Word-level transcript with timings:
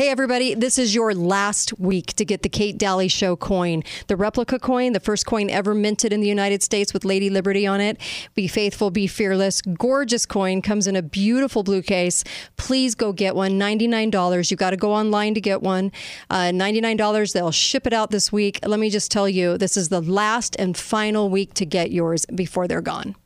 Hey, 0.00 0.08
everybody, 0.08 0.54
this 0.54 0.78
is 0.78 0.94
your 0.94 1.12
last 1.12 1.78
week 1.78 2.14
to 2.14 2.24
get 2.24 2.40
the 2.40 2.48
Kate 2.48 2.78
Dalley 2.78 3.06
Show 3.06 3.36
coin. 3.36 3.82
The 4.06 4.16
replica 4.16 4.58
coin, 4.58 4.94
the 4.94 4.98
first 4.98 5.26
coin 5.26 5.50
ever 5.50 5.74
minted 5.74 6.10
in 6.10 6.22
the 6.22 6.26
United 6.26 6.62
States 6.62 6.94
with 6.94 7.04
Lady 7.04 7.28
Liberty 7.28 7.66
on 7.66 7.82
it. 7.82 8.00
Be 8.34 8.48
faithful, 8.48 8.90
be 8.90 9.06
fearless. 9.06 9.60
Gorgeous 9.60 10.24
coin, 10.24 10.62
comes 10.62 10.86
in 10.86 10.96
a 10.96 11.02
beautiful 11.02 11.62
blue 11.62 11.82
case. 11.82 12.24
Please 12.56 12.94
go 12.94 13.12
get 13.12 13.36
one. 13.36 13.60
$99. 13.60 14.50
You 14.50 14.56
got 14.56 14.70
to 14.70 14.78
go 14.78 14.94
online 14.94 15.34
to 15.34 15.40
get 15.42 15.60
one. 15.60 15.92
Uh, 16.30 16.44
$99. 16.44 17.34
They'll 17.34 17.50
ship 17.50 17.86
it 17.86 17.92
out 17.92 18.10
this 18.10 18.32
week. 18.32 18.58
Let 18.64 18.80
me 18.80 18.88
just 18.88 19.12
tell 19.12 19.28
you, 19.28 19.58
this 19.58 19.76
is 19.76 19.90
the 19.90 20.00
last 20.00 20.56
and 20.58 20.78
final 20.78 21.28
week 21.28 21.52
to 21.52 21.66
get 21.66 21.92
yours 21.92 22.24
before 22.34 22.66
they're 22.66 22.80
gone. 22.80 23.16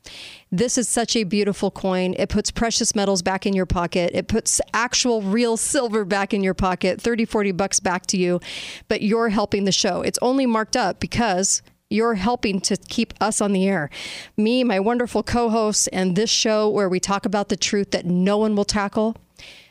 This 0.56 0.78
is 0.78 0.88
such 0.88 1.16
a 1.16 1.24
beautiful 1.24 1.72
coin. 1.72 2.14
It 2.16 2.28
puts 2.28 2.52
precious 2.52 2.94
metals 2.94 3.22
back 3.22 3.44
in 3.44 3.54
your 3.54 3.66
pocket. 3.66 4.12
It 4.14 4.28
puts 4.28 4.60
actual 4.72 5.20
real 5.20 5.56
silver 5.56 6.04
back 6.04 6.32
in 6.32 6.44
your 6.44 6.54
pocket, 6.54 7.00
30, 7.00 7.24
40 7.24 7.50
bucks 7.50 7.80
back 7.80 8.06
to 8.06 8.16
you. 8.16 8.38
But 8.86 9.02
you're 9.02 9.30
helping 9.30 9.64
the 9.64 9.72
show. 9.72 10.02
It's 10.02 10.18
only 10.22 10.46
marked 10.46 10.76
up 10.76 11.00
because 11.00 11.60
you're 11.90 12.14
helping 12.14 12.60
to 12.60 12.76
keep 12.76 13.14
us 13.20 13.40
on 13.40 13.52
the 13.52 13.66
air. 13.66 13.90
Me, 14.36 14.62
my 14.62 14.78
wonderful 14.78 15.24
co 15.24 15.50
hosts, 15.50 15.88
and 15.88 16.14
this 16.14 16.30
show 16.30 16.68
where 16.70 16.88
we 16.88 17.00
talk 17.00 17.26
about 17.26 17.48
the 17.48 17.56
truth 17.56 17.90
that 17.90 18.06
no 18.06 18.38
one 18.38 18.54
will 18.54 18.64
tackle 18.64 19.16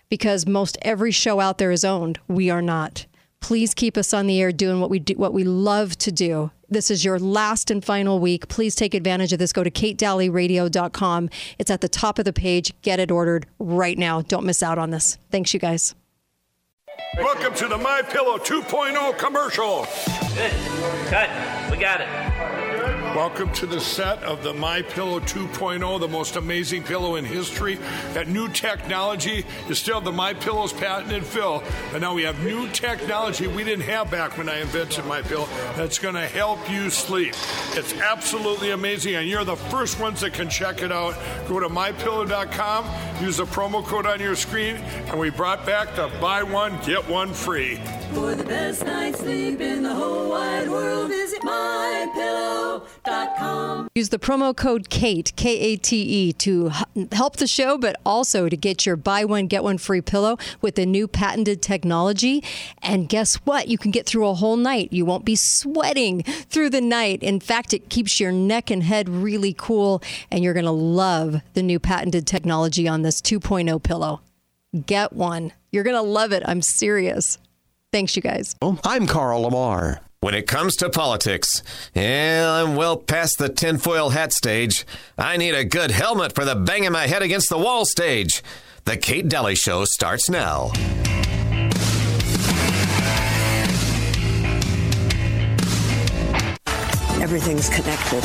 because 0.10 0.46
most 0.46 0.78
every 0.82 1.12
show 1.12 1.40
out 1.40 1.60
there 1.60 1.72
is 1.72 1.86
owned. 1.86 2.20
We 2.28 2.50
are 2.50 2.62
not. 2.62 3.06
Please 3.44 3.74
keep 3.74 3.98
us 3.98 4.14
on 4.14 4.26
the 4.26 4.40
air 4.42 4.54
doing 4.54 4.80
what 4.80 4.90
we 4.90 5.00
do, 5.00 5.16
what 5.16 5.34
we 5.34 5.44
love 5.44 5.98
to 5.98 6.14
do. 6.14 6.50
This 6.70 6.90
is 6.90 7.04
your 7.04 7.20
last 7.20 7.70
and 7.70 7.84
final 7.84 8.18
week. 8.20 8.48
Please 8.48 8.74
take 8.74 8.94
advantage 8.94 9.34
of 9.34 9.40
this. 9.40 9.52
Go 9.52 9.66
to 9.66 9.70
katedalleyradio.com. 9.70 11.30
It's 11.60 11.70
at 11.70 11.82
the 11.82 11.90
top 11.90 12.20
of 12.20 12.26
the 12.26 12.32
page. 12.32 12.74
Get 12.84 13.02
it 13.02 13.12
ordered 13.12 13.46
right 13.60 13.98
now. 13.98 14.22
Don't 14.22 14.46
miss 14.46 14.64
out 14.64 14.78
on 14.78 14.92
this. 14.92 15.18
Thanks, 15.30 15.54
you 15.54 15.60
guys. 15.60 15.94
Welcome 17.18 17.54
to 17.56 17.68
the 17.68 17.78
My 17.78 18.02
Pillow 18.02 18.38
2.0 18.38 19.18
commercial. 19.18 19.88
Good. 20.36 20.52
Cut. 21.08 21.30
We 21.70 21.76
got 21.76 22.00
it. 22.00 22.33
Welcome 23.16 23.54
to 23.54 23.68
the 23.68 23.80
set 23.80 24.24
of 24.24 24.42
the 24.42 24.56
My 24.56 24.82
Pillow 24.82 25.20
2.0, 25.20 26.00
the 26.00 26.08
most 26.08 26.36
amazing 26.36 26.82
pillow 26.82 27.16
in 27.18 27.24
history. 27.24 27.76
That 28.14 28.28
new 28.28 28.50
technology 28.50 29.46
is 29.70 29.78
still 29.78 30.02
the 30.02 30.12
My 30.12 30.34
Pillow's 30.34 30.74
patented 30.74 31.24
fill, 31.24 31.62
but 31.92 32.02
now 32.02 32.16
we 32.16 32.24
have 32.24 32.44
new 32.44 32.68
technology 32.70 33.46
we 33.46 33.64
didn't 33.64 33.86
have 33.86 34.10
back 34.10 34.36
when 34.36 34.50
I 34.50 34.62
invented 34.62 35.06
My 35.06 35.22
Pillow 35.22 35.48
that's 35.76 36.00
going 36.00 36.16
to 36.16 36.26
help 36.26 36.68
you 36.72 36.90
sleep. 36.90 37.36
It's 37.74 37.94
absolutely 37.94 38.72
amazing, 38.72 39.14
and 39.14 39.30
you're 39.30 39.46
the 39.46 39.58
first 39.58 40.00
ones 40.00 40.22
that 40.22 40.34
can 40.34 40.50
check 40.50 40.82
it 40.82 40.92
out. 40.92 41.14
Go 41.48 41.60
to 41.60 41.70
mypillow.com, 41.70 43.24
use 43.24 43.38
the 43.38 43.46
promo 43.46 43.86
code 43.86 44.08
on 44.08 44.22
your 44.22 44.36
screen, 44.36 44.78
and 44.78 45.20
we 45.20 45.30
brought 45.30 45.68
back 45.68 45.96
the 45.96 46.12
buy 46.20 46.42
one 46.42 46.80
get 46.84 47.08
one 47.08 47.32
free. 47.32 47.76
For 48.14 48.34
the 48.34 48.44
best 48.44 48.84
night's 48.84 49.20
sleep 49.20 49.62
in 49.62 49.84
the 49.84 49.94
whole 49.94 50.32
wide 50.32 50.68
world, 50.68 51.10
visit 51.10 51.44
Use 53.96 54.10
the 54.10 54.20
promo 54.20 54.56
code 54.56 54.90
KATE, 54.90 55.34
K 55.36 55.60
A 55.60 55.76
T 55.76 56.02
E, 56.02 56.34
to 56.34 56.72
help 57.12 57.36
the 57.36 57.48
show, 57.48 57.78
but 57.78 57.96
also 58.06 58.50
to 58.50 58.56
get 58.56 58.86
your 58.86 58.96
buy 58.96 59.26
one, 59.26 59.48
get 59.48 59.64
one 59.64 59.78
free 59.78 60.02
pillow 60.02 60.38
with 60.62 60.76
the 60.76 60.86
new 60.86 61.08
patented 61.08 61.62
technology. 61.62 62.44
And 62.82 63.10
guess 63.10 63.36
what? 63.46 63.68
You 63.68 63.78
can 63.78 63.92
get 63.92 64.06
through 64.06 64.28
a 64.28 64.34
whole 64.34 64.56
night. 64.56 64.94
You 64.94 65.06
won't 65.06 65.26
be 65.26 65.36
sweating 65.36 66.24
through 66.24 66.70
the 66.70 66.82
night. 66.82 67.22
In 67.22 67.40
fact, 67.40 67.74
it 67.74 67.90
keeps 67.90 68.20
your 68.20 68.32
neck 68.32 68.72
and 68.72 68.84
head 68.84 69.10
really 69.10 69.54
cool, 69.58 70.02
and 70.32 70.44
you're 70.44 70.54
going 70.54 70.66
to 70.66 70.72
love 70.72 71.42
the 71.54 71.64
new 71.64 71.80
patented 71.80 72.26
technology 72.26 72.88
on 72.88 73.02
this 73.02 73.22
2.0 73.22 73.84
pillow. 73.84 74.22
Get 74.86 75.14
one. 75.14 75.52
You're 75.72 75.84
going 75.84 75.96
to 75.96 76.02
love 76.02 76.32
it. 76.32 76.44
I'm 76.46 76.62
serious. 76.62 77.38
Thanks, 77.92 78.16
you 78.16 78.22
guys. 78.22 78.56
I'm 78.62 79.08
Carl 79.08 79.42
Lamar. 79.42 80.03
When 80.24 80.36
it 80.36 80.48
comes 80.48 80.78
to 80.78 80.90
politics, 80.90 81.62
yeah, 81.94 82.50
I'm 82.50 82.78
well 82.78 82.96
past 82.96 83.40
the 83.40 83.50
tinfoil 83.50 84.12
hat 84.12 84.32
stage. 84.32 84.86
I 85.18 85.36
need 85.36 85.54
a 85.54 85.66
good 85.66 85.92
helmet 85.92 86.34
for 86.34 86.46
the 86.46 86.56
banging 86.56 86.94
my 86.94 87.08
head 87.08 87.22
against 87.22 87.50
the 87.50 87.58
wall 87.58 87.84
stage. 87.84 88.42
The 88.86 88.96
Kate 88.96 89.28
Dalley 89.28 89.56
Show 89.56 89.84
starts 89.84 90.30
now. 90.30 90.72
Everything's 97.24 97.70
connected. 97.70 98.22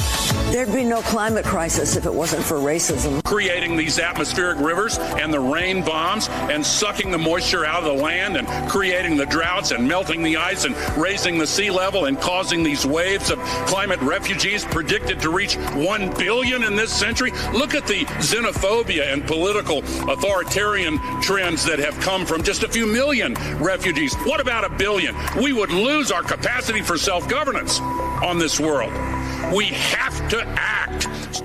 There'd 0.52 0.72
be 0.72 0.82
no 0.82 1.02
climate 1.02 1.44
crisis 1.44 1.94
if 1.94 2.04
it 2.04 2.12
wasn't 2.12 2.42
for 2.42 2.56
racism. 2.56 3.22
creating 3.22 3.76
these 3.76 4.00
atmospheric 4.00 4.58
rivers 4.58 4.98
and 4.98 5.32
the 5.32 5.38
rain 5.38 5.84
bombs 5.84 6.28
and 6.28 6.66
sucking 6.66 7.12
the 7.12 7.18
moisture 7.18 7.64
out 7.64 7.84
of 7.84 7.96
the 7.96 8.02
land 8.02 8.36
and 8.36 8.48
creating 8.68 9.16
the 9.16 9.26
droughts 9.26 9.70
and 9.70 9.86
melting 9.86 10.24
the 10.24 10.36
ice 10.36 10.64
and 10.64 10.74
raising 10.96 11.38
the 11.38 11.46
sea 11.46 11.70
level 11.70 12.06
and 12.06 12.18
causing 12.18 12.64
these 12.64 12.84
waves 12.84 13.30
of 13.30 13.38
climate 13.68 14.00
refugees 14.00 14.64
predicted 14.64 15.20
to 15.20 15.30
reach 15.30 15.54
1 15.54 16.14
billion 16.14 16.64
in 16.64 16.74
this 16.74 16.92
century. 16.92 17.30
Look 17.52 17.76
at 17.76 17.86
the 17.86 18.04
xenophobia 18.18 19.12
and 19.12 19.24
political 19.24 19.78
authoritarian 20.10 20.98
trends 21.22 21.64
that 21.66 21.78
have 21.78 21.96
come 22.00 22.26
from 22.26 22.42
just 22.42 22.64
a 22.64 22.68
few 22.68 22.86
million 22.86 23.34
refugees. 23.58 24.16
What 24.24 24.40
about 24.40 24.64
a 24.64 24.70
billion? 24.70 25.14
We 25.40 25.52
would 25.52 25.70
lose 25.70 26.10
our 26.10 26.24
capacity 26.24 26.82
for 26.82 26.98
self 26.98 27.28
governance 27.28 27.78
on 27.78 28.40
this 28.40 28.58
world 28.58 28.87
world. 28.90 29.54
We 29.54 29.66
have 29.66 30.28
to 30.30 30.42
act. 30.56 31.42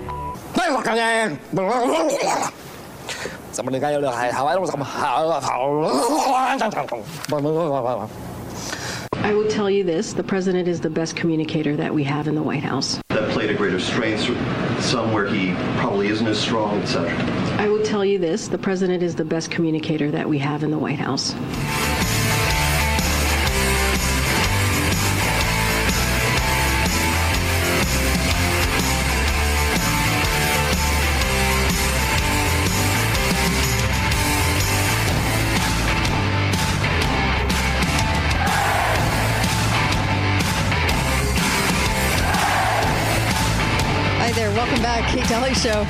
I 9.24 9.34
will 9.34 9.48
tell 9.48 9.70
you 9.70 9.84
this 9.84 10.14
the 10.14 10.24
president 10.24 10.68
is 10.68 10.82
the 10.82 10.90
best 10.90 11.16
communicator 11.16 11.76
that 11.78 11.94
we 11.94 12.04
have 12.04 12.28
in 12.28 12.36
the 12.36 12.44
White 12.44 12.64
House. 12.64 13.00
That 13.10 13.30
played 13.32 13.50
a 13.50 13.54
greater 13.54 13.80
strength, 13.80 14.22
somewhere; 14.84 15.28
he 15.28 15.54
probably 15.78 16.08
isn't 16.08 16.28
as 16.28 16.40
strong, 16.40 16.82
etc. 16.82 17.10
I 17.58 17.70
will 17.70 17.84
tell 17.84 18.04
you 18.04 18.20
this 18.20 18.48
the 18.48 18.58
president 18.58 19.04
is 19.04 19.16
the 19.16 19.26
best 19.26 19.50
communicator 19.50 20.12
that 20.12 20.28
we 20.28 20.40
have 20.40 20.64
in 20.64 20.72
the 20.72 20.80
White 20.80 21.00
House. 21.00 21.34
Show. 45.64 45.86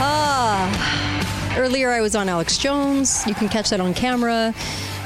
Ah, 0.00 1.56
earlier 1.58 1.90
I 1.90 2.00
was 2.00 2.14
on 2.14 2.28
Alex 2.28 2.56
Jones. 2.56 3.26
You 3.26 3.34
can 3.34 3.48
catch 3.48 3.70
that 3.70 3.80
on 3.80 3.92
camera. 3.94 4.54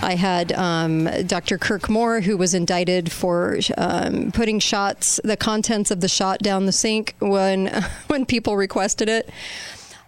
I 0.03 0.17
had 0.17 0.53
um, 0.53 1.09
Dr. 1.27 1.57
Kirk 1.57 1.89
Moore, 1.89 2.21
who 2.21 2.37
was 2.37 2.53
indicted 2.53 3.11
for 3.11 3.59
um, 3.79 4.33
putting 4.33 4.59
shots, 4.59 5.19
the 5.25 5.39
contents 5.39 5.91
of 5.91 6.03
the 6.03 6.09
shot 6.09 6.41
down 6.41 6.67
the 6.67 6.73
sink 6.73 7.15
when 7.21 7.69
when 8.09 8.27
people 8.27 8.55
requested 8.55 9.09
it. 9.09 9.31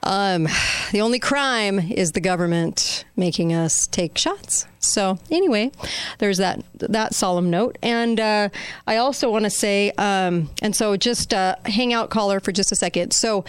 Um, 0.06 0.44
the 0.92 1.00
only 1.00 1.18
crime 1.18 1.78
is 1.78 2.12
the 2.12 2.20
government 2.20 3.04
making 3.16 3.52
us 3.52 3.86
take 3.86 4.16
shots. 4.16 4.66
So 4.78 5.18
anyway, 5.30 5.72
there's 6.18 6.38
that 6.38 6.62
that 6.74 7.14
solemn 7.14 7.50
note, 7.50 7.76
and 7.82 8.20
uh, 8.20 8.48
I 8.86 8.96
also 8.96 9.30
want 9.30 9.44
to 9.44 9.50
say, 9.50 9.90
um, 9.98 10.48
and 10.62 10.74
so 10.74 10.96
just 10.96 11.34
uh, 11.34 11.56
hang 11.66 11.92
out, 11.92 12.08
caller, 12.08 12.40
for 12.40 12.52
just 12.52 12.72
a 12.72 12.76
second. 12.76 13.12
So. 13.12 13.44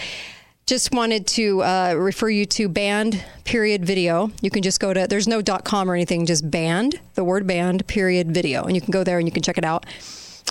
Just 0.65 0.93
wanted 0.93 1.27
to 1.27 1.63
uh, 1.63 1.93
refer 1.97 2.27
you 2.27 2.45
to 2.45 2.67
banned 2.67 3.23
period 3.45 3.85
video. 3.85 4.29
You 4.41 4.49
can 4.49 4.63
just 4.63 4.81
go 4.81 4.93
to 4.93 5.07
there's 5.07 5.25
no 5.25 5.41
dot 5.41 5.63
com 5.63 5.89
or 5.89 5.93
anything, 5.93 6.25
just 6.25 6.51
banned 6.51 6.99
the 7.13 7.23
word 7.23 7.47
banned 7.47 7.87
period 7.87 8.33
video, 8.33 8.65
and 8.65 8.75
you 8.75 8.81
can 8.81 8.91
go 8.91 9.05
there 9.05 9.17
and 9.17 9.25
you 9.25 9.31
can 9.31 9.43
check 9.43 9.57
it 9.57 9.63
out. 9.63 9.85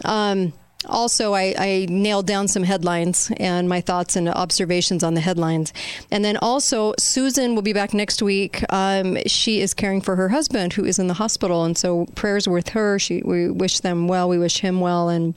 Um, 0.06 0.54
also, 0.84 1.32
I, 1.32 1.54
I 1.58 1.86
nailed 1.88 2.26
down 2.26 2.48
some 2.48 2.62
headlines 2.62 3.32
and 3.38 3.68
my 3.68 3.80
thoughts 3.80 4.14
and 4.14 4.28
observations 4.28 5.02
on 5.02 5.14
the 5.14 5.20
headlines. 5.20 5.72
And 6.10 6.24
then 6.24 6.36
also, 6.36 6.94
Susan 6.98 7.54
will 7.54 7.62
be 7.62 7.72
back 7.72 7.94
next 7.94 8.22
week. 8.22 8.62
Um, 8.70 9.18
she 9.26 9.60
is 9.60 9.74
caring 9.74 10.00
for 10.00 10.16
her 10.16 10.28
husband 10.28 10.74
who 10.74 10.84
is 10.84 10.98
in 10.98 11.06
the 11.06 11.14
hospital. 11.14 11.64
And 11.64 11.76
so, 11.76 12.06
prayers 12.14 12.46
with 12.46 12.70
her. 12.70 12.98
She, 12.98 13.22
we 13.24 13.50
wish 13.50 13.80
them 13.80 14.06
well. 14.06 14.28
We 14.28 14.38
wish 14.38 14.58
him 14.58 14.80
well. 14.80 15.08
And 15.08 15.34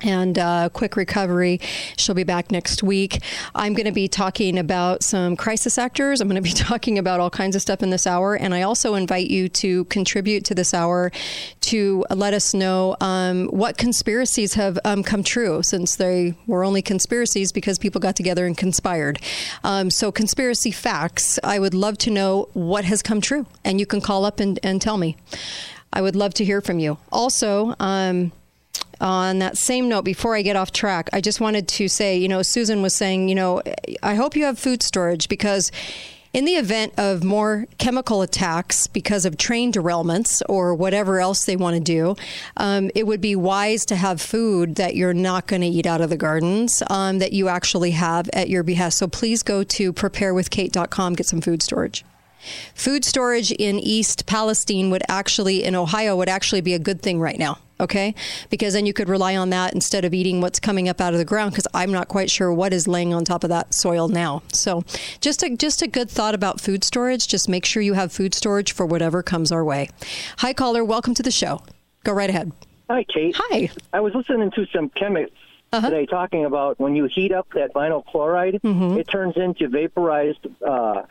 and 0.00 0.38
uh, 0.38 0.68
quick 0.72 0.96
recovery. 0.96 1.60
She'll 1.96 2.14
be 2.14 2.24
back 2.24 2.50
next 2.50 2.82
week. 2.82 3.22
I'm 3.54 3.74
going 3.74 3.86
to 3.86 3.92
be 3.92 4.08
talking 4.08 4.58
about 4.58 5.02
some 5.02 5.36
crisis 5.36 5.78
actors. 5.78 6.20
I'm 6.20 6.28
going 6.28 6.42
to 6.42 6.48
be 6.48 6.52
talking 6.56 6.98
about 6.98 7.20
all 7.20 7.30
kinds 7.30 7.56
of 7.56 7.62
stuff 7.62 7.82
in 7.82 7.90
this 7.90 8.06
hour. 8.06 8.34
And 8.34 8.54
I 8.54 8.62
also 8.62 8.94
invite 8.94 9.30
you 9.30 9.48
to 9.50 9.84
contribute 9.86 10.44
to 10.46 10.54
this 10.54 10.74
hour 10.74 11.10
to 11.62 12.04
let 12.10 12.34
us 12.34 12.54
know 12.54 12.96
um, 13.00 13.46
what 13.48 13.76
conspiracies 13.76 14.54
have 14.54 14.78
um, 14.84 15.02
come 15.02 15.22
true 15.22 15.62
since 15.62 15.96
they 15.96 16.34
were 16.46 16.64
only 16.64 16.82
conspiracies 16.82 17.52
because 17.52 17.78
people 17.78 18.00
got 18.00 18.16
together 18.16 18.46
and 18.46 18.56
conspired. 18.56 19.18
Um, 19.64 19.90
so, 19.90 20.12
conspiracy 20.12 20.70
facts, 20.70 21.38
I 21.44 21.58
would 21.58 21.74
love 21.74 21.98
to 21.98 22.10
know 22.10 22.48
what 22.52 22.84
has 22.84 23.02
come 23.02 23.20
true. 23.20 23.46
And 23.64 23.78
you 23.78 23.86
can 23.86 24.00
call 24.00 24.24
up 24.24 24.40
and, 24.40 24.58
and 24.62 24.80
tell 24.80 24.98
me. 24.98 25.16
I 25.92 26.00
would 26.00 26.16
love 26.16 26.32
to 26.34 26.44
hear 26.44 26.60
from 26.60 26.78
you. 26.78 26.98
Also, 27.10 27.74
um, 27.78 28.32
on 29.02 29.40
that 29.40 29.58
same 29.58 29.88
note, 29.88 30.04
before 30.04 30.36
I 30.36 30.42
get 30.42 30.56
off 30.56 30.72
track, 30.72 31.10
I 31.12 31.20
just 31.20 31.40
wanted 31.40 31.68
to 31.68 31.88
say, 31.88 32.16
you 32.16 32.28
know, 32.28 32.42
Susan 32.42 32.80
was 32.80 32.94
saying, 32.94 33.28
you 33.28 33.34
know, 33.34 33.60
I 34.02 34.14
hope 34.14 34.36
you 34.36 34.44
have 34.44 34.58
food 34.58 34.82
storage 34.82 35.28
because 35.28 35.70
in 36.32 36.44
the 36.46 36.52
event 36.52 36.94
of 36.96 37.22
more 37.22 37.66
chemical 37.78 38.22
attacks 38.22 38.86
because 38.86 39.26
of 39.26 39.36
train 39.36 39.72
derailments 39.72 40.40
or 40.48 40.74
whatever 40.74 41.20
else 41.20 41.44
they 41.44 41.56
want 41.56 41.74
to 41.74 41.80
do, 41.80 42.16
um, 42.56 42.90
it 42.94 43.06
would 43.06 43.20
be 43.20 43.36
wise 43.36 43.84
to 43.86 43.96
have 43.96 44.20
food 44.20 44.76
that 44.76 44.96
you're 44.96 45.12
not 45.12 45.46
going 45.46 45.62
to 45.62 45.68
eat 45.68 45.84
out 45.84 46.00
of 46.00 46.08
the 46.08 46.16
gardens 46.16 46.82
um, 46.88 47.18
that 47.18 47.32
you 47.32 47.48
actually 47.48 47.90
have 47.90 48.30
at 48.32 48.48
your 48.48 48.62
behest. 48.62 48.98
So 48.98 49.08
please 49.08 49.42
go 49.42 49.62
to 49.64 49.92
preparewithkate.com, 49.92 51.14
get 51.14 51.26
some 51.26 51.40
food 51.40 51.62
storage. 51.62 52.04
Food 52.74 53.04
storage 53.04 53.52
in 53.52 53.78
East 53.78 54.26
Palestine 54.26 54.90
would 54.90 55.02
actually, 55.08 55.62
in 55.62 55.74
Ohio, 55.74 56.16
would 56.16 56.28
actually 56.28 56.60
be 56.60 56.74
a 56.74 56.78
good 56.78 57.02
thing 57.02 57.20
right 57.20 57.38
now 57.38 57.58
okay? 57.82 58.14
Because 58.48 58.72
then 58.72 58.86
you 58.86 58.92
could 58.94 59.08
rely 59.10 59.36
on 59.36 59.50
that 59.50 59.74
instead 59.74 60.04
of 60.06 60.14
eating 60.14 60.40
what's 60.40 60.58
coming 60.58 60.88
up 60.88 61.00
out 61.00 61.12
of 61.12 61.18
the 61.18 61.24
ground 61.24 61.50
because 61.52 61.66
I'm 61.74 61.92
not 61.92 62.08
quite 62.08 62.30
sure 62.30 62.52
what 62.52 62.72
is 62.72 62.88
laying 62.88 63.12
on 63.12 63.24
top 63.26 63.44
of 63.44 63.50
that 63.50 63.74
soil 63.74 64.08
now. 64.08 64.42
So, 64.52 64.82
just 65.20 65.42
a 65.42 65.54
just 65.56 65.82
a 65.82 65.86
good 65.86 66.10
thought 66.10 66.34
about 66.34 66.60
food 66.60 66.84
storage. 66.84 67.28
Just 67.28 67.48
make 67.48 67.66
sure 67.66 67.82
you 67.82 67.94
have 67.94 68.12
food 68.12 68.32
storage 68.34 68.72
for 68.72 68.86
whatever 68.86 69.22
comes 69.22 69.52
our 69.52 69.64
way. 69.64 69.90
Hi 70.38 70.52
caller, 70.54 70.84
welcome 70.84 71.12
to 71.14 71.22
the 71.22 71.30
show. 71.30 71.62
Go 72.04 72.12
right 72.12 72.30
ahead. 72.30 72.52
Hi, 72.90 73.04
Kate. 73.04 73.34
Hi. 73.38 73.70
I 73.92 74.00
was 74.00 74.14
listening 74.14 74.50
to 74.52 74.66
some 74.74 74.88
chemists 74.90 75.36
Uh-huh. 75.72 75.88
today 75.88 76.04
talking 76.06 76.44
about 76.44 76.78
when 76.78 76.94
you 76.94 77.06
heat 77.06 77.32
up 77.32 77.48
that 77.54 77.72
vinyl 77.72 78.04
chloride, 78.04 78.60
Mm-hmm. 78.62 78.98
it 78.98 79.08
turns 79.08 79.36
into 79.36 79.68
vaporized 79.68 80.46
uh, 80.66 81.02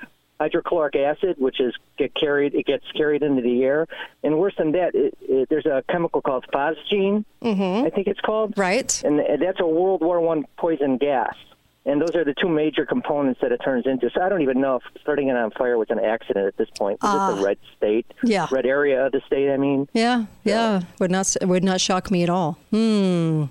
hydrochloric 0.42 0.96
acid, 0.96 1.36
which 1.38 1.60
is 1.60 1.74
get 1.98 2.14
carried. 2.16 2.56
It 2.56 2.66
gets 2.66 2.84
carried 2.94 3.22
into 3.22 3.42
the 3.44 3.64
air, 3.64 3.88
and 4.24 4.38
worse 4.40 4.56
than 4.58 4.72
that, 4.72 4.96
it, 4.96 5.16
it, 5.22 5.50
there's 5.50 5.66
a 5.68 5.84
chemical 5.90 6.22
called 6.22 6.46
phosgene. 6.54 7.26
Mm-hmm. 7.44 7.86
I 7.86 7.90
think 7.92 8.08
it's 8.08 8.20
called. 8.22 8.58
Right. 8.58 8.92
And 9.04 9.20
that's 9.42 9.60
a 9.60 9.66
World 9.68 10.02
War 10.02 10.20
One 10.20 10.46
poison 10.58 10.98
gas. 10.98 11.36
And 11.84 12.00
those 12.00 12.16
are 12.16 12.24
the 12.24 12.36
two 12.40 12.48
major 12.48 12.86
components 12.86 13.42
that 13.42 13.52
it 13.52 13.58
turns 13.64 13.88
into. 13.88 14.12
So 14.12 14.22
I 14.22 14.30
don't 14.30 14.44
even 14.44 14.62
know 14.62 14.76
if 14.76 14.84
starting 15.02 15.30
it 15.30 15.36
on 15.36 15.50
fire 15.50 15.80
was 15.80 15.90
an 15.90 15.98
accident 16.00 16.46
at 16.46 16.56
this 16.58 16.70
point. 16.78 17.00
'cause 17.00 17.10
Ah. 17.20 17.32
it's 17.34 17.42
a 17.42 17.44
red 17.44 17.58
state, 17.76 18.06
Yeah. 18.24 18.46
red 18.52 18.68
area 18.68 19.04
of 19.08 19.12
the 19.14 19.22
state. 19.26 19.52
I 19.52 19.58
mean, 19.58 19.88
Yeah, 19.94 20.26
yeah, 20.44 20.82
would 21.00 21.10
not 21.10 21.36
would 21.42 21.64
not 21.64 21.82
shock 21.82 22.12
me 22.12 22.22
at 22.22 22.30
all. 22.30 22.58
Hmm. 22.70 23.46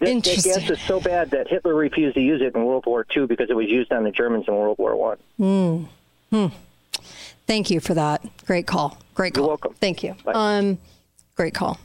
That 0.00 0.08
Interesting. 0.08 0.54
gas 0.54 0.70
is 0.70 0.80
so 0.80 0.98
bad 0.98 1.30
that 1.32 1.46
Hitler 1.48 1.74
refused 1.74 2.14
to 2.14 2.22
use 2.22 2.40
it 2.40 2.54
in 2.54 2.64
World 2.64 2.86
War 2.86 3.06
II 3.14 3.26
because 3.26 3.50
it 3.50 3.56
was 3.56 3.68
used 3.68 3.92
on 3.92 4.02
the 4.02 4.10
Germans 4.10 4.46
in 4.48 4.54
World 4.54 4.78
War 4.78 4.96
One. 4.96 5.18
Hmm. 5.36 5.84
Hmm. 6.30 6.46
Thank 7.46 7.70
you 7.70 7.80
for 7.80 7.92
that. 7.94 8.24
Great 8.46 8.66
call. 8.66 8.96
Great 9.14 9.34
call. 9.34 9.42
You're 9.42 9.48
welcome. 9.48 9.74
Thank 9.74 10.02
you. 10.02 10.16
Um, 10.26 10.78
great 11.36 11.52
call. 11.52 11.78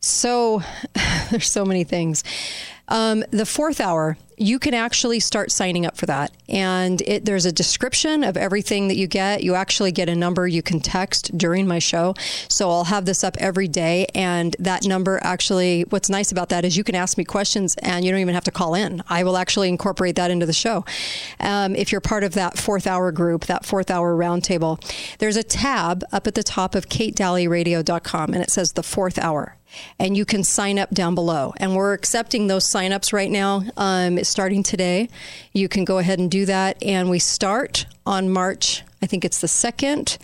So 0.00 0.62
there's 1.30 1.50
so 1.50 1.64
many 1.66 1.84
things. 1.84 2.24
Um, 2.88 3.22
the 3.30 3.46
fourth 3.46 3.80
hour, 3.80 4.16
you 4.36 4.58
can 4.58 4.74
actually 4.74 5.20
start 5.20 5.50
signing 5.50 5.86
up 5.86 5.96
for 5.96 6.06
that. 6.06 6.32
And 6.48 7.00
it, 7.02 7.24
there's 7.24 7.46
a 7.46 7.52
description 7.52 8.24
of 8.24 8.36
everything 8.36 8.88
that 8.88 8.96
you 8.96 9.06
get. 9.06 9.42
You 9.42 9.54
actually 9.54 9.92
get 9.92 10.08
a 10.08 10.14
number 10.14 10.46
you 10.46 10.62
can 10.62 10.80
text 10.80 11.36
during 11.36 11.66
my 11.66 11.78
show. 11.78 12.14
So 12.48 12.70
I'll 12.70 12.84
have 12.84 13.04
this 13.04 13.24
up 13.24 13.36
every 13.38 13.68
day. 13.68 14.06
And 14.14 14.56
that 14.58 14.84
number 14.84 15.20
actually, 15.22 15.82
what's 15.90 16.10
nice 16.10 16.32
about 16.32 16.48
that 16.50 16.64
is 16.64 16.76
you 16.76 16.84
can 16.84 16.94
ask 16.94 17.16
me 17.16 17.24
questions 17.24 17.76
and 17.82 18.04
you 18.04 18.10
don't 18.10 18.20
even 18.20 18.34
have 18.34 18.44
to 18.44 18.50
call 18.50 18.74
in. 18.74 19.02
I 19.08 19.24
will 19.24 19.36
actually 19.36 19.68
incorporate 19.68 20.16
that 20.16 20.30
into 20.30 20.46
the 20.46 20.52
show. 20.52 20.84
Um, 21.40 21.74
if 21.76 21.92
you're 21.92 22.00
part 22.00 22.24
of 22.24 22.34
that 22.34 22.58
fourth 22.58 22.86
hour 22.86 23.12
group, 23.12 23.46
that 23.46 23.64
fourth 23.64 23.90
hour 23.90 24.16
roundtable, 24.16 24.80
there's 25.18 25.36
a 25.36 25.42
tab 25.42 26.04
up 26.12 26.26
at 26.26 26.34
the 26.34 26.42
top 26.42 26.74
of 26.74 26.88
katedalleyradio.com 26.88 28.34
and 28.34 28.42
it 28.42 28.50
says 28.50 28.72
the 28.72 28.82
fourth 28.82 29.18
hour 29.18 29.56
and 29.98 30.16
you 30.16 30.24
can 30.24 30.44
sign 30.44 30.78
up 30.78 30.90
down 30.90 31.14
below. 31.14 31.52
And 31.58 31.74
we're 31.74 31.92
accepting 31.92 32.46
those 32.46 32.70
signups 32.70 33.12
right 33.12 33.30
now. 33.30 33.64
Um, 33.76 34.18
it's 34.18 34.28
starting 34.28 34.62
today. 34.62 35.08
You 35.52 35.68
can 35.68 35.84
go 35.84 35.98
ahead 35.98 36.18
and 36.18 36.30
do 36.30 36.46
that. 36.46 36.82
And 36.82 37.10
we 37.10 37.18
start 37.18 37.86
on 38.06 38.30
March, 38.30 38.82
I 39.02 39.06
think 39.06 39.24
it's 39.24 39.40
the 39.40 39.46
2nd. 39.46 40.18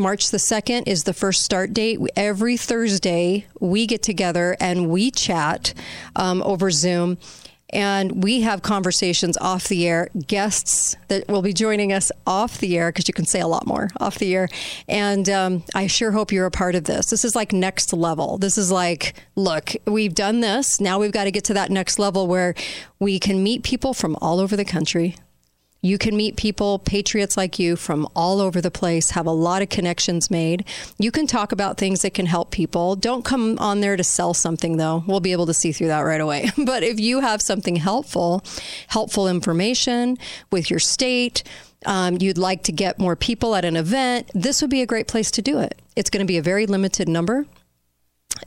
March 0.00 0.30
the 0.30 0.38
2nd 0.38 0.88
is 0.88 1.04
the 1.04 1.12
first 1.12 1.42
start 1.42 1.74
date. 1.74 2.00
Every 2.16 2.56
Thursday, 2.56 3.46
we 3.60 3.86
get 3.86 4.02
together 4.02 4.56
and 4.58 4.88
we 4.88 5.10
chat 5.10 5.74
um, 6.16 6.42
over 6.42 6.70
Zoom. 6.70 7.18
And 7.72 8.22
we 8.22 8.40
have 8.40 8.62
conversations 8.62 9.36
off 9.38 9.68
the 9.68 9.86
air, 9.86 10.08
guests 10.26 10.96
that 11.08 11.28
will 11.28 11.42
be 11.42 11.52
joining 11.52 11.92
us 11.92 12.10
off 12.26 12.58
the 12.58 12.76
air 12.76 12.90
because 12.90 13.08
you 13.08 13.14
can 13.14 13.24
say 13.24 13.40
a 13.40 13.46
lot 13.46 13.66
more 13.66 13.90
off 14.00 14.18
the 14.18 14.34
air. 14.34 14.48
And 14.88 15.28
um, 15.28 15.64
I 15.74 15.86
sure 15.86 16.10
hope 16.10 16.32
you're 16.32 16.46
a 16.46 16.50
part 16.50 16.74
of 16.74 16.84
this. 16.84 17.10
This 17.10 17.24
is 17.24 17.36
like 17.36 17.52
next 17.52 17.92
level. 17.92 18.38
This 18.38 18.58
is 18.58 18.70
like, 18.70 19.14
look, 19.36 19.72
we've 19.86 20.14
done 20.14 20.40
this. 20.40 20.80
Now 20.80 20.98
we've 20.98 21.12
got 21.12 21.24
to 21.24 21.30
get 21.30 21.44
to 21.44 21.54
that 21.54 21.70
next 21.70 21.98
level 21.98 22.26
where 22.26 22.54
we 22.98 23.18
can 23.18 23.42
meet 23.42 23.62
people 23.62 23.94
from 23.94 24.16
all 24.20 24.40
over 24.40 24.56
the 24.56 24.64
country. 24.64 25.16
You 25.82 25.96
can 25.96 26.16
meet 26.16 26.36
people, 26.36 26.78
patriots 26.78 27.36
like 27.36 27.58
you, 27.58 27.74
from 27.74 28.06
all 28.14 28.40
over 28.40 28.60
the 28.60 28.70
place, 28.70 29.10
have 29.10 29.26
a 29.26 29.32
lot 29.32 29.62
of 29.62 29.70
connections 29.70 30.30
made. 30.30 30.64
You 30.98 31.10
can 31.10 31.26
talk 31.26 31.52
about 31.52 31.78
things 31.78 32.02
that 32.02 32.12
can 32.12 32.26
help 32.26 32.50
people. 32.50 32.96
Don't 32.96 33.24
come 33.24 33.58
on 33.58 33.80
there 33.80 33.96
to 33.96 34.04
sell 34.04 34.34
something, 34.34 34.76
though. 34.76 35.02
We'll 35.06 35.20
be 35.20 35.32
able 35.32 35.46
to 35.46 35.54
see 35.54 35.72
through 35.72 35.88
that 35.88 36.00
right 36.00 36.20
away. 36.20 36.50
But 36.70 36.82
if 36.82 37.00
you 37.00 37.20
have 37.20 37.42
something 37.42 37.76
helpful, 37.76 38.44
helpful 38.88 39.26
information 39.26 40.18
with 40.52 40.70
your 40.70 40.78
state, 40.78 41.42
um, 41.86 42.18
you'd 42.20 42.38
like 42.38 42.62
to 42.64 42.72
get 42.72 42.98
more 42.98 43.16
people 43.16 43.54
at 43.54 43.64
an 43.64 43.76
event, 43.76 44.30
this 44.34 44.60
would 44.60 44.70
be 44.70 44.82
a 44.82 44.86
great 44.86 45.08
place 45.08 45.30
to 45.32 45.42
do 45.42 45.58
it. 45.58 45.80
It's 45.96 46.10
going 46.10 46.24
to 46.24 46.28
be 46.28 46.36
a 46.36 46.42
very 46.42 46.66
limited 46.66 47.08
number 47.08 47.46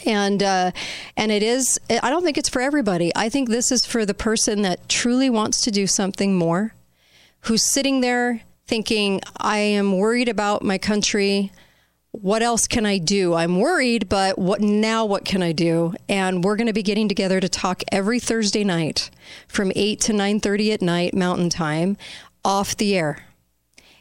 and 0.05 0.41
uh, 0.41 0.71
and 1.17 1.31
it 1.31 1.43
is 1.43 1.79
i 1.89 2.09
don't 2.09 2.23
think 2.23 2.37
it's 2.37 2.49
for 2.49 2.61
everybody 2.61 3.11
i 3.15 3.29
think 3.29 3.49
this 3.49 3.71
is 3.71 3.85
for 3.85 4.05
the 4.05 4.13
person 4.13 4.61
that 4.61 4.87
truly 4.89 5.29
wants 5.29 5.61
to 5.61 5.71
do 5.71 5.85
something 5.85 6.35
more 6.35 6.73
who's 7.43 7.71
sitting 7.71 8.01
there 8.01 8.41
thinking 8.67 9.21
i 9.37 9.57
am 9.57 9.97
worried 9.97 10.29
about 10.29 10.63
my 10.63 10.77
country. 10.77 11.51
What 12.11 12.43
else 12.43 12.67
can 12.67 12.85
i 12.85 12.97
do? 12.97 13.33
I'm 13.33 13.59
worried 13.59 14.07
but 14.07 14.37
what 14.37 14.61
now 14.61 15.05
what 15.05 15.25
can 15.25 15.41
i 15.43 15.51
do? 15.51 15.93
And 16.07 16.43
we're 16.43 16.55
going 16.55 16.67
to 16.67 16.73
be 16.73 16.83
getting 16.83 17.09
together 17.09 17.39
to 17.39 17.49
talk 17.49 17.83
every 17.91 18.19
thursday 18.19 18.63
night 18.63 19.09
from 19.47 19.71
8 19.75 19.99
to 20.01 20.13
9.30 20.13 20.73
at 20.73 20.81
night 20.81 21.13
mountain 21.13 21.49
time 21.49 21.97
off 22.45 22.77
the 22.77 22.95
air 22.95 23.25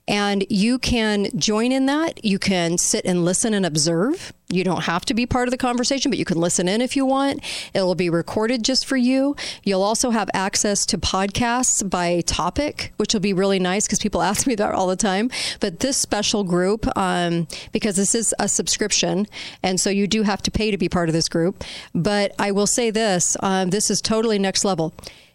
and 0.08 0.44
you 0.50 0.78
can 0.78 1.28
join 1.38 1.70
in 1.72 1.86
that. 1.86 2.24
You 2.24 2.38
can 2.38 2.78
sit 2.78 3.04
and 3.04 3.24
listen 3.24 3.54
and 3.54 3.64
observe. 3.64 4.32
You 4.48 4.64
don't 4.64 4.82
have 4.82 5.04
to 5.06 5.14
be 5.14 5.24
part 5.24 5.48
of 5.48 5.52
the 5.52 5.58
conversation, 5.58 6.10
but 6.10 6.18
you 6.18 6.24
can 6.24 6.38
listen 6.38 6.68
in 6.68 6.80
if 6.80 6.96
you 6.96 7.06
want. 7.06 7.42
It 7.72 7.82
will 7.82 7.94
be 7.94 8.10
recorded 8.10 8.64
just 8.64 8.84
for 8.84 8.96
you. 8.96 9.36
You'll 9.64 9.82
also 9.82 10.10
have 10.10 10.28
access 10.34 10.84
to 10.86 10.98
podcasts 10.98 11.88
by 11.88 12.22
topic, 12.22 12.92
which 12.96 13.14
will 13.14 13.20
be 13.20 13.32
really 13.32 13.58
nice 13.58 13.86
because 13.86 14.00
people 14.00 14.20
ask 14.32 14.46
me 14.46 14.54
that 14.56 14.74
all 14.74 14.88
the 14.88 14.96
time. 14.96 15.30
But 15.60 15.80
this 15.80 15.96
special 15.96 16.44
group, 16.44 16.86
um, 16.96 17.46
because 17.72 17.96
this 17.96 18.14
is 18.14 18.34
a 18.38 18.48
subscription, 18.48 19.26
and 19.62 19.80
so 19.80 19.88
you 19.88 20.06
do 20.06 20.22
have 20.22 20.42
to 20.42 20.50
pay 20.50 20.70
to 20.70 20.78
be 20.78 20.88
part 20.88 21.08
of 21.08 21.12
this 21.12 21.28
group. 21.28 21.64
But 21.94 22.34
I 22.38 22.50
will 22.50 22.66
say 22.66 22.90
this 22.90 23.36
um, 23.40 23.70
this 23.70 23.90
is 23.90 24.00
totally 24.00 24.38
next 24.38 24.64
level. 24.64 24.92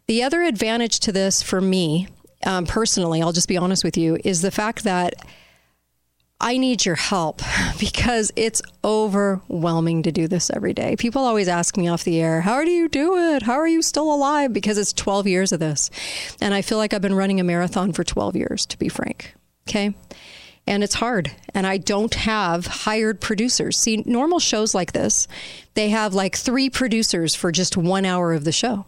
The 0.07 0.23
other 0.23 0.43
advantage 0.43 0.99
to 1.01 1.11
this 1.11 1.41
for 1.41 1.59
me, 1.59 2.07
um, 2.45 2.65
personally, 2.65 3.21
I'll 3.21 3.33
just 3.33 3.47
be 3.47 3.57
honest 3.57 3.83
with 3.83 3.97
you, 3.97 4.17
is 4.23 4.41
the 4.41 4.51
fact 4.51 4.83
that 4.83 5.15
I 6.39 6.57
need 6.57 6.85
your 6.85 6.95
help 6.95 7.41
because 7.79 8.31
it's 8.35 8.61
overwhelming 8.83 10.03
to 10.03 10.11
do 10.11 10.27
this 10.27 10.49
every 10.51 10.73
day. 10.73 10.95
People 10.95 11.23
always 11.23 11.47
ask 11.47 11.77
me 11.77 11.87
off 11.87 12.03
the 12.03 12.21
air, 12.21 12.41
How 12.41 12.63
do 12.63 12.69
you 12.69 12.87
do 12.87 13.17
it? 13.17 13.43
How 13.43 13.55
are 13.55 13.67
you 13.67 13.81
still 13.81 14.13
alive? 14.13 14.53
Because 14.53 14.77
it's 14.77 14.93
12 14.93 15.27
years 15.27 15.51
of 15.51 15.59
this. 15.59 15.89
And 16.39 16.53
I 16.53 16.61
feel 16.61 16.77
like 16.77 16.93
I've 16.93 17.01
been 17.01 17.15
running 17.15 17.39
a 17.39 17.43
marathon 17.43 17.91
for 17.91 18.03
12 18.03 18.35
years, 18.35 18.65
to 18.67 18.77
be 18.77 18.89
frank. 18.89 19.33
Okay. 19.67 19.95
And 20.67 20.83
it's 20.83 20.95
hard. 20.95 21.31
And 21.53 21.65
I 21.65 21.77
don't 21.77 22.13
have 22.13 22.65
hired 22.67 23.21
producers. 23.21 23.79
See, 23.79 24.03
normal 24.05 24.39
shows 24.39 24.75
like 24.75 24.91
this, 24.91 25.27
they 25.75 25.89
have 25.89 26.13
like 26.13 26.35
three 26.35 26.69
producers 26.69 27.35
for 27.35 27.51
just 27.51 27.77
one 27.77 28.05
hour 28.05 28.33
of 28.33 28.43
the 28.43 28.51
show 28.51 28.85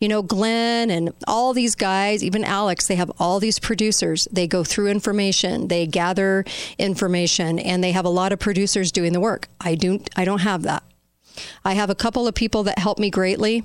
you 0.00 0.08
know, 0.08 0.22
Glenn 0.22 0.90
and 0.90 1.12
all 1.26 1.52
these 1.52 1.74
guys, 1.74 2.22
even 2.22 2.44
Alex, 2.44 2.86
they 2.86 2.96
have 2.96 3.10
all 3.18 3.40
these 3.40 3.58
producers. 3.58 4.28
They 4.30 4.46
go 4.46 4.64
through 4.64 4.88
information, 4.88 5.68
they 5.68 5.86
gather 5.86 6.44
information, 6.78 7.58
and 7.58 7.82
they 7.82 7.92
have 7.92 8.04
a 8.04 8.10
lot 8.10 8.32
of 8.32 8.38
producers 8.38 8.92
doing 8.92 9.12
the 9.12 9.20
work. 9.20 9.48
I 9.60 9.74
don't, 9.74 10.08
I 10.16 10.24
don't 10.24 10.40
have 10.40 10.62
that. 10.62 10.82
I 11.64 11.74
have 11.74 11.90
a 11.90 11.94
couple 11.94 12.28
of 12.28 12.34
people 12.34 12.64
that 12.64 12.78
help 12.78 12.98
me 12.98 13.10
greatly 13.10 13.64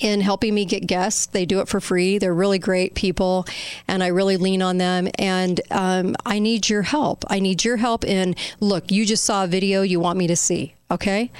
in 0.00 0.20
helping 0.20 0.54
me 0.54 0.64
get 0.64 0.86
guests. 0.86 1.26
They 1.26 1.44
do 1.44 1.60
it 1.60 1.68
for 1.68 1.80
free. 1.80 2.18
They're 2.18 2.34
really 2.34 2.58
great 2.58 2.94
people, 2.94 3.46
and 3.88 4.02
I 4.02 4.08
really 4.08 4.36
lean 4.36 4.62
on 4.62 4.78
them. 4.78 5.08
And 5.18 5.60
um, 5.70 6.14
I 6.24 6.38
need 6.38 6.68
your 6.68 6.82
help. 6.82 7.24
I 7.28 7.40
need 7.40 7.64
your 7.64 7.76
help 7.76 8.04
in 8.04 8.36
look, 8.60 8.90
you 8.90 9.04
just 9.04 9.24
saw 9.24 9.44
a 9.44 9.46
video 9.46 9.82
you 9.82 10.00
want 10.00 10.18
me 10.18 10.26
to 10.28 10.36
see, 10.36 10.74
okay? 10.90 11.30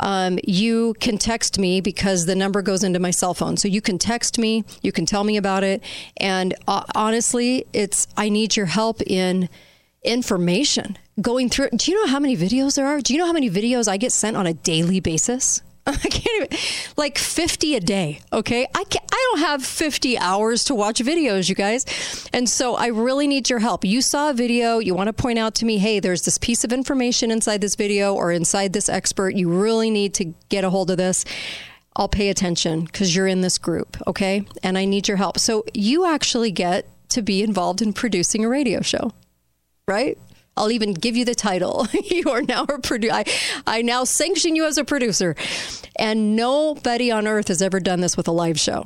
Um, 0.00 0.38
you 0.44 0.94
can 1.00 1.18
text 1.18 1.58
me 1.58 1.80
because 1.80 2.26
the 2.26 2.34
number 2.34 2.62
goes 2.62 2.84
into 2.84 2.98
my 2.98 3.10
cell 3.10 3.34
phone. 3.34 3.56
So 3.56 3.68
you 3.68 3.80
can 3.80 3.98
text 3.98 4.38
me, 4.38 4.64
you 4.82 4.92
can 4.92 5.06
tell 5.06 5.24
me 5.24 5.36
about 5.36 5.64
it. 5.64 5.82
And 6.18 6.54
uh, 6.68 6.84
honestly, 6.94 7.66
it's 7.72 8.06
I 8.16 8.28
need 8.28 8.56
your 8.56 8.66
help 8.66 9.02
in 9.02 9.48
information 10.02 10.98
going 11.20 11.48
through. 11.48 11.70
Do 11.70 11.90
you 11.90 12.00
know 12.00 12.10
how 12.10 12.20
many 12.20 12.36
videos 12.36 12.76
there 12.76 12.86
are? 12.86 13.00
Do 13.00 13.12
you 13.12 13.18
know 13.18 13.26
how 13.26 13.32
many 13.32 13.50
videos 13.50 13.88
I 13.88 13.96
get 13.96 14.12
sent 14.12 14.36
on 14.36 14.46
a 14.46 14.54
daily 14.54 15.00
basis? 15.00 15.62
I 15.88 15.96
can't 15.96 16.52
even 16.52 16.58
like 16.96 17.16
50 17.16 17.76
a 17.76 17.80
day. 17.80 18.20
Okay. 18.32 18.66
I 18.74 18.84
can't, 18.84 19.04
I 19.12 19.30
don't 19.30 19.40
have 19.40 19.64
50 19.64 20.18
hours 20.18 20.64
to 20.64 20.74
watch 20.74 21.00
videos, 21.00 21.48
you 21.48 21.54
guys. 21.54 21.84
And 22.32 22.48
so 22.48 22.74
I 22.74 22.88
really 22.88 23.28
need 23.28 23.48
your 23.48 23.60
help. 23.60 23.84
You 23.84 24.02
saw 24.02 24.30
a 24.30 24.34
video, 24.34 24.78
you 24.78 24.94
want 24.94 25.06
to 25.06 25.12
point 25.12 25.38
out 25.38 25.54
to 25.56 25.64
me, 25.64 25.78
hey, 25.78 26.00
there's 26.00 26.22
this 26.22 26.38
piece 26.38 26.64
of 26.64 26.72
information 26.72 27.30
inside 27.30 27.60
this 27.60 27.76
video 27.76 28.14
or 28.14 28.32
inside 28.32 28.72
this 28.72 28.88
expert. 28.88 29.36
You 29.36 29.48
really 29.48 29.90
need 29.90 30.12
to 30.14 30.34
get 30.48 30.64
a 30.64 30.70
hold 30.70 30.90
of 30.90 30.96
this. 30.96 31.24
I'll 31.94 32.08
pay 32.08 32.30
attention 32.30 32.84
because 32.84 33.14
you're 33.14 33.28
in 33.28 33.40
this 33.40 33.56
group. 33.56 33.96
Okay. 34.08 34.44
And 34.64 34.76
I 34.76 34.86
need 34.86 35.06
your 35.06 35.16
help. 35.18 35.38
So 35.38 35.64
you 35.72 36.04
actually 36.04 36.50
get 36.50 36.88
to 37.10 37.22
be 37.22 37.44
involved 37.44 37.80
in 37.80 37.92
producing 37.92 38.44
a 38.44 38.48
radio 38.48 38.80
show, 38.80 39.12
right? 39.86 40.18
I'll 40.56 40.70
even 40.70 40.94
give 40.94 41.16
you 41.16 41.24
the 41.24 41.34
title. 41.34 41.86
you 42.04 42.30
are 42.30 42.42
now 42.42 42.64
a 42.64 42.78
producer. 42.78 43.14
I, 43.14 43.24
I 43.66 43.82
now 43.82 44.04
sanction 44.04 44.56
you 44.56 44.64
as 44.64 44.78
a 44.78 44.84
producer. 44.84 45.36
And 45.98 46.36
nobody 46.36 47.10
on 47.10 47.26
earth 47.26 47.48
has 47.48 47.62
ever 47.62 47.80
done 47.80 48.00
this 48.00 48.16
with 48.16 48.28
a 48.28 48.32
live 48.32 48.58
show. 48.58 48.84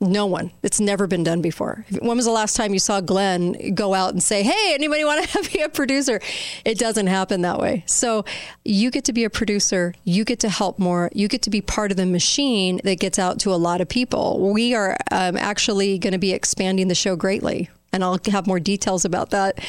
No 0.00 0.26
one. 0.26 0.50
It's 0.62 0.80
never 0.80 1.06
been 1.06 1.22
done 1.24 1.40
before. 1.40 1.86
When 2.00 2.16
was 2.16 2.26
the 2.26 2.32
last 2.32 2.56
time 2.56 2.72
you 2.72 2.78
saw 2.78 3.00
Glenn 3.00 3.74
go 3.74 3.94
out 3.94 4.12
and 4.12 4.22
say, 4.22 4.42
Hey, 4.42 4.74
anybody 4.74 5.04
want 5.04 5.26
to 5.28 5.50
be 5.50 5.60
a 5.60 5.68
producer? 5.68 6.20
It 6.64 6.78
doesn't 6.78 7.06
happen 7.06 7.42
that 7.42 7.58
way. 7.58 7.84
So 7.86 8.24
you 8.64 8.90
get 8.90 9.04
to 9.04 9.12
be 9.12 9.24
a 9.24 9.30
producer. 9.30 9.94
You 10.04 10.24
get 10.24 10.40
to 10.40 10.48
help 10.48 10.78
more. 10.78 11.10
You 11.14 11.28
get 11.28 11.42
to 11.42 11.50
be 11.50 11.60
part 11.60 11.90
of 11.90 11.96
the 11.96 12.06
machine 12.06 12.80
that 12.84 12.98
gets 12.98 13.18
out 13.18 13.38
to 13.40 13.54
a 13.54 13.56
lot 13.56 13.80
of 13.80 13.88
people. 13.88 14.52
We 14.52 14.74
are 14.74 14.96
um, 15.10 15.36
actually 15.36 15.98
going 15.98 16.12
to 16.12 16.18
be 16.18 16.32
expanding 16.32 16.88
the 16.88 16.94
show 16.94 17.16
greatly 17.16 17.70
and 17.94 18.02
I'll 18.02 18.18
have 18.26 18.48
more 18.48 18.58
details 18.58 19.04
about 19.04 19.30
that. 19.30 19.60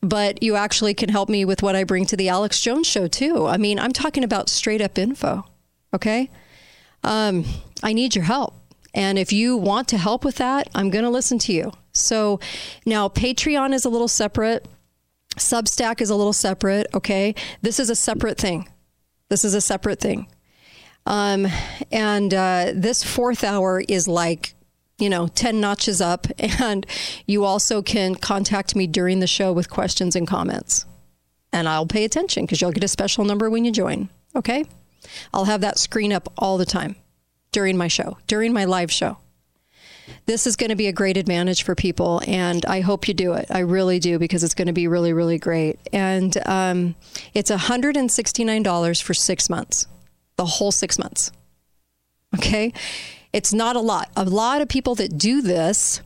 But 0.00 0.42
you 0.42 0.54
actually 0.54 0.94
can 0.94 1.08
help 1.08 1.28
me 1.28 1.44
with 1.44 1.62
what 1.62 1.74
I 1.74 1.84
bring 1.84 2.06
to 2.06 2.16
the 2.16 2.28
Alex 2.28 2.60
Jones 2.60 2.86
show, 2.86 3.08
too. 3.08 3.46
I 3.46 3.56
mean, 3.56 3.78
I'm 3.78 3.92
talking 3.92 4.22
about 4.22 4.48
straight 4.48 4.80
up 4.80 4.96
info, 4.96 5.44
okay? 5.92 6.30
Um, 7.02 7.44
I 7.82 7.92
need 7.92 8.14
your 8.14 8.24
help. 8.24 8.54
And 8.94 9.18
if 9.18 9.32
you 9.32 9.56
want 9.56 9.88
to 9.88 9.98
help 9.98 10.24
with 10.24 10.36
that, 10.36 10.68
I'm 10.74 10.90
going 10.90 11.04
to 11.04 11.10
listen 11.10 11.38
to 11.40 11.52
you. 11.52 11.72
So 11.92 12.40
now 12.86 13.08
Patreon 13.08 13.74
is 13.74 13.84
a 13.84 13.88
little 13.88 14.08
separate. 14.08 14.66
Substack 15.36 16.00
is 16.00 16.10
a 16.10 16.16
little 16.16 16.32
separate. 16.32 16.86
Okay. 16.94 17.34
This 17.62 17.78
is 17.78 17.90
a 17.90 17.96
separate 17.96 18.38
thing. 18.38 18.68
This 19.28 19.44
is 19.44 19.54
a 19.54 19.60
separate 19.60 20.00
thing. 20.00 20.26
Um, 21.06 21.46
and 21.92 22.32
uh, 22.34 22.72
this 22.74 23.02
fourth 23.04 23.44
hour 23.44 23.82
is 23.88 24.08
like 24.08 24.54
you 24.98 25.08
know, 25.08 25.28
10 25.28 25.60
notches 25.60 26.00
up. 26.00 26.26
And 26.60 26.86
you 27.26 27.44
also 27.44 27.82
can 27.82 28.16
contact 28.16 28.74
me 28.74 28.86
during 28.86 29.20
the 29.20 29.26
show 29.26 29.52
with 29.52 29.70
questions 29.70 30.16
and 30.16 30.26
comments. 30.26 30.84
And 31.52 31.68
I'll 31.68 31.86
pay 31.86 32.04
attention 32.04 32.44
because 32.44 32.60
you'll 32.60 32.72
get 32.72 32.84
a 32.84 32.88
special 32.88 33.24
number 33.24 33.48
when 33.48 33.64
you 33.64 33.70
join. 33.70 34.08
Okay? 34.34 34.64
I'll 35.32 35.44
have 35.44 35.60
that 35.60 35.78
screen 35.78 36.12
up 36.12 36.32
all 36.36 36.58
the 36.58 36.66
time 36.66 36.96
during 37.52 37.76
my 37.76 37.88
show, 37.88 38.18
during 38.26 38.52
my 38.52 38.64
live 38.64 38.90
show. 38.90 39.18
This 40.26 40.46
is 40.46 40.56
going 40.56 40.70
to 40.70 40.76
be 40.76 40.86
a 40.86 40.92
great 40.92 41.16
advantage 41.16 41.62
for 41.62 41.74
people, 41.74 42.22
and 42.26 42.64
I 42.66 42.80
hope 42.80 43.08
you 43.08 43.14
do 43.14 43.34
it. 43.34 43.46
I 43.50 43.60
really 43.60 43.98
do 43.98 44.18
because 44.18 44.42
it's 44.42 44.54
going 44.54 44.66
to 44.66 44.72
be 44.72 44.88
really, 44.88 45.12
really 45.12 45.38
great. 45.38 45.78
And 45.92 46.36
um, 46.46 46.94
it's 47.34 47.50
$169 47.50 49.02
for 49.02 49.14
six 49.14 49.50
months, 49.50 49.86
the 50.36 50.44
whole 50.44 50.72
six 50.72 50.98
months. 50.98 51.30
Okay? 52.36 52.72
It's 53.32 53.52
not 53.52 53.76
a 53.76 53.80
lot. 53.80 54.10
A 54.16 54.24
lot 54.24 54.60
of 54.62 54.68
people 54.68 54.94
that 54.96 55.18
do 55.18 55.42
this, 55.42 56.00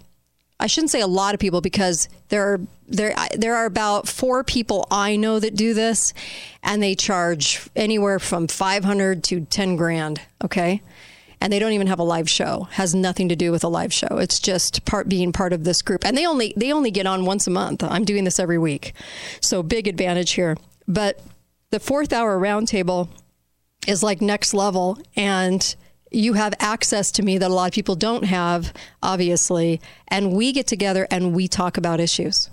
I 0.59 0.67
shouldn't 0.67 0.91
say 0.91 1.01
a 1.01 1.07
lot 1.07 1.35
of 1.35 1.41
people 1.41 1.61
because 1.61 2.09
there 2.29 2.53
are 2.53 2.61
there 2.89 3.15
there 3.37 3.57
are 3.57 3.67
about 3.67 4.09
four 4.09 4.45
people 4.45 4.87
I 4.91 5.17
know 5.17 5.41
that 5.41 5.57
do 5.57 5.75
this, 5.75 6.13
and 6.63 6.83
they 6.83 6.95
charge 6.95 7.69
anywhere 7.75 8.19
from 8.19 8.49
five 8.49 8.85
hundred 8.85 9.25
to 9.25 9.43
ten 9.43 9.77
grand. 9.77 10.21
Okay, 10.45 10.83
and 11.41 11.53
they 11.53 11.59
don't 11.59 11.73
even 11.73 11.87
have 11.87 11.99
a 11.99 12.05
live 12.05 12.29
show. 12.29 12.69
Has 12.73 12.95
nothing 12.95 13.29
to 13.29 13.37
do 13.37 13.51
with 13.51 13.65
a 13.65 13.69
live 13.69 13.93
show. 13.93 14.19
It's 14.19 14.39
just 14.39 14.85
part 14.85 15.09
being 15.09 15.33
part 15.33 15.53
of 15.53 15.65
this 15.65 15.83
group, 15.83 16.05
and 16.05 16.17
they 16.17 16.27
only 16.27 16.55
they 16.57 16.73
only 16.73 16.91
get 16.91 17.07
on 17.07 17.25
once 17.25 17.47
a 17.47 17.51
month. 17.51 17.83
I'm 17.83 18.05
doing 18.05 18.25
this 18.25 18.39
every 18.39 18.59
week, 18.59 18.95
so 19.41 19.63
big 19.63 19.89
advantage 19.89 20.33
here. 20.33 20.57
But 20.87 21.21
the 21.71 21.81
fourth 21.81 22.13
hour 22.13 22.39
roundtable 22.39 23.09
is 23.87 24.03
like 24.03 24.21
next 24.21 24.55
level, 24.55 24.99
and 25.17 25.75
you 26.15 26.35
have 26.35 26.55
access 26.61 27.11
to 27.13 27.23
me 27.23 27.39
that 27.39 27.51
a 27.51 27.55
lot 27.55 27.69
of 27.69 27.73
people 27.73 27.95
don't 27.95 28.25
have, 28.25 28.73
obviously. 29.03 29.81
And 30.09 30.33
we 30.33 30.53
get 30.53 30.67
together 30.67 31.07
and 31.11 31.35
we 31.35 31.49
talk 31.49 31.77
about 31.77 32.01
issues. 32.01 32.51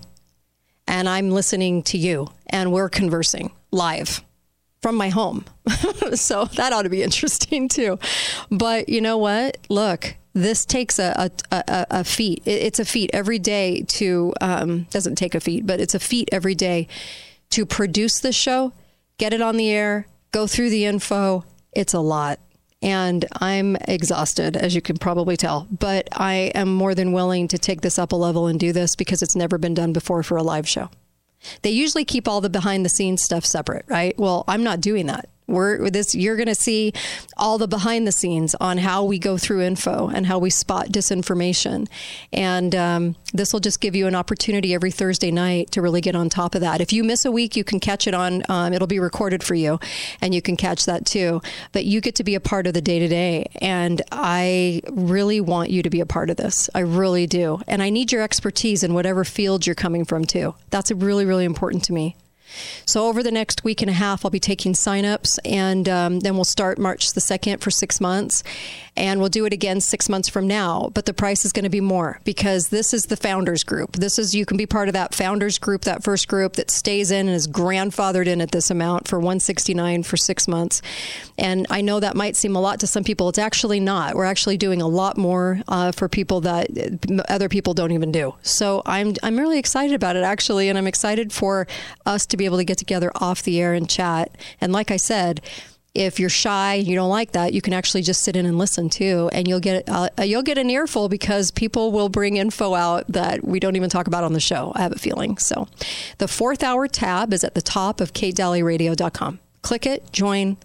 And 0.88 1.08
I'm 1.08 1.30
listening 1.32 1.84
to 1.84 1.98
you 1.98 2.28
and 2.48 2.72
we're 2.72 2.90
conversing 2.90 3.52
live 3.72 4.24
from 4.82 4.96
my 4.96 5.10
home. 5.10 5.46
so 6.14 6.46
that 6.46 6.74
ought 6.74 6.84
to 6.84 6.90
be 6.90 7.04
interesting 7.04 7.68
too. 7.68 8.00
But 8.50 8.90
you 8.90 9.02
know 9.02 9.18
what? 9.18 9.58
Look, 9.70 10.16
this 10.34 10.66
takes 10.66 11.00
a, 11.00 11.30
a, 11.52 11.56
a, 11.56 11.88
a 11.92 12.04
feat. 12.04 12.42
It's 12.46 12.80
a 12.80 12.86
feat 12.86 13.12
every 13.14 13.40
day 13.40 13.84
to, 13.84 14.34
um, 14.42 14.84
doesn't 14.90 15.16
take 15.16 15.36
a 15.36 15.40
feat, 15.40 15.68
but 15.68 15.80
it's 15.80 15.96
a 15.96 16.00
feat 16.00 16.30
every 16.32 16.56
day 16.56 16.88
to 17.52 17.66
produce 17.66 18.20
the 18.20 18.32
show, 18.32 18.74
get 19.18 19.34
it 19.34 19.42
on 19.42 19.58
the 19.58 19.70
air, 19.70 20.08
go 20.32 20.48
through 20.48 20.70
the 20.70 20.86
info. 20.86 21.44
It's 21.74 21.94
a 21.94 22.00
lot 22.00 22.40
and 22.82 23.26
I'm 23.40 23.76
exhausted, 23.88 24.56
as 24.56 24.74
you 24.74 24.82
can 24.82 24.98
probably 24.98 25.36
tell. 25.36 25.68
But 25.70 26.08
I 26.14 26.52
am 26.56 26.74
more 26.74 26.96
than 26.96 27.12
willing 27.12 27.48
to 27.50 27.58
take 27.58 27.82
this 27.82 28.00
up 28.00 28.12
a 28.12 28.16
level 28.16 28.48
and 28.48 28.60
do 28.60 28.72
this 28.72 28.96
because 28.96 29.22
it's 29.22 29.36
never 29.36 29.58
been 29.58 29.74
done 29.74 29.94
before 29.94 30.24
for 30.24 30.38
a 30.38 30.44
live 30.44 30.68
show. 30.68 30.90
They 31.62 31.72
usually 31.72 32.06
keep 32.06 32.28
all 32.28 32.42
the 32.42 32.50
behind 32.50 32.86
the 32.86 32.90
scenes 32.90 33.22
stuff 33.22 33.46
separate, 33.46 33.86
right? 33.88 34.18
Well, 34.18 34.44
I'm 34.48 34.64
not 34.64 34.82
doing 34.82 35.06
that. 35.08 35.30
We're 35.50 35.90
this. 35.90 36.16
You're 36.16 36.36
going 36.36 36.48
to 36.48 36.56
see 36.56 36.94
all 37.38 37.58
the 37.58 37.68
behind 37.68 38.08
the 38.08 38.12
scenes 38.12 38.56
on 38.56 38.78
how 38.78 39.04
we 39.04 39.20
go 39.20 39.38
through 39.38 39.62
info 39.62 40.08
and 40.08 40.26
how 40.26 40.40
we 40.40 40.50
spot 40.50 40.88
disinformation, 40.88 41.88
and 42.32 42.76
um, 42.76 43.16
this 43.34 43.52
will 43.52 43.60
just 43.60 43.82
give 43.82 43.96
you 43.96 44.08
an 44.08 44.16
opportunity 44.16 44.74
every 44.74 44.92
Thursday 44.92 45.32
night 45.32 45.72
to 45.72 45.82
really 45.82 46.02
get 46.02 46.16
on 46.16 46.30
top 46.30 46.56
of 46.56 46.62
that. 46.62 46.82
If 46.82 46.94
you 46.94 47.04
miss 47.04 47.26
a 47.26 47.32
week, 47.32 47.56
you 47.56 47.64
can 47.64 47.80
catch 47.80 48.08
it 48.08 48.14
on. 48.14 48.44
Um, 48.50 48.74
it'll 48.74 48.88
be 48.88 49.00
recorded 49.00 49.44
for 49.44 49.56
you, 49.56 49.80
and 50.22 50.34
you 50.34 50.42
can 50.42 50.56
catch 50.56 50.86
that 50.86 51.06
too. 51.06 51.42
But 51.72 51.86
you 51.86 52.02
get 52.02 52.16
to 52.16 52.24
be 52.24 52.36
a 52.36 52.40
part 52.40 52.68
of 52.68 52.74
the 52.74 52.82
day 52.82 53.00
to 53.00 53.08
day, 53.08 53.50
and 53.62 54.02
I 54.12 54.82
really 54.92 55.42
want 55.42 55.70
you 55.70 55.84
to 55.84 55.90
be 55.90 56.00
a 56.00 56.06
part 56.06 56.30
of 56.30 56.38
this. 56.38 56.70
I 56.76 56.80
really 56.80 57.28
do, 57.28 57.62
and 57.68 57.82
I 57.82 57.90
need 57.90 58.12
your 58.12 58.22
expertise 58.22 58.84
in 58.84 58.94
whatever 58.94 59.24
field 59.24 59.66
you're 59.66 59.76
coming 59.76 60.06
from 60.06 60.26
too. 60.26 60.56
That's 60.70 60.92
really 60.92 61.26
really 61.26 61.46
important 61.46 61.84
to 61.86 61.94
me. 61.94 62.16
So 62.86 63.08
over 63.08 63.24
the 63.24 63.32
next 63.32 63.64
week 63.64 63.82
and 63.82 63.90
a 63.90 63.94
half, 63.94 64.26
I'll 64.26 64.32
be 64.32 64.40
taking 64.40 64.74
signups, 64.74 65.38
and 65.46 65.88
um, 65.88 66.20
then 66.20 66.36
we'll 66.36 66.44
start 66.44 66.78
March 66.78 67.14
the 67.14 67.22
second 67.22 67.62
for 67.62 67.72
six 67.72 68.02
months, 68.02 68.44
and 68.96 69.20
we'll 69.20 69.30
do 69.30 69.46
it 69.46 69.54
again 69.54 69.82
six 69.82 70.10
months 70.10 70.30
from 70.30 70.48
now. 70.48 70.90
But 70.94 71.06
the 71.06 71.14
price 71.14 71.46
is 71.46 71.52
going 71.52 71.64
to 71.64 71.70
be 71.70 71.82
more 71.82 72.20
because 72.24 72.70
this 72.70 72.94
is 72.94 73.06
the 73.06 73.18
founders 73.18 73.64
group. 73.64 73.94
This 73.94 74.20
is 74.20 74.36
you 74.36 74.46
can 74.46 74.58
be 74.58 74.66
part 74.66 74.90
of 74.90 74.94
that 74.94 75.16
founders 75.16 75.58
group, 75.58 75.84
that 75.84 76.04
first 76.04 76.28
group 76.28 76.54
that 76.54 76.72
stays 76.72 77.12
in 77.12 77.28
and 77.28 77.36
is 77.36 77.48
grandfathered 77.48 78.28
in 78.28 78.42
at 78.42 78.52
this 78.52 78.70
amount 78.70 79.08
for 79.08 79.20
169 79.20 80.04
for 80.04 80.18
six 80.18 80.48
months. 80.48 80.82
And 81.40 81.66
I 81.70 81.82
know 81.82 82.00
that 82.00 82.16
might 82.16 82.36
seem 82.36 82.56
a 82.56 82.62
lot 82.62 82.80
to 82.82 82.88
some 82.88 83.04
people. 83.04 83.30
It's 83.30 83.40
actually 83.40 83.80
not. 83.80 84.16
We're 84.16 84.26
actually 84.26 84.58
doing 84.58 84.82
a 84.82 84.88
lot 84.88 85.18
more 85.18 85.62
uh, 85.68 85.92
for 85.92 86.10
people 86.10 86.42
that 86.42 86.68
other 87.30 87.50
people 87.50 87.74
don't 87.74 87.92
even 87.92 88.12
do. 88.12 88.36
So 88.42 88.82
I'm 88.86 89.14
I'm 89.24 89.40
really 89.40 89.58
excited 89.58 89.96
about 89.96 90.16
it 90.16 90.24
actually, 90.24 90.70
and 90.70 90.78
I'm 90.78 90.88
excited 90.88 91.32
for 91.32 91.68
us 92.06 92.26
to 92.28 92.38
be 92.38 92.46
able 92.46 92.58
to 92.58 92.66
get 92.66 92.78
together 92.78 93.12
off 93.16 93.44
the 93.44 93.60
air 93.60 93.74
and 93.74 93.90
chat. 93.90 94.36
And 94.60 94.74
like 94.74 94.92
I 94.92 94.98
said, 94.98 95.42
if 95.96 96.20
you're 96.20 96.30
shy, 96.30 96.76
you 96.76 96.96
don't 96.96 97.10
like 97.10 97.32
that, 97.32 97.54
you 97.54 97.62
can 97.62 97.74
actually 97.74 98.04
just 98.04 98.24
sit 98.24 98.36
in 98.36 98.46
and 98.46 98.58
listen 98.58 98.90
too, 98.90 99.30
and 99.34 99.48
you'll 99.48 99.60
get 99.60 99.90
uh, 99.90 100.10
you'll 100.24 100.44
get 100.44 100.58
an 100.58 100.70
earful 100.70 101.10
because 101.10 101.52
people 101.52 101.92
will 101.92 102.10
bring 102.10 102.38
info 102.38 102.76
out 102.76 103.06
that 103.08 103.44
we 103.44 103.60
don't 103.60 103.76
even 103.76 103.90
talk 103.90 104.08
about 104.08 104.24
on 104.24 104.34
the 104.34 104.40
show. 104.40 104.72
I 104.76 104.82
have 104.82 104.92
a 104.92 105.00
feeling. 105.00 105.38
So, 105.38 105.68
the 106.18 106.28
fourth 106.28 106.64
hour 106.64 106.88
tab 106.88 107.34
is 107.34 107.44
at 107.44 107.56
the 107.56 107.62
top 107.62 108.02
of 108.02 108.14
katedalleyradio.com. 108.14 109.40
Click 109.62 109.86
it, 109.86 110.12
join. 110.12 110.58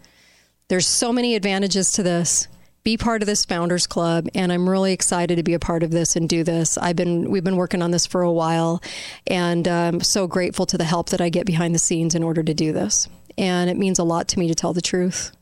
There's 0.68 0.87
so 0.87 1.12
many 1.12 1.35
advantages 1.35 1.92
to 1.92 2.02
this 2.02 2.49
be 2.85 2.97
part 2.99 3.23
of 3.23 3.26
this 3.26 3.47
founders 3.47 3.87
club 3.87 4.28
and 4.35 4.52
i'm 4.52 4.68
really 4.68 4.92
excited 4.92 5.37
to 5.37 5.42
be 5.42 5.54
a 5.54 5.59
part 5.59 5.83
of 5.83 5.90
this 5.90 6.16
and 6.16 6.28
do 6.28 6.44
this 6.44 6.76
i've 6.76 6.97
been 6.97 7.30
we've 7.30 7.42
been 7.42 7.56
working 7.56 7.80
on 7.80 7.92
this 7.92 8.04
for 8.06 8.21
a 8.21 8.30
while 8.30 8.83
and 9.26 9.66
i'm 9.66 10.00
so 10.00 10.26
grateful 10.26 10.66
to 10.66 10.76
the 10.76 10.85
help 10.85 11.09
that 11.09 11.18
i 11.18 11.30
get 11.30 11.47
behind 11.47 11.75
the 11.75 11.78
scenes 11.78 12.14
in 12.14 12.23
order 12.23 12.42
to 12.42 12.52
do 12.52 12.75
this 12.75 13.09
and 13.38 13.71
it 13.71 13.78
means 13.78 13.99
a 13.99 14.04
lot 14.04 14.28
to 14.28 14.38
me 14.38 14.49
to 14.49 14.54
tell 14.54 14.75
the 14.75 14.83
truth 14.83 15.33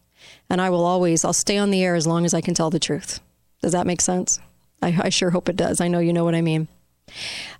And 0.48 0.60
I 0.60 0.70
will 0.70 0.84
always, 0.84 1.24
I'll 1.24 1.32
stay 1.32 1.56
on 1.56 1.70
the 1.70 1.82
air 1.82 1.94
as 1.94 2.06
long 2.06 2.24
as 2.24 2.34
I 2.34 2.42
can 2.42 2.54
tell 2.54 2.70
the 2.70 2.78
truth. 2.78 3.20
Does 3.62 3.72
that 3.72 3.86
make 3.86 4.00
sense? 4.00 4.38
I, 4.82 4.94
I 5.04 5.08
sure 5.08 5.30
hope 5.30 5.48
it 5.48 5.56
does. 5.56 5.80
I 5.80 5.88
know 5.88 5.98
you 5.98 6.12
know 6.12 6.24
what 6.24 6.34
I 6.34 6.42
mean. 6.42 6.68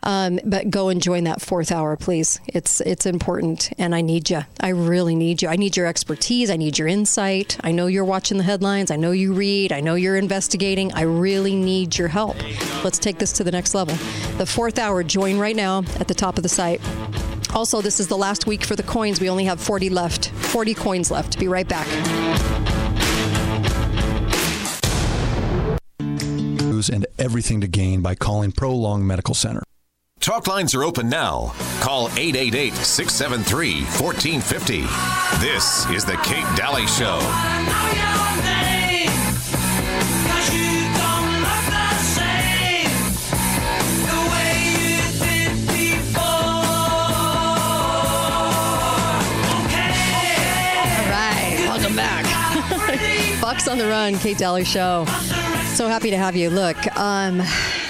Um, 0.03 0.41
but 0.45 0.71
go 0.71 0.89
and 0.89 1.01
join 1.01 1.25
that 1.25 1.41
fourth 1.41 1.71
hour, 1.71 1.97
please. 1.97 2.41
It's 2.47 2.81
it's 2.81 3.07
important, 3.07 3.73
and 3.79 3.95
I 3.95 4.01
need 4.01 4.31
you. 4.31 4.41
I 4.61 4.71
really 4.71 5.15
need 5.15 5.43
you. 5.43 5.49
I 5.49 5.57
need 5.57 5.77
your 5.77 5.87
expertise. 5.87 6.51
I 6.51 6.57
need 6.57 6.79
your 6.79 6.89
insight. 6.89 7.59
I 7.63 7.71
know 7.73 7.87
you're 7.87 8.05
watching 8.05 8.39
the 8.39 8.45
headlines. 8.45 8.91
I 8.91 8.97
know 8.97 9.13
you 9.13 9.33
read. 9.33 9.73
I 9.73 9.81
know 9.81 9.95
you're 9.95 10.17
investigating. 10.17 10.93
I 10.93 11.03
really 11.03 11.55
need 11.55 11.97
your 11.97 12.09
help. 12.09 12.37
Let's 12.83 12.99
take 12.99 13.19
this 13.19 13.33
to 13.35 13.45
the 13.45 13.53
next 13.53 13.75
level. 13.75 13.95
The 14.39 14.47
fourth 14.47 14.79
hour. 14.79 15.03
Join 15.03 15.39
right 15.39 15.57
now 15.57 15.85
at 16.01 16.09
the 16.09 16.15
top 16.15 16.37
of 16.37 16.43
the 16.43 16.49
site. 16.49 16.81
Also, 17.55 17.83
this 17.83 18.01
is 18.01 18.09
the 18.09 18.17
last 18.17 18.47
week 18.47 18.65
for 18.65 18.77
the 18.77 18.83
coins. 18.83 19.21
We 19.21 19.29
only 19.29 19.45
have 19.45 19.61
40 19.61 19.91
left. 19.91 20.31
40 20.31 20.75
coins 20.75 21.11
left. 21.11 21.39
Be 21.39 21.49
right 21.49 21.69
back. 21.69 22.82
And 26.89 27.07
everything 27.19 27.61
to 27.61 27.69
gain 27.69 28.03
by 28.03 28.15
calling 28.15 28.53
Prolong 28.53 29.07
Medical 29.07 29.35
Center. 29.35 29.63
Talk 30.21 30.47
lines 30.47 30.75
are 30.75 30.85
open 30.85 31.09
now. 31.09 31.53
Call 31.81 32.07
888 32.17 32.75
673 32.75 33.83
1450. 33.83 34.83
This 35.45 35.89
is 35.91 36.05
The 36.05 36.17
Kate 36.23 36.47
Dalley 36.57 36.87
Show. 36.87 37.19
All 50.95 51.09
right, 51.11 51.57
welcome 51.67 51.97
back. 51.97 52.23
Bucks 53.41 53.67
on 53.67 53.79
the 53.79 53.87
Run, 53.89 54.19
Kate 54.19 54.39
Dalley 54.39 54.65
Show. 54.65 55.05
So 55.75 55.89
happy 55.89 56.11
to 56.11 56.19
have 56.19 56.37
you. 56.37 56.51
Look, 56.51 56.77
um, 56.99 57.41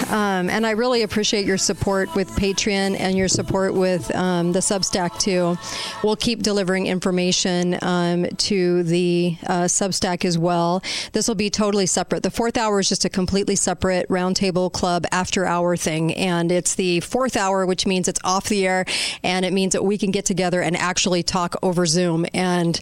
um, 0.09 0.49
and 0.49 0.65
I 0.65 0.71
really 0.71 1.01
appreciate 1.01 1.45
your 1.45 1.57
support 1.57 2.15
with 2.15 2.29
Patreon 2.29 2.97
and 2.97 3.17
your 3.17 3.27
support 3.27 3.73
with 3.73 4.13
um, 4.15 4.53
the 4.53 4.59
Substack 4.59 5.19
too. 5.19 5.57
We'll 6.01 6.15
keep 6.15 6.41
delivering 6.41 6.87
information 6.87 7.77
um, 7.81 8.25
to 8.25 8.83
the 8.83 9.37
uh, 9.47 9.63
Substack 9.63 10.23
as 10.23 10.37
well. 10.37 10.81
This 11.11 11.27
will 11.27 11.35
be 11.35 11.49
totally 11.49 11.85
separate. 11.85 12.23
The 12.23 12.31
fourth 12.31 12.55
hour 12.55 12.79
is 12.79 12.87
just 12.87 13.03
a 13.03 13.09
completely 13.09 13.57
separate 13.57 14.07
roundtable 14.07 14.71
club 14.71 15.05
after 15.11 15.45
hour 15.45 15.75
thing, 15.75 16.13
and 16.13 16.53
it's 16.53 16.75
the 16.75 17.01
fourth 17.01 17.35
hour, 17.35 17.65
which 17.65 17.85
means 17.85 18.07
it's 18.07 18.21
off 18.23 18.47
the 18.47 18.65
air, 18.65 18.85
and 19.23 19.43
it 19.43 19.51
means 19.51 19.73
that 19.73 19.83
we 19.83 19.97
can 19.97 20.09
get 20.09 20.23
together 20.23 20.61
and 20.61 20.77
actually 20.77 21.21
talk 21.21 21.57
over 21.61 21.85
Zoom 21.85 22.25
and 22.33 22.79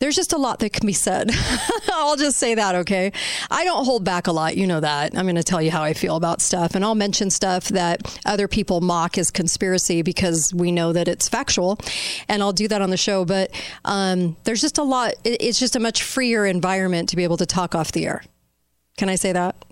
there's 0.00 0.14
just 0.14 0.32
a 0.32 0.38
lot 0.38 0.60
that 0.60 0.72
can 0.72 0.86
be 0.86 0.92
said. 0.92 1.30
I'll 1.92 2.16
just 2.16 2.38
say 2.38 2.54
that, 2.54 2.74
okay? 2.76 3.12
I 3.50 3.64
don't 3.64 3.84
hold 3.84 4.04
back 4.04 4.28
a 4.28 4.32
lot. 4.32 4.56
You 4.56 4.66
know 4.66 4.80
that. 4.80 5.16
I'm 5.16 5.24
going 5.24 5.34
to 5.36 5.42
tell 5.42 5.60
you 5.60 5.70
how 5.70 5.82
I 5.82 5.92
feel 5.92 6.16
about 6.16 6.40
stuff. 6.40 6.74
And 6.74 6.84
I'll 6.84 6.94
mention 6.94 7.30
stuff 7.30 7.68
that 7.68 8.20
other 8.24 8.46
people 8.46 8.80
mock 8.80 9.18
as 9.18 9.30
conspiracy 9.30 10.02
because 10.02 10.54
we 10.54 10.70
know 10.70 10.92
that 10.92 11.08
it's 11.08 11.28
factual. 11.28 11.78
And 12.28 12.42
I'll 12.42 12.52
do 12.52 12.68
that 12.68 12.80
on 12.80 12.90
the 12.90 12.96
show. 12.96 13.24
But 13.24 13.50
um, 13.84 14.36
there's 14.44 14.60
just 14.60 14.78
a 14.78 14.84
lot, 14.84 15.14
it's 15.24 15.58
just 15.58 15.74
a 15.74 15.80
much 15.80 16.04
freer 16.04 16.46
environment 16.46 17.08
to 17.08 17.16
be 17.16 17.24
able 17.24 17.38
to 17.38 17.46
talk 17.46 17.74
off 17.74 17.90
the 17.90 18.06
air. 18.06 18.22
Can 18.96 19.08
I 19.08 19.16
say 19.16 19.32
that? 19.32 19.64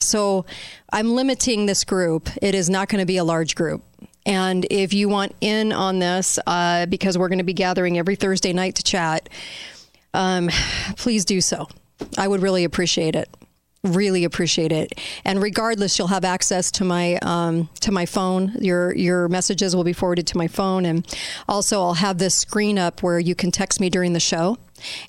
So 0.00 0.44
I'm 0.92 1.14
limiting 1.14 1.64
this 1.64 1.84
group. 1.84 2.28
It 2.42 2.54
is 2.54 2.68
not 2.68 2.88
going 2.88 3.00
to 3.00 3.06
be 3.06 3.16
a 3.16 3.24
large 3.24 3.54
group. 3.54 3.82
And 4.26 4.66
if 4.70 4.94
you 4.94 5.08
want 5.08 5.34
in 5.40 5.72
on 5.72 5.98
this, 5.98 6.38
uh, 6.46 6.86
because 6.86 7.18
we're 7.18 7.28
going 7.28 7.38
to 7.38 7.44
be 7.44 7.52
gathering 7.52 7.98
every 7.98 8.16
Thursday 8.16 8.52
night 8.52 8.76
to 8.76 8.82
chat, 8.82 9.28
um, 10.14 10.48
please 10.96 11.24
do 11.24 11.40
so. 11.40 11.68
I 12.16 12.26
would 12.28 12.42
really 12.42 12.64
appreciate 12.64 13.16
it. 13.16 13.28
Really 13.82 14.24
appreciate 14.24 14.72
it. 14.72 14.98
And 15.26 15.42
regardless, 15.42 15.98
you'll 15.98 16.08
have 16.08 16.24
access 16.24 16.70
to 16.72 16.84
my 16.84 17.18
um, 17.20 17.68
to 17.80 17.92
my 17.92 18.06
phone. 18.06 18.52
Your 18.58 18.94
your 18.96 19.28
messages 19.28 19.76
will 19.76 19.84
be 19.84 19.92
forwarded 19.92 20.26
to 20.28 20.38
my 20.38 20.48
phone, 20.48 20.86
and 20.86 21.06
also 21.46 21.82
I'll 21.82 21.94
have 21.94 22.16
this 22.16 22.34
screen 22.34 22.78
up 22.78 23.02
where 23.02 23.18
you 23.18 23.34
can 23.34 23.50
text 23.50 23.80
me 23.80 23.90
during 23.90 24.14
the 24.14 24.20
show 24.20 24.56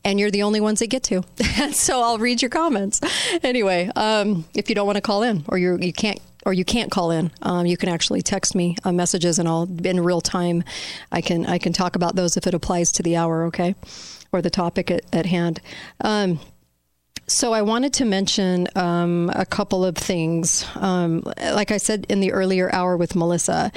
and 0.03 0.19
you're 0.19 0.31
the 0.31 0.43
only 0.43 0.60
ones 0.60 0.79
that 0.79 0.88
get 0.88 1.03
to. 1.03 1.24
so 1.72 2.01
I'll 2.01 2.17
read 2.17 2.41
your 2.41 2.50
comments. 2.50 3.01
Anyway, 3.43 3.89
um, 3.95 4.45
if 4.53 4.69
you 4.69 4.75
don't 4.75 4.86
want 4.86 4.98
to 4.98 5.01
call 5.01 5.24
in 5.24 5.45
or 5.48 5.57
you 5.57 5.77
you 5.77 5.93
can't 5.93 6.19
or 6.45 6.53
you 6.53 6.63
can't 6.63 6.91
call 6.91 7.11
in, 7.11 7.31
um, 7.41 7.65
you 7.65 7.75
can 7.75 7.89
actually 7.89 8.21
text 8.21 8.55
me 8.55 8.77
uh, 8.83 8.91
messages, 8.91 9.39
and 9.39 9.47
I'll 9.47 9.67
in 9.83 9.99
real 9.99 10.21
time. 10.21 10.63
I 11.11 11.21
can 11.21 11.45
I 11.45 11.57
can 11.57 11.73
talk 11.73 11.95
about 11.95 12.15
those 12.15 12.37
if 12.37 12.47
it 12.47 12.53
applies 12.53 12.91
to 12.93 13.03
the 13.03 13.17
hour, 13.17 13.45
okay, 13.45 13.75
or 14.31 14.41
the 14.41 14.49
topic 14.49 14.91
at, 14.91 15.01
at 15.11 15.25
hand. 15.25 15.59
Um, 16.01 16.39
so 17.27 17.53
I 17.53 17.63
wanted 17.63 17.93
to 17.93 18.05
mention 18.05 18.67
um, 18.75 19.31
a 19.33 19.46
couple 19.46 19.83
of 19.83 19.98
things. 19.98 20.65
Um, 20.75 21.24
like 21.37 21.72
I 21.72 21.77
said 21.77 22.05
in 22.07 22.20
the 22.20 22.31
earlier 22.31 22.74
hour 22.74 22.96
with 22.96 23.15
Melissa, 23.15 23.72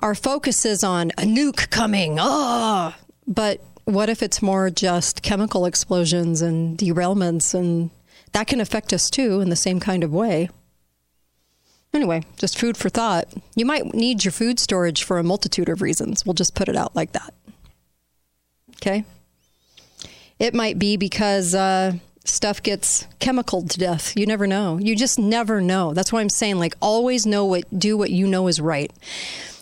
our 0.00 0.16
focus 0.16 0.64
is 0.64 0.82
on 0.82 1.12
a 1.12 1.22
nuke 1.22 1.70
coming. 1.70 2.16
Oh, 2.18 2.92
but 3.26 3.60
what 3.84 4.08
if 4.08 4.22
it's 4.22 4.42
more 4.42 4.70
just 4.70 5.22
chemical 5.22 5.64
explosions 5.64 6.42
and 6.42 6.76
derailments, 6.76 7.54
and 7.54 7.90
that 8.32 8.48
can 8.48 8.60
affect 8.60 8.92
us 8.92 9.08
too 9.08 9.40
in 9.40 9.48
the 9.48 9.56
same 9.56 9.78
kind 9.78 10.02
of 10.02 10.12
way. 10.12 10.48
Anyway, 11.94 12.22
just 12.38 12.58
food 12.58 12.76
for 12.76 12.88
thought. 12.88 13.28
You 13.54 13.66
might 13.66 13.92
need 13.92 14.24
your 14.24 14.32
food 14.32 14.58
storage 14.58 15.02
for 15.04 15.18
a 15.18 15.22
multitude 15.22 15.68
of 15.68 15.82
reasons. 15.82 16.24
We'll 16.24 16.34
just 16.34 16.54
put 16.54 16.68
it 16.68 16.76
out 16.76 16.96
like 16.96 17.12
that. 17.12 17.34
Okay? 18.76 19.04
It 20.38 20.54
might 20.54 20.78
be 20.78 20.96
because 20.96 21.54
uh, 21.54 21.92
stuff 22.24 22.62
gets 22.62 23.06
chemicaled 23.20 23.70
to 23.70 23.78
death. 23.78 24.16
You 24.16 24.26
never 24.26 24.46
know. 24.46 24.78
You 24.78 24.96
just 24.96 25.18
never 25.18 25.60
know. 25.60 25.92
That's 25.92 26.12
why 26.12 26.20
I'm 26.20 26.30
saying, 26.30 26.58
like, 26.58 26.74
always 26.80 27.26
know 27.26 27.44
what, 27.44 27.78
do 27.78 27.96
what 27.96 28.10
you 28.10 28.26
know 28.26 28.48
is 28.48 28.60
right. 28.60 28.90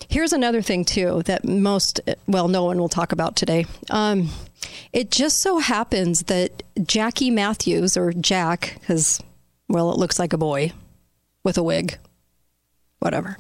Here's 0.09 0.33
another 0.33 0.63
thing, 0.63 0.85
too, 0.85 1.23
that 1.27 1.45
most, 1.45 2.01
well, 2.27 2.49
no 2.49 2.65
one 2.65 2.79
will 2.79 2.89
talk 2.89 3.13
about 3.13 3.37
today. 3.37 3.67
Um, 3.91 4.31
it 4.93 5.11
just 5.11 5.37
so 5.43 5.59
happens 5.59 6.23
that 6.25 6.63
Jackie 6.85 7.31
Matthews, 7.31 7.97
or 7.97 8.13
Jack, 8.13 8.77
because, 8.81 9.21
well, 9.69 9.91
it 9.93 9.99
looks 9.99 10.19
like 10.19 10.33
a 10.33 10.39
boy 10.39 10.73
with 11.45 11.59
a 11.59 11.63
wig, 11.63 11.99
whatever. 13.01 13.39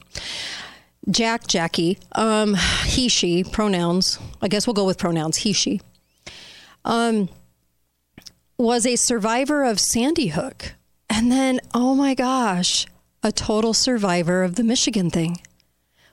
Jack, 1.08 1.46
Jackie, 1.46 1.98
um, 2.12 2.56
he, 2.84 3.08
she, 3.08 3.42
pronouns. 3.44 4.18
I 4.42 4.48
guess 4.48 4.66
we'll 4.66 4.74
go 4.74 4.84
with 4.84 4.98
pronouns, 4.98 5.38
he, 5.38 5.52
she. 5.52 5.80
Um, 6.84 7.28
was 8.58 8.84
a 8.84 8.96
survivor 8.96 9.64
of 9.64 9.80
Sandy 9.80 10.28
Hook. 10.28 10.74
And 11.08 11.32
then, 11.32 11.60
oh 11.74 11.94
my 11.94 12.14
gosh, 12.14 12.86
a 13.22 13.32
total 13.32 13.72
survivor 13.72 14.42
of 14.42 14.56
the 14.56 14.62
Michigan 14.62 15.10
thing. 15.10 15.40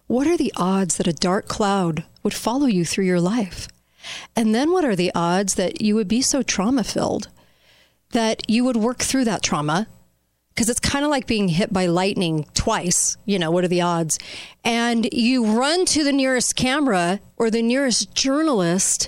What 0.07 0.27
are 0.27 0.37
the 0.37 0.53
odds 0.55 0.95
that 0.97 1.07
a 1.07 1.13
dark 1.13 1.47
cloud 1.47 2.05
would 2.23 2.33
follow 2.33 2.65
you 2.65 2.85
through 2.85 3.05
your 3.05 3.19
life? 3.19 3.67
And 4.35 4.55
then 4.55 4.71
what 4.71 4.85
are 4.85 4.95
the 4.95 5.11
odds 5.13 5.55
that 5.55 5.81
you 5.81 5.95
would 5.95 6.07
be 6.07 6.21
so 6.21 6.41
trauma 6.41 6.85
filled 6.85 7.27
that 8.11 8.49
you 8.49 8.63
would 8.63 8.77
work 8.77 8.99
through 8.99 9.25
that 9.25 9.43
trauma? 9.43 9.87
Because 10.57 10.71
it's 10.71 10.79
kind 10.79 11.05
of 11.05 11.11
like 11.11 11.27
being 11.27 11.49
hit 11.49 11.71
by 11.71 11.85
lightning 11.85 12.47
twice. 12.55 13.15
You 13.27 13.37
know, 13.37 13.51
what 13.51 13.63
are 13.63 13.67
the 13.67 13.81
odds? 13.81 14.17
And 14.63 15.07
you 15.13 15.55
run 15.55 15.85
to 15.85 16.03
the 16.03 16.11
nearest 16.11 16.55
camera 16.55 17.19
or 17.37 17.51
the 17.51 17.61
nearest 17.61 18.15
journalist 18.15 19.07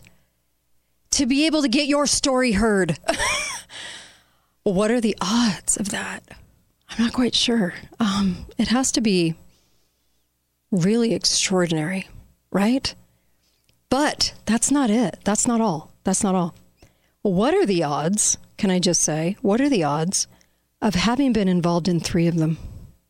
to 1.10 1.26
be 1.26 1.48
able 1.48 1.64
to 1.64 1.68
get 1.68 1.88
your 1.88 2.06
story 2.06 2.52
heard. 2.52 3.00
what 4.64 4.92
are 4.92 5.02
the 5.02 5.18
odds 5.20 5.76
of 5.76 5.90
that? 5.90 6.22
I'm 6.88 7.04
not 7.04 7.14
quite 7.14 7.34
sure. 7.34 7.74
Um, 8.00 8.46
it 8.60 8.68
has 8.68 8.92
to 8.92 9.02
be 9.02 9.34
really 10.70 11.16
extraordinary, 11.16 12.08
right? 12.52 12.94
But 13.90 14.36
that's 14.46 14.70
not 14.70 14.92
it. 14.92 15.18
That's 15.24 15.48
not 15.48 15.62
all. 15.62 15.94
That's 16.04 16.24
not 16.24 16.36
all. 16.36 16.54
What 17.24 17.56
are 17.56 17.66
the 17.66 17.82
odds? 17.82 18.38
Can 18.60 18.70
I 18.70 18.78
just 18.78 19.02
say, 19.02 19.36
what 19.42 19.60
are 19.60 19.70
the 19.70 19.84
odds 19.84 20.28
of 20.82 20.96
having 20.96 21.34
been 21.34 21.48
involved 21.48 21.88
in 21.88 22.00
three 22.00 22.28
of 22.28 22.36
them? 22.36 22.58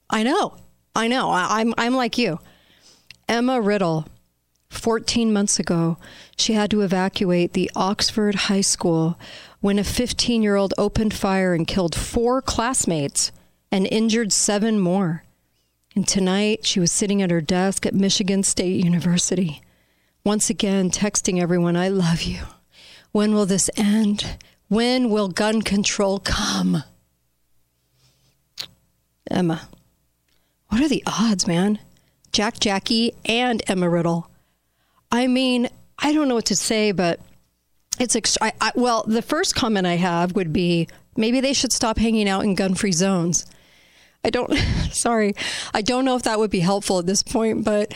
I 0.10 0.24
know. 0.24 0.58
I 0.96 1.08
know. 1.08 1.30
I, 1.30 1.62
I'm, 1.62 1.74
I'm 1.78 1.96
like 1.96 2.18
you. 2.18 2.40
Emma 3.28 3.62
Riddle, 3.62 4.08
14 4.70 5.32
months 5.32 5.60
ago, 5.60 5.98
she 6.36 6.54
had 6.54 6.72
to 6.72 6.82
evacuate 6.82 7.54
the 7.54 7.70
Oxford 7.76 8.36
High 8.36 8.62
School 8.62 9.20
when 9.60 9.78
a 9.78 9.84
15 9.84 10.42
year 10.42 10.56
old 10.56 10.74
opened 10.78 11.14
fire 11.14 11.54
and 11.54 11.68
killed 11.68 11.96
four 11.96 12.42
classmates 12.42 13.32
and 13.72 13.88
injured 13.92 14.32
seven 14.32 14.80
more. 14.80 15.24
And 15.96 16.08
tonight, 16.08 16.66
she 16.66 16.80
was 16.80 16.92
sitting 16.92 17.22
at 17.22 17.32
her 17.32 17.42
desk 17.42 17.86
at 17.86 17.94
Michigan 17.94 18.44
State 18.44 18.84
University, 18.84 19.62
once 20.24 20.50
again 20.50 20.92
texting 20.92 21.42
everyone, 21.42 21.76
I 21.76 21.88
love 21.88 22.24
you. 22.24 22.42
When 23.12 23.34
will 23.34 23.46
this 23.46 23.70
end? 23.76 24.38
When 24.68 25.10
will 25.10 25.30
gun 25.30 25.62
control 25.62 26.20
come? 26.20 26.84
Emma, 29.30 29.68
what 30.70 30.82
are 30.82 30.89
the 30.89 31.04
odds, 31.06 31.48
man? 31.48 31.80
Jack 32.32 32.60
Jackie 32.60 33.13
and 33.26 33.62
Emma 33.68 33.89
Riddle. 33.89 34.30
I 35.12 35.28
mean, 35.28 35.68
I 35.98 36.13
don't 36.13 36.28
know 36.28 36.36
what 36.36 36.46
to 36.46 36.56
say, 36.56 36.92
but 36.92 37.20
It's 38.00 38.15
ext- 38.15 38.38
I, 38.42 38.54
I, 38.62 38.72
well, 38.76 39.04
the 39.08 39.22
first 39.22 39.56
comment 39.56 39.86
I 39.86 39.96
have 39.96 40.34
would 40.36 40.54
be 40.54 40.88
maybe 41.18 41.42
they 41.42 41.54
should 41.54 41.74
stop 41.74 41.98
hanging 41.98 42.30
out 42.30 42.44
in 42.44 42.56
gun-free 42.56 42.94
zones. 42.94 43.46
I 44.24 44.30
don't. 44.30 44.54
sorry, 44.92 45.34
I 45.74 45.82
don't 45.82 46.06
know 46.06 46.15
if 46.15 46.24
that 46.24 46.39
would 46.39 46.52
be 46.52 46.60
helpful 46.60 47.00
at 47.00 47.06
this 47.06 47.24
point, 47.24 47.63
but 47.65 47.94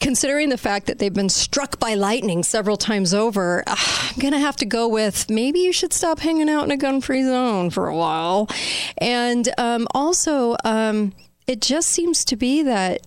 considering 0.00 0.48
the 0.50 0.58
fact 0.58 0.86
that 0.86 0.98
they've 0.98 1.12
been 1.12 1.28
struck 1.28 1.78
by 1.78 1.94
lightning 1.94 2.42
several 2.42 2.76
times 2.76 3.14
over, 3.14 3.62
uh, 3.66 3.76
I'm 3.76 4.18
going 4.20 4.32
to 4.32 4.38
have 4.38 4.56
to 4.56 4.66
go 4.66 4.88
with 4.88 5.30
maybe 5.30 5.60
you 5.60 5.72
should 5.72 5.92
stop 5.92 6.20
hanging 6.20 6.48
out 6.48 6.64
in 6.64 6.70
a 6.70 6.76
gun 6.76 7.00
free 7.00 7.22
zone 7.22 7.70
for 7.70 7.88
a 7.88 7.96
while. 7.96 8.48
And 8.98 9.48
um, 9.58 9.86
also, 9.94 10.56
um, 10.64 11.12
it 11.46 11.60
just 11.60 11.88
seems 11.88 12.24
to 12.26 12.36
be 12.36 12.62
that 12.62 13.06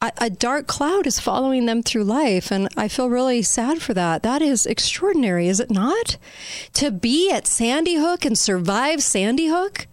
a, 0.00 0.12
a 0.18 0.30
dark 0.30 0.66
cloud 0.68 1.06
is 1.06 1.18
following 1.18 1.66
them 1.66 1.82
through 1.82 2.04
life. 2.04 2.52
And 2.52 2.68
I 2.76 2.88
feel 2.88 3.10
really 3.10 3.42
sad 3.42 3.82
for 3.82 3.94
that. 3.94 4.22
That 4.22 4.42
is 4.42 4.64
extraordinary, 4.64 5.48
is 5.48 5.58
it 5.58 5.70
not? 5.70 6.18
To 6.74 6.90
be 6.90 7.30
at 7.32 7.46
Sandy 7.46 7.96
Hook 7.96 8.24
and 8.24 8.38
survive 8.38 9.02
Sandy 9.02 9.48
Hook? 9.48 9.87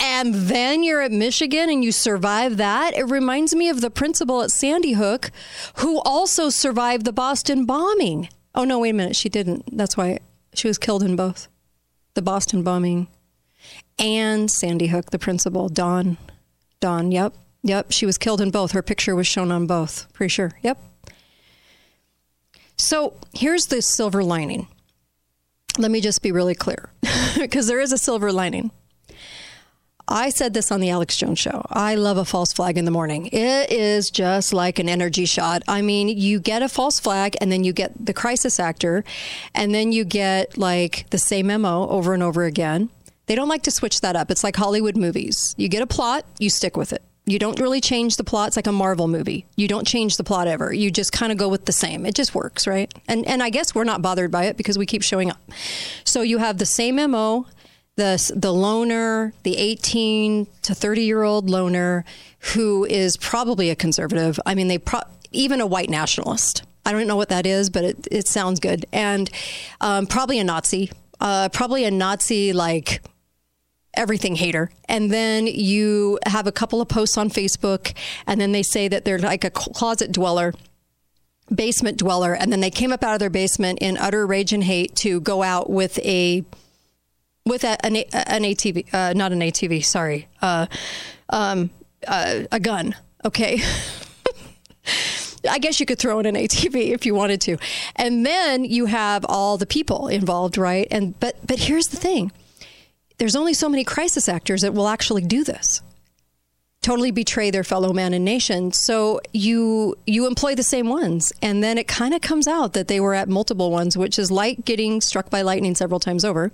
And 0.00 0.34
then 0.34 0.82
you're 0.82 1.02
at 1.02 1.12
Michigan 1.12 1.68
and 1.70 1.82
you 1.82 1.92
survive 1.92 2.56
that. 2.56 2.96
It 2.96 3.04
reminds 3.04 3.54
me 3.54 3.68
of 3.68 3.80
the 3.80 3.90
principal 3.90 4.42
at 4.42 4.50
Sandy 4.50 4.92
Hook 4.92 5.30
who 5.76 6.00
also 6.00 6.50
survived 6.50 7.04
the 7.04 7.12
Boston 7.12 7.64
bombing. 7.64 8.28
Oh, 8.54 8.64
no, 8.64 8.78
wait 8.78 8.90
a 8.90 8.94
minute. 8.94 9.16
She 9.16 9.28
didn't. 9.28 9.76
That's 9.76 9.96
why 9.96 10.18
she 10.54 10.68
was 10.68 10.78
killed 10.78 11.02
in 11.02 11.16
both 11.16 11.48
the 12.14 12.22
Boston 12.22 12.62
bombing 12.62 13.08
and 13.98 14.50
Sandy 14.50 14.88
Hook, 14.88 15.10
the 15.10 15.18
principal, 15.18 15.68
Dawn. 15.68 16.16
Dawn, 16.80 17.10
yep. 17.10 17.34
Yep. 17.62 17.92
She 17.92 18.06
was 18.06 18.18
killed 18.18 18.40
in 18.40 18.50
both. 18.50 18.72
Her 18.72 18.82
picture 18.82 19.14
was 19.14 19.26
shown 19.26 19.50
on 19.50 19.66
both. 19.66 20.12
Pretty 20.12 20.30
sure. 20.30 20.52
Yep. 20.62 20.78
So 22.76 23.14
here's 23.34 23.66
the 23.66 23.82
silver 23.82 24.22
lining. 24.22 24.68
Let 25.76 25.90
me 25.90 26.00
just 26.00 26.22
be 26.22 26.32
really 26.32 26.54
clear 26.54 26.90
because 27.38 27.66
there 27.66 27.80
is 27.80 27.92
a 27.92 27.98
silver 27.98 28.32
lining. 28.32 28.70
I 30.08 30.30
said 30.30 30.54
this 30.54 30.72
on 30.72 30.80
the 30.80 30.88
Alex 30.88 31.18
Jones 31.18 31.38
show. 31.38 31.66
I 31.68 31.94
love 31.94 32.16
a 32.16 32.24
false 32.24 32.52
flag 32.52 32.78
in 32.78 32.86
the 32.86 32.90
morning. 32.90 33.26
It 33.26 33.70
is 33.70 34.10
just 34.10 34.54
like 34.54 34.78
an 34.78 34.88
energy 34.88 35.26
shot. 35.26 35.62
I 35.68 35.82
mean, 35.82 36.08
you 36.08 36.40
get 36.40 36.62
a 36.62 36.68
false 36.68 36.98
flag 36.98 37.36
and 37.42 37.52
then 37.52 37.62
you 37.62 37.74
get 37.74 37.92
the 38.04 38.14
crisis 38.14 38.58
actor 38.58 39.04
and 39.54 39.74
then 39.74 39.92
you 39.92 40.04
get 40.04 40.56
like 40.56 41.04
the 41.10 41.18
same 41.18 41.48
MO 41.48 41.86
over 41.88 42.14
and 42.14 42.22
over 42.22 42.44
again. 42.44 42.88
They 43.26 43.34
don't 43.34 43.48
like 43.48 43.64
to 43.64 43.70
switch 43.70 44.00
that 44.00 44.16
up. 44.16 44.30
It's 44.30 44.42
like 44.42 44.56
Hollywood 44.56 44.96
movies. 44.96 45.54
You 45.58 45.68
get 45.68 45.82
a 45.82 45.86
plot, 45.86 46.24
you 46.38 46.48
stick 46.48 46.78
with 46.78 46.94
it. 46.94 47.02
You 47.26 47.38
don't 47.38 47.60
really 47.60 47.82
change 47.82 48.16
the 48.16 48.24
plot. 48.24 48.48
It's 48.48 48.56
like 48.56 48.66
a 48.66 48.72
Marvel 48.72 49.06
movie. 49.06 49.44
You 49.54 49.68
don't 49.68 49.86
change 49.86 50.16
the 50.16 50.24
plot 50.24 50.48
ever. 50.48 50.72
You 50.72 50.90
just 50.90 51.12
kind 51.12 51.30
of 51.30 51.36
go 51.36 51.50
with 51.50 51.66
the 51.66 51.72
same. 51.72 52.06
It 52.06 52.14
just 52.14 52.34
works, 52.34 52.66
right? 52.66 52.90
And 53.06 53.26
and 53.26 53.42
I 53.42 53.50
guess 53.50 53.74
we're 53.74 53.84
not 53.84 54.00
bothered 54.00 54.30
by 54.30 54.44
it 54.44 54.56
because 54.56 54.78
we 54.78 54.86
keep 54.86 55.02
showing 55.02 55.30
up. 55.30 55.38
So 56.04 56.22
you 56.22 56.38
have 56.38 56.56
the 56.56 56.64
same 56.64 56.96
MO 56.96 57.46
the 57.98 58.32
the 58.34 58.52
loner, 58.52 59.34
the 59.42 59.56
18 59.56 60.46
to 60.62 60.74
30 60.74 61.02
year 61.02 61.24
old 61.24 61.50
loner 61.50 62.04
who 62.54 62.84
is 62.84 63.16
probably 63.16 63.70
a 63.70 63.76
conservative. 63.76 64.38
I 64.46 64.54
mean, 64.54 64.68
they 64.68 64.78
pro- 64.78 65.02
even 65.32 65.60
a 65.60 65.66
white 65.66 65.90
nationalist. 65.90 66.62
I 66.86 66.92
don't 66.92 67.08
know 67.08 67.16
what 67.16 67.28
that 67.28 67.44
is, 67.44 67.68
but 67.70 67.84
it, 67.84 68.08
it 68.10 68.28
sounds 68.28 68.60
good. 68.60 68.86
And 68.92 69.28
um, 69.80 70.06
probably 70.06 70.38
a 70.38 70.44
Nazi, 70.44 70.90
uh, 71.20 71.48
probably 71.50 71.84
a 71.84 71.90
Nazi 71.90 72.52
like 72.52 73.02
everything 73.94 74.36
hater. 74.36 74.70
And 74.88 75.10
then 75.10 75.48
you 75.48 76.20
have 76.24 76.46
a 76.46 76.52
couple 76.52 76.80
of 76.80 76.88
posts 76.88 77.18
on 77.18 77.30
Facebook, 77.30 77.94
and 78.28 78.40
then 78.40 78.52
they 78.52 78.62
say 78.62 78.86
that 78.86 79.04
they're 79.04 79.18
like 79.18 79.44
a 79.44 79.50
closet 79.50 80.12
dweller 80.12 80.54
basement 81.52 81.96
dweller 81.96 82.34
and 82.34 82.52
then 82.52 82.60
they 82.60 82.70
came 82.70 82.92
up 82.92 83.02
out 83.02 83.14
of 83.14 83.20
their 83.20 83.30
basement 83.30 83.78
in 83.80 83.96
utter 83.96 84.26
rage 84.26 84.52
and 84.52 84.64
hate 84.64 84.94
to 84.94 85.18
go 85.18 85.42
out 85.42 85.70
with 85.70 85.98
a 86.00 86.44
with 87.48 87.64
a, 87.64 87.84
an, 87.84 87.96
an 87.96 88.42
ATV, 88.42 88.92
uh, 88.92 89.12
not 89.14 89.32
an 89.32 89.40
ATV, 89.40 89.84
sorry, 89.84 90.28
uh, 90.42 90.66
um, 91.30 91.70
uh, 92.06 92.44
a 92.52 92.60
gun. 92.60 92.94
Okay. 93.24 93.60
I 95.48 95.58
guess 95.58 95.80
you 95.80 95.86
could 95.86 95.98
throw 95.98 96.18
in 96.18 96.26
an 96.26 96.34
ATV 96.34 96.92
if 96.92 97.06
you 97.06 97.14
wanted 97.14 97.40
to. 97.42 97.58
And 97.96 98.24
then 98.24 98.64
you 98.64 98.86
have 98.86 99.24
all 99.28 99.56
the 99.56 99.66
people 99.66 100.08
involved, 100.08 100.58
right? 100.58 100.88
And 100.90 101.18
but 101.20 101.36
but 101.46 101.58
here's 101.58 101.88
the 101.88 101.96
thing. 101.96 102.32
There's 103.18 103.36
only 103.36 103.54
so 103.54 103.68
many 103.68 103.84
crisis 103.84 104.28
actors 104.28 104.62
that 104.62 104.74
will 104.74 104.88
actually 104.88 105.22
do 105.22 105.44
this 105.44 105.82
totally 106.88 107.10
betray 107.10 107.50
their 107.50 107.64
fellow 107.64 107.92
man 107.92 108.14
and 108.14 108.24
nation. 108.24 108.72
So 108.72 109.20
you 109.34 109.94
you 110.06 110.26
employ 110.26 110.54
the 110.54 110.62
same 110.62 110.88
ones, 110.88 111.34
and 111.42 111.62
then 111.62 111.76
it 111.76 111.86
kind 111.86 112.14
of 112.14 112.22
comes 112.22 112.48
out 112.48 112.72
that 112.72 112.88
they 112.88 112.98
were 112.98 113.12
at 113.12 113.28
multiple 113.28 113.70
ones, 113.70 113.94
which 113.94 114.18
is 114.18 114.30
like 114.30 114.64
getting 114.64 115.02
struck 115.02 115.28
by 115.28 115.42
lightning 115.42 115.74
several 115.74 116.00
times 116.00 116.24
over. 116.24 116.50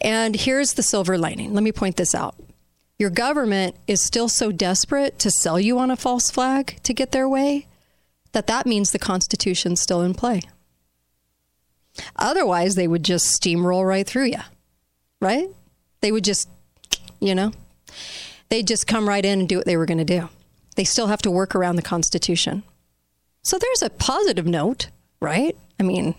And 0.00 0.36
here's 0.36 0.74
the 0.74 0.84
silver 0.84 1.18
lining. 1.18 1.54
Let 1.54 1.64
me 1.64 1.72
point 1.72 1.96
this 1.96 2.14
out. 2.14 2.36
Your 3.00 3.10
government 3.10 3.74
is 3.88 4.00
still 4.00 4.28
so 4.28 4.52
desperate 4.52 5.18
to 5.18 5.30
sell 5.30 5.58
you 5.58 5.80
on 5.80 5.90
a 5.90 5.96
false 5.96 6.30
flag 6.30 6.78
to 6.84 6.94
get 6.94 7.10
their 7.10 7.28
way 7.28 7.66
that 8.30 8.46
that 8.46 8.64
means 8.64 8.92
the 8.92 8.98
Constitution's 9.00 9.80
still 9.80 10.02
in 10.02 10.14
play. 10.14 10.42
Otherwise, 12.14 12.76
they 12.76 12.86
would 12.86 13.04
just 13.04 13.42
steamroll 13.42 13.84
right 13.84 14.06
through 14.06 14.26
you, 14.26 14.42
right? 15.20 15.48
They 16.00 16.12
would 16.12 16.22
just, 16.22 16.48
you 17.18 17.34
know 17.34 17.50
they'd 18.48 18.66
just 18.66 18.86
come 18.86 19.08
right 19.08 19.24
in 19.24 19.40
and 19.40 19.48
do 19.48 19.56
what 19.56 19.66
they 19.66 19.76
were 19.76 19.86
going 19.86 19.98
to 19.98 20.04
do. 20.04 20.28
They 20.76 20.84
still 20.84 21.08
have 21.08 21.22
to 21.22 21.30
work 21.30 21.54
around 21.54 21.76
the 21.76 21.82
Constitution. 21.82 22.62
So 23.42 23.58
there's 23.58 23.82
a 23.82 23.90
positive 23.90 24.46
note, 24.46 24.88
right? 25.20 25.56
I 25.80 25.82
mean, 25.82 26.14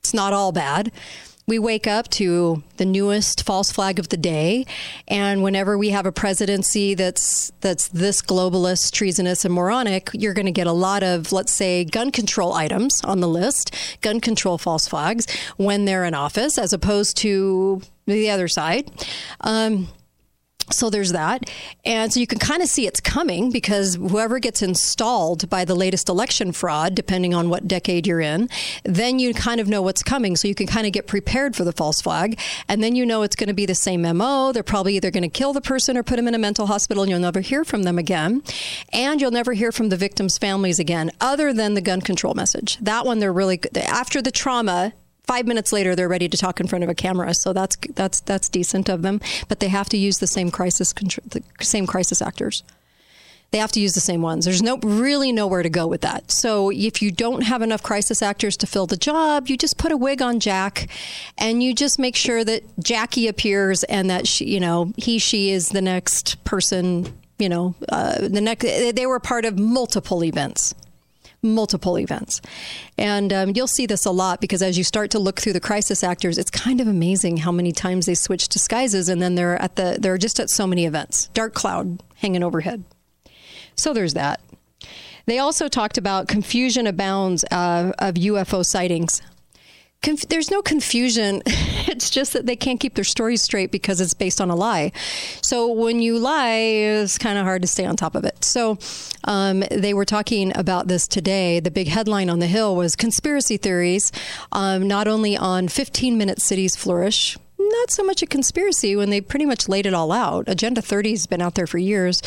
it's 0.00 0.14
not 0.14 0.32
all 0.32 0.52
bad. 0.52 0.90
We 1.46 1.58
wake 1.58 1.88
up 1.88 2.08
to 2.10 2.62
the 2.76 2.84
newest 2.84 3.44
false 3.44 3.72
flag 3.72 3.98
of 3.98 4.08
the 4.08 4.16
day, 4.16 4.66
and 5.08 5.42
whenever 5.42 5.76
we 5.76 5.90
have 5.90 6.06
a 6.06 6.12
presidency 6.12 6.94
that's 6.94 7.50
that's 7.60 7.88
this 7.88 8.22
globalist, 8.22 8.92
treasonous, 8.92 9.44
and 9.44 9.52
moronic, 9.52 10.10
you're 10.12 10.34
going 10.34 10.46
to 10.46 10.52
get 10.52 10.68
a 10.68 10.72
lot 10.72 11.02
of, 11.02 11.32
let's 11.32 11.52
say, 11.52 11.84
gun 11.84 12.12
control 12.12 12.52
items 12.52 13.00
on 13.02 13.18
the 13.18 13.26
list, 13.26 13.74
gun 14.00 14.20
control 14.20 14.58
false 14.58 14.86
flags 14.86 15.26
when 15.56 15.86
they're 15.86 16.04
in 16.04 16.14
office, 16.14 16.56
as 16.56 16.72
opposed 16.72 17.16
to 17.16 17.82
the 18.06 18.30
other 18.30 18.46
side. 18.46 18.88
Um, 19.40 19.88
so 20.72 20.90
there's 20.90 21.12
that. 21.12 21.50
And 21.84 22.12
so 22.12 22.20
you 22.20 22.26
can 22.26 22.38
kind 22.38 22.62
of 22.62 22.68
see 22.68 22.86
it's 22.86 23.00
coming 23.00 23.50
because 23.50 23.96
whoever 23.96 24.38
gets 24.38 24.62
installed 24.62 25.48
by 25.50 25.64
the 25.64 25.74
latest 25.74 26.08
election 26.08 26.52
fraud, 26.52 26.94
depending 26.94 27.34
on 27.34 27.48
what 27.50 27.68
decade 27.68 28.06
you're 28.06 28.20
in, 28.20 28.48
then 28.84 29.18
you 29.18 29.34
kind 29.34 29.60
of 29.60 29.68
know 29.68 29.82
what's 29.82 30.02
coming. 30.02 30.36
So 30.36 30.48
you 30.48 30.54
can 30.54 30.66
kind 30.66 30.86
of 30.86 30.92
get 30.92 31.06
prepared 31.06 31.56
for 31.56 31.64
the 31.64 31.72
false 31.72 32.00
flag. 32.00 32.38
And 32.68 32.82
then 32.82 32.94
you 32.94 33.04
know 33.06 33.22
it's 33.22 33.36
going 33.36 33.48
to 33.48 33.54
be 33.54 33.66
the 33.66 33.74
same 33.74 34.02
MO. 34.02 34.52
They're 34.52 34.62
probably 34.62 34.96
either 34.96 35.10
going 35.10 35.22
to 35.22 35.28
kill 35.28 35.52
the 35.52 35.60
person 35.60 35.96
or 35.96 36.02
put 36.02 36.16
them 36.16 36.28
in 36.28 36.34
a 36.34 36.38
mental 36.38 36.66
hospital 36.66 37.02
and 37.02 37.10
you'll 37.10 37.20
never 37.20 37.40
hear 37.40 37.64
from 37.64 37.82
them 37.82 37.98
again. 37.98 38.42
And 38.92 39.20
you'll 39.20 39.30
never 39.30 39.52
hear 39.52 39.72
from 39.72 39.88
the 39.88 39.96
victims' 39.96 40.38
families 40.38 40.78
again, 40.78 41.10
other 41.20 41.52
than 41.52 41.74
the 41.74 41.80
gun 41.80 42.00
control 42.00 42.34
message. 42.34 42.78
That 42.80 43.06
one, 43.06 43.18
they're 43.18 43.32
really 43.32 43.56
good. 43.56 43.76
After 43.76 44.22
the 44.22 44.30
trauma, 44.30 44.92
five 45.30 45.46
minutes 45.46 45.72
later 45.72 45.94
they're 45.94 46.08
ready 46.08 46.28
to 46.28 46.36
talk 46.36 46.58
in 46.58 46.66
front 46.66 46.82
of 46.82 46.90
a 46.90 46.94
camera. 46.94 47.32
So 47.34 47.52
that's 47.52 47.76
that's 47.94 48.18
that's 48.20 48.48
decent 48.48 48.88
of 48.88 49.02
them. 49.02 49.20
But 49.46 49.60
they 49.60 49.68
have 49.68 49.88
to 49.90 49.96
use 49.96 50.18
the 50.18 50.26
same 50.26 50.50
crisis 50.50 50.92
the 50.92 51.44
same 51.60 51.86
crisis 51.86 52.20
actors. 52.20 52.64
They 53.52 53.58
have 53.58 53.70
to 53.72 53.80
use 53.80 53.94
the 53.94 54.00
same 54.00 54.22
ones. 54.22 54.44
There's 54.44 54.62
no 54.62 54.78
really 54.78 55.30
nowhere 55.30 55.62
to 55.62 55.70
go 55.70 55.86
with 55.86 56.00
that. 56.00 56.32
So 56.32 56.70
if 56.70 57.00
you 57.00 57.12
don't 57.12 57.42
have 57.42 57.62
enough 57.62 57.82
crisis 57.82 58.22
actors 58.22 58.56
to 58.58 58.66
fill 58.66 58.86
the 58.86 58.96
job, 58.96 59.48
you 59.48 59.56
just 59.56 59.76
put 59.78 59.92
a 59.92 59.96
wig 59.96 60.20
on 60.20 60.40
Jack, 60.40 60.88
and 61.38 61.62
you 61.62 61.74
just 61.74 61.98
make 61.98 62.16
sure 62.16 62.44
that 62.44 62.62
Jackie 62.82 63.28
appears 63.28 63.84
and 63.84 64.10
that 64.10 64.26
she, 64.26 64.46
you 64.46 64.58
know, 64.58 64.92
he 64.96 65.20
she 65.20 65.50
is 65.50 65.68
the 65.68 65.82
next 65.82 66.42
person. 66.42 67.06
You 67.38 67.48
know, 67.48 67.74
uh, 67.88 68.28
the 68.28 68.40
next 68.40 68.64
they 68.64 69.06
were 69.06 69.20
part 69.20 69.44
of 69.44 69.58
multiple 69.58 70.24
events 70.24 70.74
multiple 71.42 71.98
events. 71.98 72.40
And 72.98 73.32
um, 73.32 73.52
you'll 73.54 73.66
see 73.66 73.86
this 73.86 74.04
a 74.06 74.10
lot 74.10 74.40
because 74.40 74.62
as 74.62 74.76
you 74.76 74.84
start 74.84 75.10
to 75.12 75.18
look 75.18 75.40
through 75.40 75.54
the 75.54 75.60
crisis 75.60 76.04
actors, 76.04 76.38
it's 76.38 76.50
kind 76.50 76.80
of 76.80 76.88
amazing 76.88 77.38
how 77.38 77.52
many 77.52 77.72
times 77.72 78.06
they 78.06 78.14
switch 78.14 78.48
disguises 78.48 79.08
and 79.08 79.20
then 79.22 79.34
they're 79.34 79.60
at 79.60 79.76
the 79.76 79.96
they're 80.00 80.18
just 80.18 80.40
at 80.40 80.50
so 80.50 80.66
many 80.66 80.86
events. 80.86 81.28
Dark 81.28 81.54
cloud 81.54 82.02
hanging 82.16 82.42
overhead. 82.42 82.84
So 83.74 83.94
there's 83.94 84.14
that. 84.14 84.40
They 85.26 85.38
also 85.38 85.68
talked 85.68 85.96
about 85.96 86.28
confusion 86.28 86.86
abounds 86.86 87.44
uh, 87.50 87.92
of 87.98 88.14
UFO 88.14 88.64
sightings. 88.64 89.22
Conf- 90.02 90.28
there's 90.28 90.50
no 90.50 90.62
confusion. 90.62 91.42
it's 91.46 92.08
just 92.08 92.32
that 92.32 92.46
they 92.46 92.56
can't 92.56 92.80
keep 92.80 92.94
their 92.94 93.04
stories 93.04 93.42
straight 93.42 93.70
because 93.70 94.00
it's 94.00 94.14
based 94.14 94.40
on 94.40 94.48
a 94.48 94.56
lie. 94.56 94.92
So 95.42 95.70
when 95.72 96.00
you 96.00 96.18
lie, 96.18 96.48
it's 96.48 97.18
kind 97.18 97.38
of 97.38 97.44
hard 97.44 97.60
to 97.62 97.68
stay 97.68 97.84
on 97.84 97.96
top 97.96 98.14
of 98.14 98.24
it. 98.24 98.42
So 98.42 98.78
um, 99.24 99.62
they 99.70 99.92
were 99.92 100.06
talking 100.06 100.56
about 100.56 100.88
this 100.88 101.06
today. 101.06 101.60
The 101.60 101.70
big 101.70 101.88
headline 101.88 102.30
on 102.30 102.38
the 102.38 102.46
Hill 102.46 102.74
was 102.76 102.96
conspiracy 102.96 103.58
theories, 103.58 104.10
um, 104.52 104.88
not 104.88 105.06
only 105.06 105.36
on 105.36 105.68
15 105.68 106.16
minute 106.16 106.40
cities 106.40 106.76
flourish, 106.76 107.36
not 107.58 107.90
so 107.90 108.02
much 108.02 108.22
a 108.22 108.26
conspiracy 108.26 108.96
when 108.96 109.10
they 109.10 109.20
pretty 109.20 109.44
much 109.44 109.68
laid 109.68 109.84
it 109.84 109.92
all 109.92 110.12
out. 110.12 110.48
Agenda 110.48 110.80
30 110.80 111.10
has 111.10 111.26
been 111.26 111.42
out 111.42 111.56
there 111.56 111.66
for 111.66 111.76
years. 111.76 112.22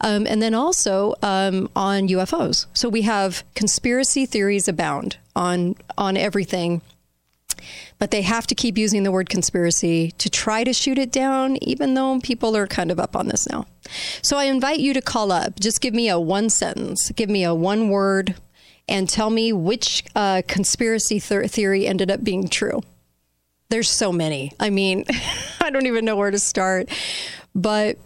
Um, 0.00 0.26
and 0.26 0.40
then 0.40 0.54
also 0.54 1.14
um, 1.22 1.68
on 1.76 2.08
UFOs. 2.08 2.64
So 2.72 2.88
we 2.88 3.02
have 3.02 3.44
conspiracy 3.54 4.24
theories 4.24 4.66
abound 4.66 5.18
on 5.36 5.76
on 5.98 6.16
everything 6.16 6.80
But 7.98 8.10
they 8.10 8.22
have 8.22 8.46
to 8.48 8.54
keep 8.54 8.78
using 8.78 9.02
the 9.02 9.12
word 9.12 9.28
conspiracy 9.28 10.12
to 10.12 10.30
try 10.30 10.64
to 10.64 10.72
shoot 10.72 10.98
it 10.98 11.12
down, 11.12 11.56
even 11.62 11.94
though 11.94 12.20
people 12.20 12.56
are 12.56 12.66
kind 12.66 12.90
of 12.90 12.98
up 12.98 13.16
on 13.16 13.28
this 13.28 13.48
now. 13.48 13.66
So 14.22 14.36
I 14.36 14.44
invite 14.44 14.80
you 14.80 14.94
to 14.94 15.00
call 15.00 15.32
up. 15.32 15.60
Just 15.60 15.80
give 15.80 15.94
me 15.94 16.08
a 16.08 16.18
one 16.18 16.50
sentence, 16.50 17.10
give 17.12 17.30
me 17.30 17.44
a 17.44 17.54
one 17.54 17.88
word, 17.88 18.34
and 18.88 19.08
tell 19.08 19.30
me 19.30 19.52
which 19.52 20.04
uh, 20.14 20.42
conspiracy 20.46 21.20
th- 21.20 21.50
theory 21.50 21.86
ended 21.86 22.10
up 22.10 22.24
being 22.24 22.48
true. 22.48 22.80
There's 23.70 23.90
so 23.90 24.12
many. 24.12 24.52
I 24.58 24.70
mean, 24.70 25.04
I 25.60 25.70
don't 25.70 25.86
even 25.86 26.04
know 26.04 26.16
where 26.16 26.30
to 26.30 26.38
start. 26.38 26.88
But 27.54 27.98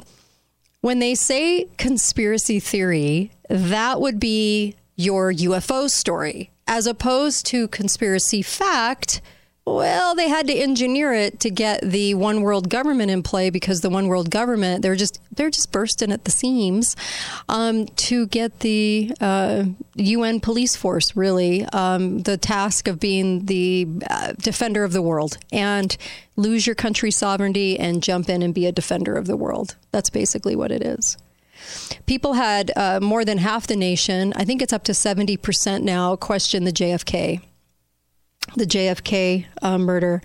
when 0.80 0.98
they 0.98 1.14
say 1.14 1.68
conspiracy 1.78 2.58
theory, 2.58 3.30
that 3.48 4.00
would 4.00 4.18
be 4.18 4.74
your 4.96 5.32
UFO 5.32 5.88
story, 5.88 6.50
as 6.66 6.86
opposed 6.86 7.46
to 7.46 7.68
conspiracy 7.68 8.42
fact. 8.42 9.20
Well, 9.64 10.16
they 10.16 10.28
had 10.28 10.48
to 10.48 10.54
engineer 10.54 11.12
it 11.12 11.38
to 11.40 11.50
get 11.50 11.82
the 11.82 12.14
one 12.14 12.42
world 12.42 12.68
government 12.68 13.12
in 13.12 13.22
play 13.22 13.48
because 13.48 13.80
the 13.80 13.90
one 13.90 14.08
world 14.08 14.28
government 14.28 14.82
they're 14.82 14.96
just 14.96 15.20
they're 15.30 15.50
just 15.50 15.70
bursting 15.70 16.10
at 16.10 16.24
the 16.24 16.32
seams 16.32 16.96
um, 17.48 17.86
to 17.86 18.26
get 18.26 18.58
the 18.60 19.12
uh, 19.20 19.64
UN 19.94 20.40
police 20.40 20.74
force 20.74 21.14
really 21.14 21.64
um, 21.66 22.22
the 22.22 22.36
task 22.36 22.88
of 22.88 22.98
being 22.98 23.46
the 23.46 23.86
uh, 24.10 24.32
defender 24.32 24.82
of 24.82 24.92
the 24.92 25.02
world 25.02 25.38
and 25.52 25.96
lose 26.34 26.66
your 26.66 26.74
country's 26.74 27.16
sovereignty 27.16 27.78
and 27.78 28.02
jump 28.02 28.28
in 28.28 28.42
and 28.42 28.54
be 28.54 28.66
a 28.66 28.72
defender 28.72 29.14
of 29.14 29.28
the 29.28 29.36
world. 29.36 29.76
That's 29.92 30.10
basically 30.10 30.56
what 30.56 30.72
it 30.72 30.82
is. 30.82 31.16
People 32.06 32.32
had 32.32 32.72
uh, 32.74 32.98
more 33.00 33.24
than 33.24 33.38
half 33.38 33.68
the 33.68 33.76
nation, 33.76 34.32
I 34.34 34.44
think 34.44 34.60
it's 34.60 34.72
up 34.72 34.82
to 34.84 34.92
70% 34.92 35.82
now, 35.82 36.16
question 36.16 36.64
the 36.64 36.72
JFK, 36.72 37.40
the 38.56 38.66
JFK 38.66 39.46
uh, 39.62 39.78
murder. 39.78 40.22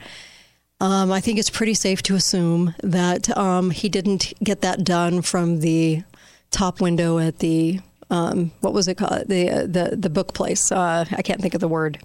Um, 0.79 1.11
I 1.11 1.21
think 1.21 1.39
it's 1.39 1.49
pretty 1.49 1.73
safe 1.73 2.03
to 2.03 2.15
assume 2.15 2.75
that 2.83 3.35
um, 3.35 3.71
he 3.71 3.89
didn't 3.89 4.33
get 4.43 4.61
that 4.61 4.83
done 4.83 5.21
from 5.21 5.59
the 5.59 6.03
top 6.51 6.81
window 6.81 7.17
at 7.17 7.39
the 7.39 7.79
um, 8.09 8.51
what 8.61 8.73
was 8.73 8.87
it 8.87 8.95
called 8.97 9.27
the 9.27 9.49
uh, 9.49 9.61
the 9.63 9.95
the 9.97 10.09
book 10.09 10.33
place. 10.33 10.71
Uh, 10.71 11.05
I 11.11 11.21
can't 11.21 11.41
think 11.41 11.53
of 11.53 11.61
the 11.61 11.67
word. 11.67 11.99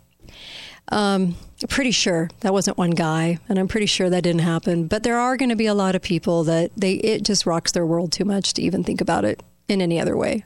Um, 0.89 1.37
pretty 1.69 1.93
sure 1.93 2.29
that 2.41 2.53
wasn't 2.53 2.77
one 2.77 2.91
guy, 2.91 3.39
and 3.49 3.59
I'm 3.59 3.69
pretty 3.69 3.87
sure 3.87 4.11
that 4.11 4.23
didn't 4.23 4.41
happen. 4.41 4.89
But 4.89 5.05
there 5.05 5.19
are 5.19 5.37
going 5.37 5.51
to 5.51 5.57
be 5.57 5.67
a 5.67 5.75
lot 5.75 5.95
of 5.95 6.03
people 6.03 6.45
that 6.45 6.73
they 6.77 6.95
it 6.95 7.25
just 7.25 7.47
rocks 7.47 7.73
their 7.73 7.87
world 7.87 8.11
too 8.11 8.25
much 8.25 8.55
to 8.55 8.63
even 8.63 8.83
think 8.83 9.01
about 9.01 9.25
it 9.25 9.43
in 9.69 9.81
any 9.81 10.01
other 10.01 10.17
way. 10.17 10.45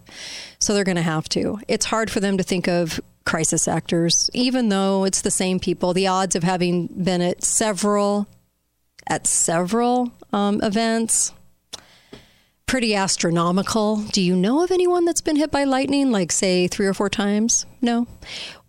So 0.59 0.75
they're 0.75 0.85
going 0.85 0.97
to 0.97 1.03
have 1.03 1.29
to. 1.31 1.59
It's 1.69 1.87
hard 1.87 2.11
for 2.11 2.21
them 2.21 2.37
to 2.37 2.43
think 2.43 2.69
of 2.69 3.01
crisis 3.27 3.69
actors, 3.69 4.31
even 4.33 4.71
though 4.71 5.05
it's 5.05 5.21
the 5.21 5.31
same 5.31 5.61
people. 5.61 5.93
The 5.93 6.07
odds 6.07 6.35
of 6.35 6.43
having 6.43 6.87
been 6.87 7.21
at 7.21 7.45
several 7.45 8.27
at 9.09 9.27
several 9.27 10.13
um, 10.33 10.61
events 10.63 11.33
pretty 12.67 12.95
astronomical. 12.95 13.97
Do 13.97 14.21
you 14.21 14.35
know 14.35 14.63
of 14.63 14.73
anyone 14.73 15.05
that's 15.05 15.21
been 15.21 15.37
hit 15.37 15.51
by 15.51 15.65
lightning, 15.65 16.11
like 16.11 16.33
say 16.33 16.67
three 16.67 16.87
or 16.87 16.95
four 16.95 17.09
times? 17.09 17.65
No. 17.81 18.09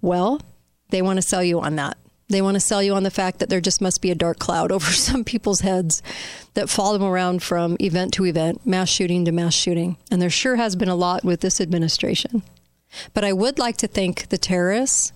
Well, 0.01 0.39
they 0.89 1.01
want 1.01 1.17
to 1.17 1.23
sell 1.23 1.43
you 1.43 1.59
on 1.59 1.75
that. 1.77 1.97
They 2.29 2.41
want 2.41 2.55
to 2.55 2.61
sell 2.61 2.83
you 2.83 2.93
on 2.93 3.03
the 3.03 3.11
fact 3.11 3.39
that 3.39 3.49
there 3.49 3.61
just 3.61 3.81
must 3.81 4.01
be 4.01 4.11
a 4.11 4.15
dark 4.15 4.37
cloud 4.37 4.71
over 4.73 4.91
some 4.91 5.23
people's 5.23 5.61
heads 5.61 6.03
that 6.53 6.69
follow 6.69 6.97
them 6.97 7.07
around 7.07 7.41
from 7.41 7.77
event 7.79 8.13
to 8.13 8.25
event, 8.25 8.65
mass 8.65 8.89
shooting 8.89 9.25
to 9.25 9.31
mass 9.31 9.53
shooting. 9.53 9.97
And 10.11 10.21
there 10.21 10.29
sure 10.29 10.57
has 10.57 10.75
been 10.75 10.89
a 10.89 10.95
lot 10.95 11.23
with 11.23 11.41
this 11.41 11.59
administration. 11.59 12.43
But 13.13 13.23
I 13.23 13.33
would 13.33 13.59
like 13.59 13.77
to 13.77 13.87
thank 13.87 14.29
the 14.29 14.37
terrorists 14.37 15.11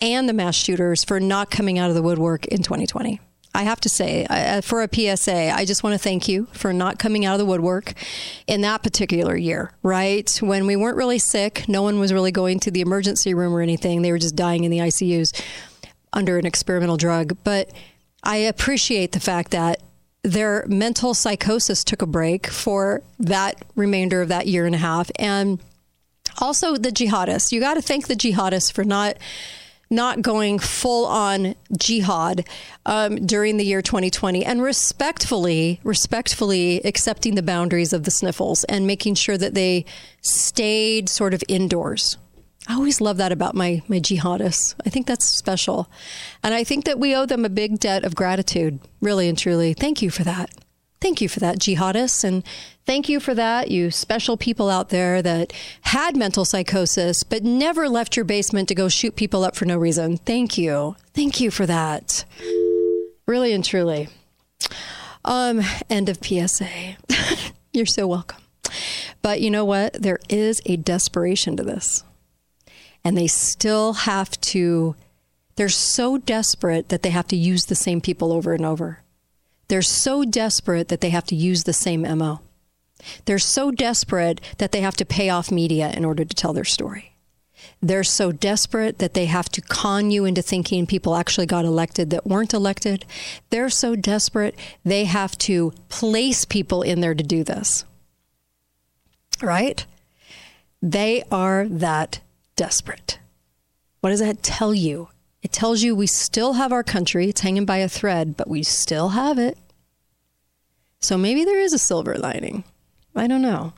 and 0.00 0.28
the 0.28 0.32
mass 0.32 0.54
shooters 0.54 1.04
for 1.04 1.20
not 1.20 1.50
coming 1.50 1.78
out 1.78 1.90
of 1.90 1.94
the 1.94 2.02
woodwork 2.02 2.46
in 2.46 2.62
2020. 2.62 3.20
I 3.52 3.64
have 3.64 3.80
to 3.80 3.88
say, 3.88 4.26
for 4.62 4.82
a 4.82 4.88
PSA, 4.90 5.50
I 5.50 5.64
just 5.64 5.82
want 5.82 5.94
to 5.94 5.98
thank 5.98 6.28
you 6.28 6.46
for 6.52 6.72
not 6.72 7.00
coming 7.00 7.24
out 7.26 7.34
of 7.34 7.40
the 7.40 7.44
woodwork 7.44 7.94
in 8.46 8.60
that 8.60 8.84
particular 8.84 9.36
year, 9.36 9.72
right? 9.82 10.30
When 10.40 10.66
we 10.66 10.76
weren't 10.76 10.96
really 10.96 11.18
sick, 11.18 11.68
no 11.68 11.82
one 11.82 11.98
was 11.98 12.12
really 12.12 12.30
going 12.30 12.60
to 12.60 12.70
the 12.70 12.80
emergency 12.80 13.34
room 13.34 13.52
or 13.52 13.60
anything. 13.60 14.02
They 14.02 14.12
were 14.12 14.18
just 14.18 14.36
dying 14.36 14.62
in 14.62 14.70
the 14.70 14.78
ICUs 14.78 15.42
under 16.12 16.38
an 16.38 16.46
experimental 16.46 16.96
drug. 16.96 17.36
But 17.42 17.72
I 18.22 18.36
appreciate 18.36 19.12
the 19.12 19.20
fact 19.20 19.50
that 19.50 19.82
their 20.22 20.64
mental 20.68 21.12
psychosis 21.12 21.82
took 21.82 22.02
a 22.02 22.06
break 22.06 22.46
for 22.46 23.02
that 23.18 23.64
remainder 23.74 24.22
of 24.22 24.28
that 24.28 24.46
year 24.46 24.64
and 24.64 24.76
a 24.76 24.78
half. 24.78 25.10
And 25.18 25.60
also 26.40 26.76
the 26.76 26.90
jihadists. 26.90 27.52
You 27.52 27.60
got 27.60 27.74
to 27.74 27.82
thank 27.82 28.06
the 28.06 28.14
jihadists 28.14 28.72
for 28.72 28.84
not 28.84 29.16
not 29.90 30.22
going 30.22 30.58
full 30.60 31.04
on 31.06 31.56
jihad 31.76 32.46
um, 32.86 33.26
during 33.26 33.56
the 33.56 33.64
year 33.64 33.82
2020 33.82 34.44
and 34.44 34.62
respectfully, 34.62 35.80
respectfully 35.82 36.80
accepting 36.84 37.34
the 37.34 37.42
boundaries 37.42 37.92
of 37.92 38.04
the 38.04 38.10
sniffles 38.10 38.62
and 38.64 38.86
making 38.86 39.16
sure 39.16 39.36
that 39.36 39.54
they 39.54 39.84
stayed 40.20 41.08
sort 41.08 41.34
of 41.34 41.42
indoors. 41.48 42.16
I 42.68 42.74
always 42.74 43.00
love 43.00 43.16
that 43.16 43.32
about 43.32 43.56
my, 43.56 43.82
my 43.88 43.98
jihadists. 43.98 44.76
I 44.86 44.90
think 44.90 45.08
that's 45.08 45.24
special. 45.24 45.90
And 46.44 46.54
I 46.54 46.62
think 46.62 46.84
that 46.84 47.00
we 47.00 47.16
owe 47.16 47.26
them 47.26 47.44
a 47.44 47.48
big 47.48 47.80
debt 47.80 48.04
of 48.04 48.14
gratitude, 48.14 48.78
really 49.00 49.28
and 49.28 49.36
truly. 49.36 49.74
Thank 49.74 50.02
you 50.02 50.10
for 50.10 50.22
that. 50.22 50.50
Thank 51.00 51.22
you 51.22 51.28
for 51.30 51.40
that, 51.40 51.58
jihadists. 51.58 52.24
And 52.24 52.44
thank 52.84 53.08
you 53.08 53.20
for 53.20 53.34
that, 53.34 53.70
you 53.70 53.90
special 53.90 54.36
people 54.36 54.68
out 54.68 54.90
there 54.90 55.22
that 55.22 55.52
had 55.80 56.14
mental 56.14 56.44
psychosis 56.44 57.22
but 57.24 57.42
never 57.42 57.88
left 57.88 58.16
your 58.16 58.24
basement 58.26 58.68
to 58.68 58.74
go 58.74 58.88
shoot 58.88 59.16
people 59.16 59.42
up 59.42 59.56
for 59.56 59.64
no 59.64 59.78
reason. 59.78 60.18
Thank 60.18 60.58
you. 60.58 60.96
Thank 61.14 61.40
you 61.40 61.50
for 61.50 61.64
that. 61.64 62.24
Really 63.26 63.52
and 63.52 63.64
truly. 63.64 64.08
Um, 65.24 65.62
end 65.88 66.10
of 66.10 66.18
PSA. 66.22 66.96
You're 67.72 67.86
so 67.86 68.06
welcome. 68.06 68.42
But 69.22 69.40
you 69.40 69.50
know 69.50 69.64
what? 69.64 69.94
There 69.94 70.18
is 70.28 70.60
a 70.66 70.76
desperation 70.76 71.56
to 71.56 71.62
this. 71.62 72.04
And 73.04 73.16
they 73.16 73.26
still 73.26 73.94
have 73.94 74.38
to, 74.42 74.96
they're 75.56 75.70
so 75.70 76.18
desperate 76.18 76.90
that 76.90 77.02
they 77.02 77.10
have 77.10 77.28
to 77.28 77.36
use 77.36 77.66
the 77.66 77.74
same 77.74 78.02
people 78.02 78.32
over 78.32 78.52
and 78.52 78.66
over. 78.66 79.02
They're 79.70 79.82
so 79.82 80.24
desperate 80.24 80.88
that 80.88 81.00
they 81.00 81.10
have 81.10 81.26
to 81.26 81.36
use 81.36 81.62
the 81.62 81.72
same 81.72 82.02
MO. 82.02 82.40
They're 83.26 83.38
so 83.38 83.70
desperate 83.70 84.40
that 84.58 84.72
they 84.72 84.80
have 84.80 84.96
to 84.96 85.04
pay 85.04 85.30
off 85.30 85.52
media 85.52 85.92
in 85.92 86.04
order 86.04 86.24
to 86.24 86.34
tell 86.34 86.52
their 86.52 86.64
story. 86.64 87.14
They're 87.80 88.02
so 88.02 88.32
desperate 88.32 88.98
that 88.98 89.14
they 89.14 89.26
have 89.26 89.48
to 89.50 89.60
con 89.60 90.10
you 90.10 90.24
into 90.24 90.42
thinking 90.42 90.88
people 90.88 91.14
actually 91.14 91.46
got 91.46 91.64
elected 91.64 92.10
that 92.10 92.26
weren't 92.26 92.52
elected. 92.52 93.04
They're 93.50 93.70
so 93.70 93.94
desperate 93.94 94.56
they 94.84 95.04
have 95.04 95.38
to 95.38 95.72
place 95.88 96.44
people 96.44 96.82
in 96.82 97.00
there 97.00 97.14
to 97.14 97.22
do 97.22 97.44
this. 97.44 97.84
Right? 99.40 99.86
They 100.82 101.22
are 101.30 101.68
that 101.68 102.18
desperate. 102.56 103.20
What 104.00 104.10
does 104.10 104.18
that 104.18 104.42
tell 104.42 104.74
you? 104.74 105.10
It 105.42 105.52
tells 105.52 105.82
you 105.82 105.94
we 105.94 106.06
still 106.06 106.54
have 106.54 106.72
our 106.72 106.82
country. 106.82 107.28
It's 107.28 107.40
hanging 107.40 107.64
by 107.64 107.78
a 107.78 107.88
thread, 107.88 108.36
but 108.36 108.48
we 108.48 108.62
still 108.62 109.10
have 109.10 109.38
it. 109.38 109.58
So 111.00 111.16
maybe 111.16 111.44
there 111.44 111.60
is 111.60 111.72
a 111.72 111.78
silver 111.78 112.16
lining. 112.16 112.64
I 113.16 113.26
don't 113.26 113.42
know. 113.42 113.72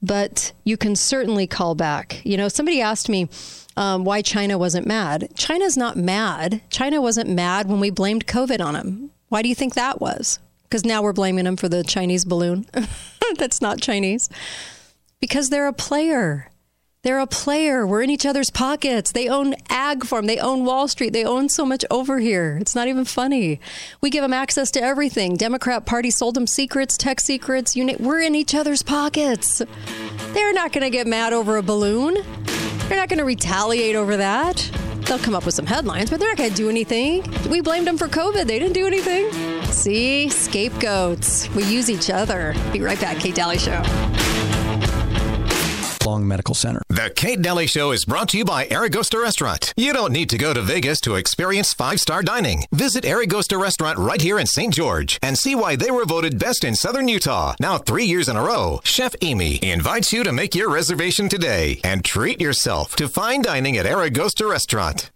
But 0.00 0.52
you 0.64 0.76
can 0.76 0.94
certainly 0.94 1.48
call 1.48 1.74
back. 1.74 2.24
You 2.24 2.36
know, 2.36 2.48
somebody 2.48 2.80
asked 2.80 3.08
me 3.08 3.28
um, 3.76 4.04
why 4.04 4.22
China 4.22 4.56
wasn't 4.56 4.86
mad. 4.86 5.30
China's 5.36 5.76
not 5.76 5.96
mad. 5.96 6.62
China 6.70 7.00
wasn't 7.00 7.28
mad 7.28 7.68
when 7.68 7.80
we 7.80 7.90
blamed 7.90 8.26
COVID 8.26 8.60
on 8.64 8.74
them. 8.74 9.10
Why 9.28 9.42
do 9.42 9.48
you 9.48 9.54
think 9.54 9.74
that 9.74 10.00
was? 10.00 10.38
Because 10.62 10.84
now 10.84 11.02
we're 11.02 11.12
blaming 11.12 11.44
them 11.44 11.56
for 11.56 11.68
the 11.68 11.82
Chinese 11.82 12.24
balloon. 12.24 12.66
That's 13.36 13.60
not 13.60 13.80
Chinese. 13.80 14.28
Because 15.20 15.50
they're 15.50 15.66
a 15.66 15.72
player. 15.72 16.50
They're 17.04 17.20
a 17.20 17.28
player. 17.28 17.86
We're 17.86 18.02
in 18.02 18.10
each 18.10 18.26
other's 18.26 18.50
pockets. 18.50 19.12
They 19.12 19.28
own 19.28 19.54
Ag 19.68 20.04
Farm. 20.04 20.26
They 20.26 20.38
own 20.38 20.64
Wall 20.64 20.88
Street. 20.88 21.12
They 21.12 21.24
own 21.24 21.48
so 21.48 21.64
much 21.64 21.84
over 21.92 22.18
here. 22.18 22.58
It's 22.60 22.74
not 22.74 22.88
even 22.88 23.04
funny. 23.04 23.60
We 24.00 24.10
give 24.10 24.22
them 24.22 24.32
access 24.32 24.68
to 24.72 24.82
everything. 24.82 25.36
Democrat 25.36 25.86
Party 25.86 26.10
sold 26.10 26.34
them 26.34 26.48
secrets, 26.48 26.96
tech 26.96 27.20
secrets. 27.20 27.76
You 27.76 27.94
we're 28.00 28.20
in 28.20 28.34
each 28.34 28.52
other's 28.52 28.82
pockets. 28.82 29.62
They're 30.32 30.52
not 30.52 30.72
going 30.72 30.82
to 30.82 30.90
get 30.90 31.06
mad 31.06 31.32
over 31.32 31.56
a 31.56 31.62
balloon. 31.62 32.14
They're 32.88 32.98
not 32.98 33.08
going 33.08 33.20
to 33.20 33.24
retaliate 33.24 33.94
over 33.94 34.16
that. 34.16 34.56
They'll 35.02 35.20
come 35.20 35.36
up 35.36 35.46
with 35.46 35.54
some 35.54 35.66
headlines, 35.66 36.10
but 36.10 36.18
they're 36.18 36.30
not 36.30 36.38
going 36.38 36.50
to 36.50 36.56
do 36.56 36.68
anything. 36.68 37.22
We 37.48 37.60
blamed 37.60 37.86
them 37.86 37.96
for 37.96 38.08
COVID. 38.08 38.48
They 38.48 38.58
didn't 38.58 38.74
do 38.74 38.88
anything. 38.88 39.30
See, 39.66 40.28
scapegoats. 40.30 41.48
We 41.54 41.62
use 41.62 41.88
each 41.88 42.10
other. 42.10 42.56
Be 42.72 42.80
right 42.80 43.00
back. 43.00 43.18
Kate 43.18 43.36
Dalley 43.36 43.58
Show. 43.58 43.84
Long 46.08 46.26
Medical 46.26 46.54
Center. 46.54 46.80
The 46.88 47.12
Kate 47.14 47.42
Dalley 47.42 47.66
Show 47.66 47.92
is 47.92 48.06
brought 48.06 48.30
to 48.30 48.38
you 48.38 48.44
by 48.44 48.64
Aragosta 48.66 49.20
Restaurant. 49.22 49.74
You 49.76 49.92
don't 49.92 50.10
need 50.10 50.30
to 50.30 50.38
go 50.38 50.54
to 50.54 50.62
Vegas 50.62 51.02
to 51.02 51.16
experience 51.16 51.74
five 51.74 52.00
star 52.00 52.22
dining. 52.22 52.64
Visit 52.72 53.04
Aragosta 53.04 53.60
Restaurant 53.60 53.98
right 53.98 54.20
here 54.22 54.38
in 54.38 54.46
St. 54.46 54.72
George 54.72 55.18
and 55.20 55.36
see 55.36 55.54
why 55.54 55.76
they 55.76 55.90
were 55.90 56.06
voted 56.06 56.38
best 56.38 56.64
in 56.64 56.74
Southern 56.74 57.08
Utah. 57.08 57.54
Now, 57.60 57.76
three 57.76 58.06
years 58.06 58.28
in 58.30 58.36
a 58.36 58.42
row, 58.42 58.80
Chef 58.84 59.14
Amy 59.20 59.58
invites 59.62 60.10
you 60.10 60.24
to 60.24 60.32
make 60.32 60.54
your 60.54 60.70
reservation 60.70 61.28
today 61.28 61.78
and 61.84 62.02
treat 62.02 62.40
yourself 62.40 62.96
to 62.96 63.06
fine 63.06 63.42
dining 63.42 63.76
at 63.76 63.84
Aragosta 63.84 64.48
Restaurant. 64.50 65.10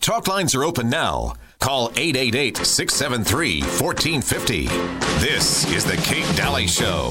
Talk 0.00 0.28
lines 0.28 0.54
are 0.54 0.62
open 0.62 0.88
now. 0.88 1.34
Call 1.58 1.90
888 1.96 2.56
673 2.58 3.62
1450. 3.62 4.66
This 5.18 5.70
is 5.72 5.84
The 5.84 5.96
Kate 5.96 6.36
Dalley 6.36 6.68
Show. 6.68 7.10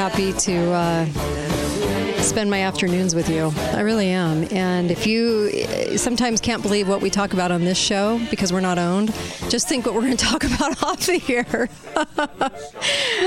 Happy 0.00 0.32
to 0.32 0.72
uh, 0.72 1.04
spend 2.22 2.50
my 2.50 2.62
afternoons 2.62 3.14
with 3.14 3.28
you. 3.28 3.52
I 3.72 3.80
really 3.80 4.08
am. 4.08 4.46
And 4.52 4.90
if 4.90 5.06
you 5.06 5.50
sometimes 5.98 6.40
can't 6.40 6.62
believe 6.62 6.88
what 6.88 7.00
we 7.00 7.10
talk 7.10 7.32
about 7.32 7.50
on 7.50 7.64
this 7.64 7.76
show 7.76 8.20
because 8.30 8.52
we're 8.52 8.60
not 8.60 8.78
owned, 8.78 9.12
just 9.48 9.68
think 9.68 9.84
what 9.84 9.94
we're 9.94 10.02
going 10.02 10.16
to 10.16 10.24
talk 10.24 10.44
about 10.44 10.82
off 10.84 11.06
the 11.06 11.20
air. 11.28 11.68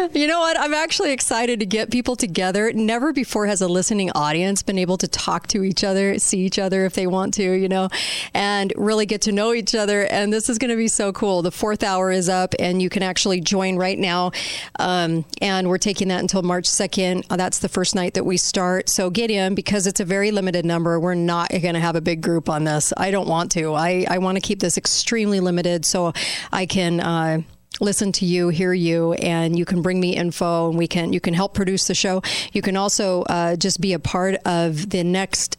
you 0.13 0.25
know 0.25 0.39
what? 0.39 0.57
I'm 0.59 0.73
actually 0.73 1.11
excited 1.11 1.59
to 1.59 1.65
get 1.65 1.91
people 1.91 2.15
together. 2.15 2.71
Never 2.71 3.11
before 3.11 3.45
has 3.47 3.61
a 3.61 3.67
listening 3.67 4.09
audience 4.11 4.63
been 4.63 4.79
able 4.79 4.97
to 4.99 5.07
talk 5.07 5.47
to 5.47 5.63
each 5.63 5.83
other, 5.83 6.17
see 6.19 6.39
each 6.39 6.57
other 6.57 6.85
if 6.85 6.93
they 6.93 7.07
want 7.07 7.33
to, 7.35 7.43
you 7.43 7.67
know, 7.67 7.89
and 8.33 8.71
really 8.77 9.05
get 9.05 9.21
to 9.23 9.31
know 9.31 9.53
each 9.53 9.75
other. 9.75 10.05
And 10.05 10.31
this 10.31 10.49
is 10.49 10.57
going 10.57 10.71
to 10.71 10.77
be 10.77 10.87
so 10.87 11.11
cool. 11.11 11.41
The 11.41 11.51
fourth 11.51 11.83
hour 11.83 12.11
is 12.11 12.29
up, 12.29 12.55
and 12.57 12.81
you 12.81 12.89
can 12.89 13.03
actually 13.03 13.41
join 13.41 13.75
right 13.75 13.99
now. 13.99 14.31
Um, 14.79 15.25
and 15.41 15.67
we're 15.67 15.77
taking 15.77 16.07
that 16.07 16.21
until 16.21 16.41
March 16.41 16.62
2nd. 16.65 17.25
Uh, 17.29 17.37
That's 17.37 17.59
the 17.59 17.69
first 17.69 17.95
night 17.95 18.13
that 18.15 18.25
we 18.25 18.37
start. 18.37 18.89
So 18.89 19.09
get 19.09 19.31
in 19.31 19.55
because 19.55 19.87
it's 19.87 19.99
a 19.99 20.05
very 20.05 20.31
limited 20.31 20.65
number. 20.65 20.99
We're 20.99 21.15
not 21.15 21.49
going 21.49 21.73
to 21.73 21.79
have 21.79 21.95
a 21.95 22.01
big 22.01 22.21
group 22.21 22.49
on 22.49 22.63
this. 22.63 22.93
I 22.97 23.11
don't 23.11 23.27
want 23.27 23.51
to. 23.53 23.73
I, 23.73 24.05
I 24.09 24.17
want 24.17 24.35
to 24.35 24.41
keep 24.41 24.59
this 24.59 24.77
extremely 24.77 25.39
limited 25.39 25.85
so 25.85 26.13
I 26.51 26.65
can. 26.65 26.99
Uh, 26.99 27.41
listen 27.79 28.11
to 28.11 28.23
you 28.23 28.49
hear 28.49 28.71
you 28.71 29.13
and 29.13 29.57
you 29.57 29.65
can 29.65 29.81
bring 29.81 29.99
me 29.99 30.15
info 30.15 30.69
and 30.69 30.77
we 30.77 30.87
can 30.87 31.11
you 31.11 31.19
can 31.19 31.33
help 31.33 31.55
produce 31.55 31.87
the 31.87 31.95
show 31.95 32.21
you 32.51 32.61
can 32.61 32.77
also 32.77 33.23
uh, 33.23 33.55
just 33.55 33.81
be 33.81 33.93
a 33.93 33.99
part 33.99 34.35
of 34.45 34.91
the 34.91 35.03
next 35.03 35.57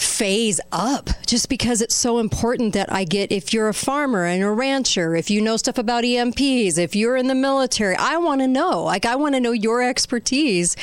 phase 0.00 0.60
up 0.72 1.10
just 1.26 1.48
because 1.48 1.82
it's 1.82 1.94
so 1.94 2.18
important 2.18 2.72
that 2.72 2.90
I 2.90 3.04
get 3.04 3.30
if 3.30 3.52
you're 3.52 3.68
a 3.68 3.74
farmer 3.74 4.24
and 4.24 4.42
a 4.42 4.50
rancher, 4.50 5.14
if 5.14 5.30
you 5.30 5.40
know 5.40 5.56
stuff 5.56 5.76
about 5.76 6.04
EMPs, 6.04 6.78
if 6.78 6.96
you're 6.96 7.16
in 7.16 7.26
the 7.26 7.34
military, 7.34 7.96
I 7.96 8.16
want 8.16 8.40
to 8.40 8.48
know. 8.48 8.82
Like 8.82 9.04
I 9.04 9.16
want 9.16 9.34
to 9.34 9.40
know 9.40 9.52
your 9.52 9.82
expertise. 9.82 10.74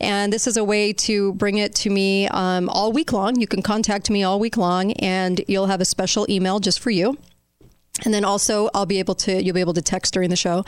And 0.00 0.32
this 0.32 0.46
is 0.46 0.56
a 0.56 0.64
way 0.64 0.92
to 0.94 1.34
bring 1.34 1.58
it 1.58 1.74
to 1.76 1.90
me 1.90 2.28
um, 2.28 2.68
all 2.70 2.92
week 2.92 3.12
long. 3.12 3.38
You 3.38 3.46
can 3.46 3.62
contact 3.62 4.10
me 4.10 4.22
all 4.22 4.40
week 4.40 4.56
long 4.56 4.92
and 4.92 5.44
you'll 5.48 5.66
have 5.66 5.80
a 5.80 5.86
special 5.86 6.26
email 6.30 6.58
just 6.58 6.80
for 6.80 6.90
you. 6.90 7.18
And 8.04 8.14
then 8.14 8.24
also, 8.24 8.70
I'll 8.74 8.86
be 8.86 9.00
able 9.00 9.14
to 9.16 9.42
you'll 9.42 9.54
be 9.54 9.60
able 9.60 9.74
to 9.74 9.82
text 9.82 10.14
during 10.14 10.30
the 10.30 10.36
show, 10.36 10.64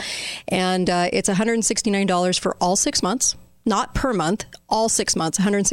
and 0.46 0.90
uh, 0.90 1.08
it's 1.10 1.26
one 1.26 1.36
hundred 1.36 1.54
and 1.54 1.64
sixty 1.64 1.90
nine 1.90 2.06
dollars 2.06 2.36
for 2.36 2.54
all 2.60 2.76
six 2.76 3.02
months, 3.02 3.34
not 3.66 3.94
per 3.94 4.12
month, 4.12 4.44
all 4.68 4.88
six 4.88 5.16
months, 5.16 5.38
one 5.38 5.44
hundred 5.44 5.64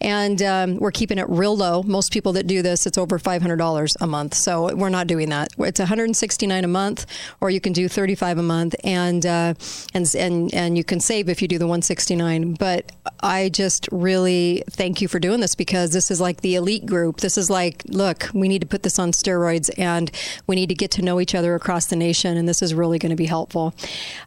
and 0.00 0.42
um, 0.42 0.76
we're 0.76 0.90
keeping 0.90 1.18
it 1.18 1.28
real 1.28 1.56
low. 1.56 1.82
Most 1.82 2.12
people 2.12 2.32
that 2.32 2.46
do 2.46 2.62
this, 2.62 2.86
it's 2.86 2.98
over 2.98 3.18
five 3.18 3.42
hundred 3.42 3.56
dollars 3.56 3.96
a 4.00 4.06
month, 4.06 4.34
so 4.34 4.74
we're 4.74 4.88
not 4.88 5.06
doing 5.06 5.28
that. 5.30 5.50
It's 5.58 5.80
$169 5.80 6.64
a 6.64 6.66
month, 6.66 7.06
or 7.40 7.50
you 7.50 7.60
can 7.60 7.72
do 7.72 7.88
thirty 7.88 8.14
five 8.14 8.38
a 8.38 8.42
month, 8.42 8.74
and 8.84 9.24
uh, 9.24 9.54
and 9.94 10.14
and 10.14 10.54
and 10.54 10.76
you 10.76 10.84
can 10.84 11.00
save 11.00 11.28
if 11.28 11.42
you 11.42 11.48
do 11.48 11.58
the 11.58 11.66
one 11.66 11.82
sixty 11.82 12.16
nine. 12.16 12.54
But 12.54 12.92
I 13.20 13.48
just 13.50 13.88
really 13.92 14.64
thank 14.70 15.00
you 15.00 15.08
for 15.08 15.18
doing 15.18 15.40
this 15.40 15.54
because 15.54 15.92
this 15.92 16.10
is 16.10 16.20
like 16.20 16.40
the 16.40 16.56
elite 16.56 16.86
group. 16.86 17.20
This 17.20 17.38
is 17.38 17.50
like, 17.50 17.82
look, 17.86 18.28
we 18.34 18.48
need 18.48 18.62
to 18.62 18.66
put 18.66 18.82
this 18.82 18.98
on 18.98 19.12
steroids 19.12 19.70
and 19.78 20.10
we 20.46 20.56
need 20.56 20.68
to 20.68 20.74
get 20.74 20.90
to 20.92 21.02
know 21.02 21.20
each 21.20 21.34
other 21.34 21.54
across 21.54 21.86
the 21.86 21.96
nation, 21.96 22.36
and 22.36 22.48
this 22.48 22.62
is 22.62 22.74
really 22.74 22.98
going 22.98 23.10
to 23.10 23.16
be 23.16 23.26
helpful. 23.26 23.74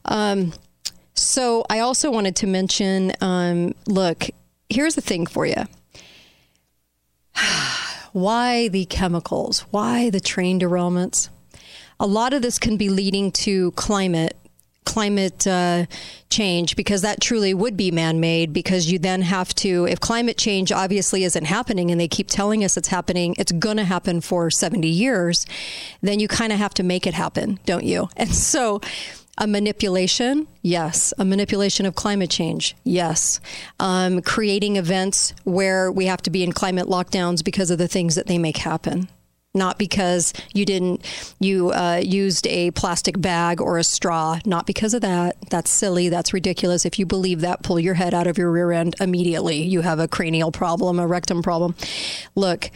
Um, 0.05 0.53
so 1.13 1.65
I 1.69 1.79
also 1.79 2.11
wanted 2.11 2.35
to 2.37 2.47
mention 2.47 3.13
um, 3.21 3.75
look, 3.87 4.29
here's 4.69 4.95
the 4.95 5.01
thing 5.01 5.25
for 5.25 5.45
you. 5.45 5.63
Why 8.13 8.67
the 8.67 8.85
chemicals? 8.85 9.61
Why 9.71 10.09
the 10.09 10.19
train 10.19 10.59
derailments? 10.59 11.29
A 11.99 12.07
lot 12.07 12.33
of 12.33 12.41
this 12.41 12.59
can 12.59 12.77
be 12.77 12.89
leading 12.89 13.31
to 13.31 13.71
climate 13.71 14.37
climate 14.85 15.47
uh, 15.47 15.85
change 16.29 16.75
because 16.75 17.01
that 17.01 17.21
truly 17.21 17.53
would 17.53 17.77
be 17.77 17.89
man-made 17.89 18.51
because 18.51 18.91
you 18.91 18.99
then 18.99 19.21
have 19.21 19.53
to 19.55 19.85
if 19.85 19.99
climate 19.99 20.37
change 20.37 20.71
obviously 20.73 21.23
isn't 21.23 21.45
happening 21.45 21.89
and 21.89 22.01
they 22.01 22.07
keep 22.07 22.27
telling 22.27 22.65
us 22.65 22.75
it's 22.75 22.89
happening 22.89 23.33
it's 23.37 23.51
going 23.53 23.77
to 23.77 23.83
happen 23.85 24.19
for 24.19 24.51
70 24.51 24.87
years 24.87 25.45
then 26.01 26.19
you 26.19 26.27
kind 26.27 26.51
of 26.51 26.59
have 26.59 26.73
to 26.73 26.83
make 26.83 27.07
it 27.07 27.13
happen 27.13 27.59
don't 27.65 27.85
you 27.85 28.09
and 28.17 28.33
so 28.33 28.81
a 29.37 29.47
manipulation, 29.47 30.47
yes. 30.61 31.13
A 31.17 31.25
manipulation 31.25 31.85
of 31.85 31.95
climate 31.95 32.29
change, 32.29 32.75
yes. 32.83 33.39
Um, 33.79 34.21
creating 34.21 34.75
events 34.75 35.33
where 35.43 35.91
we 35.91 36.05
have 36.05 36.21
to 36.23 36.29
be 36.29 36.43
in 36.43 36.51
climate 36.51 36.87
lockdowns 36.87 37.43
because 37.43 37.71
of 37.71 37.79
the 37.79 37.87
things 37.87 38.15
that 38.15 38.27
they 38.27 38.37
make 38.37 38.57
happen. 38.57 39.09
Not 39.55 39.77
because 39.77 40.33
you 40.53 40.65
didn't 40.65 41.05
you 41.39 41.71
uh, 41.71 42.01
used 42.03 42.47
a 42.47 42.71
plastic 42.71 43.21
bag 43.21 43.61
or 43.61 43.77
a 43.77 43.83
straw. 43.83 44.39
Not 44.45 44.65
because 44.65 44.95
of 44.95 45.01
that. 45.01 45.35
That's 45.49 45.69
silly. 45.69 46.09
That's 46.09 46.33
ridiculous. 46.33 46.85
If 46.85 46.97
you 46.97 47.05
believe 47.05 47.41
that 47.41 47.61
pull 47.61 47.79
your 47.79 47.93
head 47.93 48.15
out 48.15 48.25
of 48.25 48.37
your 48.37 48.51
rear 48.51 48.71
end 48.71 48.95
immediately. 48.99 49.61
You 49.61 49.81
have 49.81 49.99
a 49.99 50.07
cranial 50.07 50.51
problem 50.51 50.99
a 50.99 51.05
rectum 51.05 51.43
problem. 51.43 51.75
Look 52.35 52.71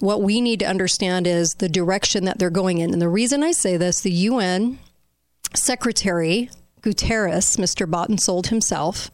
what 0.00 0.22
we 0.22 0.40
need 0.40 0.58
to 0.58 0.66
understand 0.66 1.24
is 1.24 1.54
the 1.54 1.68
direction 1.68 2.24
that 2.24 2.38
they're 2.38 2.50
going 2.50 2.78
in. 2.78 2.92
And 2.92 3.00
the 3.00 3.08
reason 3.08 3.44
i 3.44 3.52
say 3.52 3.76
this 3.76 4.00
the 4.00 4.12
un 4.12 4.78
secretary 5.56 6.50
Guterres, 6.84 7.56
Mr. 7.56 7.90
Bought 7.90 8.10
and 8.10 8.20
Sold 8.20 8.48
himself, 8.48 9.10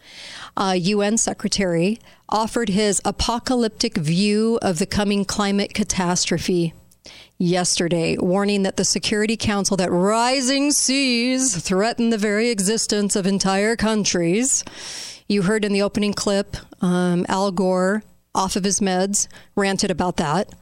uh, 0.56 0.74
UN 0.76 1.16
secretary, 1.16 2.00
offered 2.28 2.68
his 2.68 3.00
apocalyptic 3.04 3.96
view 3.96 4.58
of 4.60 4.80
the 4.80 4.86
coming 4.86 5.24
climate 5.24 5.72
catastrophe 5.72 6.74
yesterday, 7.38 8.16
warning 8.18 8.64
that 8.64 8.76
the 8.76 8.84
Security 8.84 9.36
Council 9.36 9.76
that 9.76 9.90
rising 9.90 10.72
seas 10.72 11.56
threaten 11.56 12.10
the 12.10 12.18
very 12.18 12.50
existence 12.50 13.14
of 13.14 13.24
entire 13.24 13.76
countries. 13.76 14.64
You 15.28 15.42
heard 15.42 15.64
in 15.64 15.72
the 15.72 15.82
opening 15.82 16.12
clip, 16.12 16.56
um, 16.82 17.24
Al 17.28 17.52
Gore, 17.52 18.02
off 18.34 18.56
of 18.56 18.64
his 18.64 18.80
meds, 18.80 19.28
ranted 19.54 19.92
about 19.92 20.16
that. 20.16 20.52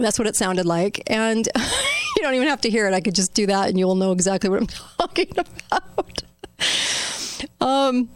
That's 0.00 0.18
what 0.18 0.28
it 0.28 0.36
sounded 0.36 0.66
like. 0.66 1.02
And 1.06 1.48
you 1.56 2.22
don't 2.22 2.34
even 2.34 2.48
have 2.48 2.60
to 2.62 2.70
hear 2.70 2.86
it. 2.86 2.94
I 2.94 3.00
could 3.00 3.14
just 3.14 3.34
do 3.34 3.46
that 3.46 3.68
and 3.68 3.78
you'll 3.78 3.94
know 3.94 4.12
exactly 4.12 4.50
what 4.50 4.60
I'm 4.60 4.66
talking 4.98 5.32
about. 5.36 6.22
Um, 7.60 8.08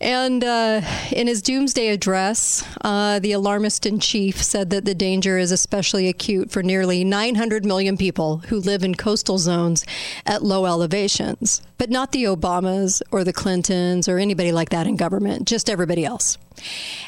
and 0.00 0.42
uh, 0.42 0.80
in 1.12 1.26
his 1.26 1.40
doomsday 1.40 1.88
address, 1.88 2.66
uh, 2.82 3.18
the 3.20 3.32
alarmist 3.32 3.86
in 3.86 4.00
chief 4.00 4.42
said 4.42 4.70
that 4.70 4.84
the 4.84 4.94
danger 4.94 5.38
is 5.38 5.52
especially 5.52 6.08
acute 6.08 6.50
for 6.50 6.62
nearly 6.62 7.04
900 7.04 7.64
million 7.64 7.96
people 7.96 8.38
who 8.48 8.58
live 8.58 8.82
in 8.82 8.94
coastal 8.94 9.38
zones 9.38 9.84
at 10.26 10.42
low 10.42 10.66
elevations, 10.66 11.62
but 11.78 11.90
not 11.90 12.12
the 12.12 12.24
Obamas 12.24 13.02
or 13.10 13.24
the 13.24 13.32
Clintons 13.32 14.08
or 14.08 14.18
anybody 14.18 14.52
like 14.52 14.70
that 14.70 14.86
in 14.86 14.96
government, 14.96 15.46
just 15.46 15.70
everybody 15.70 16.04
else. 16.04 16.38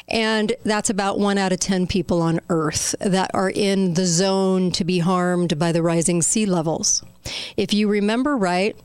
And 0.07 0.53
that's 0.63 0.89
about 0.89 1.19
one 1.19 1.37
out 1.37 1.51
of 1.51 1.59
10 1.59 1.87
people 1.87 2.21
on 2.21 2.39
Earth 2.49 2.95
that 2.99 3.31
are 3.33 3.49
in 3.49 3.93
the 3.95 4.05
zone 4.05 4.71
to 4.71 4.83
be 4.83 4.99
harmed 4.99 5.59
by 5.59 5.71
the 5.71 5.83
rising 5.83 6.21
sea 6.21 6.45
levels. 6.45 7.03
If 7.57 7.73
you 7.73 7.87
remember 7.89 8.37
right, 8.37 8.75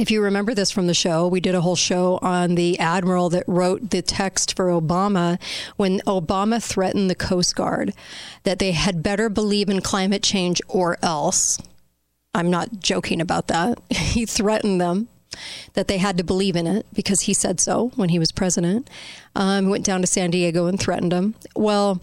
if 0.00 0.10
you 0.10 0.22
remember 0.22 0.54
this 0.54 0.70
from 0.70 0.86
the 0.86 0.94
show, 0.94 1.28
we 1.28 1.40
did 1.40 1.54
a 1.54 1.60
whole 1.60 1.76
show 1.76 2.18
on 2.22 2.54
the 2.54 2.78
admiral 2.78 3.28
that 3.28 3.44
wrote 3.46 3.90
the 3.90 4.00
text 4.00 4.56
for 4.56 4.68
Obama 4.68 5.38
when 5.76 6.00
Obama 6.06 6.62
threatened 6.62 7.10
the 7.10 7.14
Coast 7.14 7.54
Guard 7.54 7.92
that 8.44 8.58
they 8.58 8.72
had 8.72 9.02
better 9.02 9.28
believe 9.28 9.68
in 9.68 9.82
climate 9.82 10.22
change 10.22 10.62
or 10.68 10.96
else. 11.02 11.58
I'm 12.34 12.48
not 12.48 12.80
joking 12.80 13.20
about 13.20 13.48
that. 13.48 13.78
He 13.90 14.24
threatened 14.24 14.80
them 14.80 15.08
that 15.74 15.86
they 15.86 15.98
had 15.98 16.16
to 16.16 16.24
believe 16.24 16.56
in 16.56 16.66
it 16.66 16.86
because 16.94 17.22
he 17.22 17.34
said 17.34 17.60
so 17.60 17.92
when 17.96 18.08
he 18.08 18.18
was 18.18 18.32
president. 18.32 18.88
Um, 19.36 19.68
went 19.68 19.84
down 19.84 20.00
to 20.00 20.06
San 20.06 20.30
Diego 20.30 20.66
and 20.66 20.80
threatened 20.80 21.12
them. 21.12 21.34
Well, 21.54 22.00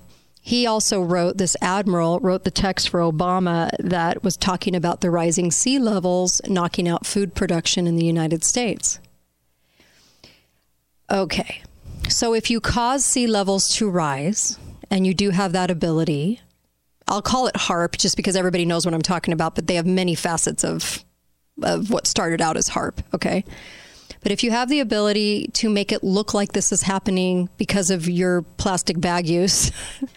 he 0.47 0.65
also 0.65 1.01
wrote 1.01 1.37
this 1.37 1.57
admiral 1.61 2.21
wrote 2.21 2.45
the 2.45 2.51
text 2.51 2.87
for 2.87 3.01
Obama 3.01 3.69
that 3.79 4.23
was 4.23 4.37
talking 4.37 4.75
about 4.75 5.01
the 5.01 5.11
rising 5.11 5.51
sea 5.51 5.77
levels 5.77 6.39
knocking 6.47 6.87
out 6.87 7.05
food 7.05 7.35
production 7.35 7.85
in 7.85 7.97
the 7.97 8.05
United 8.05 8.45
States. 8.45 9.01
Okay. 11.11 11.61
So 12.07 12.33
if 12.33 12.49
you 12.49 12.61
cause 12.61 13.03
sea 13.03 13.27
levels 13.27 13.67
to 13.75 13.89
rise 13.89 14.57
and 14.89 15.05
you 15.05 15.13
do 15.13 15.31
have 15.31 15.51
that 15.51 15.69
ability, 15.69 16.39
I'll 17.09 17.21
call 17.21 17.47
it 17.47 17.55
HAARP 17.55 17.97
just 17.97 18.15
because 18.15 18.37
everybody 18.37 18.63
knows 18.63 18.85
what 18.85 18.93
I'm 18.93 19.01
talking 19.01 19.33
about, 19.33 19.53
but 19.53 19.67
they 19.67 19.75
have 19.75 19.85
many 19.85 20.15
facets 20.15 20.63
of 20.63 21.03
of 21.61 21.91
what 21.91 22.07
started 22.07 22.39
out 22.39 22.55
as 22.55 22.69
HAARP. 22.69 22.99
Okay. 23.13 23.43
But 24.21 24.31
if 24.31 24.43
you 24.43 24.51
have 24.51 24.69
the 24.69 24.79
ability 24.79 25.47
to 25.53 25.69
make 25.69 25.91
it 25.91 26.03
look 26.03 26.33
like 26.33 26.53
this 26.53 26.71
is 26.71 26.81
happening 26.81 27.49
because 27.57 27.89
of 27.89 28.09
your 28.09 28.41
plastic 28.41 28.99
bag 28.99 29.27
use, 29.27 29.71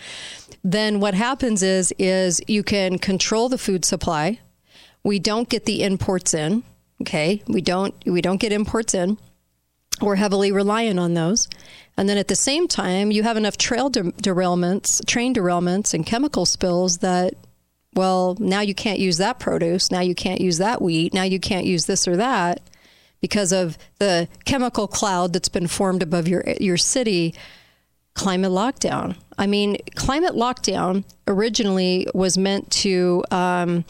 then 0.64 1.00
what 1.00 1.14
happens 1.14 1.62
is 1.62 1.92
is 1.98 2.40
you 2.46 2.62
can 2.62 2.98
control 2.98 3.48
the 3.48 3.58
food 3.58 3.84
supply. 3.84 4.40
We 5.04 5.18
don't 5.18 5.48
get 5.48 5.64
the 5.64 5.82
imports 5.82 6.34
in. 6.34 6.62
Okay, 7.02 7.42
we 7.46 7.60
don't 7.60 7.94
we 8.06 8.20
don't 8.20 8.40
get 8.40 8.52
imports 8.52 8.94
in. 8.94 9.18
We're 10.00 10.16
heavily 10.16 10.50
reliant 10.50 10.98
on 10.98 11.14
those. 11.14 11.48
And 11.96 12.08
then 12.08 12.16
at 12.16 12.28
the 12.28 12.36
same 12.36 12.68
time, 12.68 13.10
you 13.10 13.22
have 13.22 13.36
enough 13.36 13.58
trail 13.58 13.90
de- 13.90 14.12
derailments, 14.12 15.04
train 15.06 15.34
derailments, 15.34 15.92
and 15.92 16.06
chemical 16.06 16.46
spills 16.46 16.98
that, 16.98 17.34
well, 17.94 18.34
now 18.40 18.60
you 18.60 18.74
can't 18.74 18.98
use 18.98 19.18
that 19.18 19.38
produce. 19.38 19.90
Now 19.90 20.00
you 20.00 20.14
can't 20.14 20.40
use 20.40 20.56
that 20.56 20.80
wheat. 20.80 21.12
Now 21.12 21.24
you 21.24 21.38
can't 21.38 21.66
use 21.66 21.84
this 21.84 22.08
or 22.08 22.16
that 22.16 22.62
because 23.20 23.52
of 23.52 23.78
the 23.98 24.28
chemical 24.44 24.86
cloud 24.86 25.32
that's 25.32 25.48
been 25.48 25.66
formed 25.66 26.02
above 26.02 26.28
your 26.28 26.44
your 26.60 26.76
city. 26.76 27.34
Climate 28.14 28.50
lockdown. 28.50 29.16
I 29.38 29.46
mean, 29.46 29.78
climate 29.94 30.34
lockdown 30.34 31.04
originally 31.28 32.08
was 32.12 32.36
meant 32.36 32.70
to 32.72 33.24
um, 33.30 33.84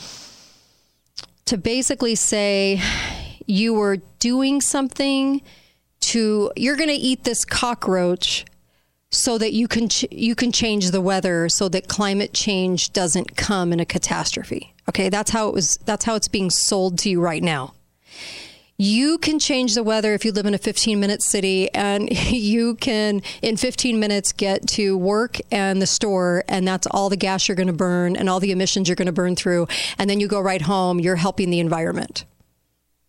to 1.46 1.56
basically 1.56 2.14
say 2.14 2.80
you 3.46 3.74
were 3.74 3.96
doing 4.18 4.60
something 4.60 5.42
to 6.00 6.52
you're 6.54 6.76
going 6.76 6.90
to 6.90 6.94
eat 6.94 7.24
this 7.24 7.44
cockroach 7.44 8.44
so 9.10 9.38
that 9.38 9.52
you 9.52 9.66
can 9.66 9.88
ch- 9.88 10.06
you 10.10 10.34
can 10.34 10.52
change 10.52 10.90
the 10.90 11.00
weather 11.00 11.48
so 11.48 11.68
that 11.68 11.88
climate 11.88 12.32
change 12.32 12.92
doesn't 12.92 13.36
come 13.36 13.72
in 13.72 13.80
a 13.80 13.84
catastrophe. 13.84 14.74
Okay, 14.88 15.08
that's 15.08 15.30
how 15.30 15.48
it 15.48 15.54
was 15.54 15.78
that's 15.78 16.04
how 16.04 16.14
it's 16.14 16.28
being 16.28 16.50
sold 16.50 16.98
to 17.00 17.10
you 17.10 17.20
right 17.20 17.42
now. 17.42 17.74
You 18.82 19.18
can 19.18 19.38
change 19.38 19.74
the 19.74 19.82
weather 19.82 20.14
if 20.14 20.24
you 20.24 20.32
live 20.32 20.46
in 20.46 20.54
a 20.54 20.58
15 20.58 20.98
minute 20.98 21.22
city 21.22 21.70
and 21.74 22.10
you 22.30 22.76
can 22.76 23.20
in 23.42 23.58
15 23.58 24.00
minutes 24.00 24.32
get 24.32 24.66
to 24.68 24.96
work 24.96 25.36
and 25.52 25.82
the 25.82 25.86
store 25.86 26.44
and 26.48 26.66
that's 26.66 26.86
all 26.90 27.10
the 27.10 27.16
gas 27.18 27.46
you're 27.46 27.56
going 27.56 27.66
to 27.66 27.74
burn 27.74 28.16
and 28.16 28.30
all 28.30 28.40
the 28.40 28.52
emissions 28.52 28.88
you're 28.88 28.96
going 28.96 29.04
to 29.04 29.12
burn 29.12 29.36
through 29.36 29.68
and 29.98 30.08
then 30.08 30.18
you 30.18 30.26
go 30.26 30.40
right 30.40 30.62
home, 30.62 30.98
you're 30.98 31.16
helping 31.16 31.50
the 31.50 31.60
environment. 31.60 32.24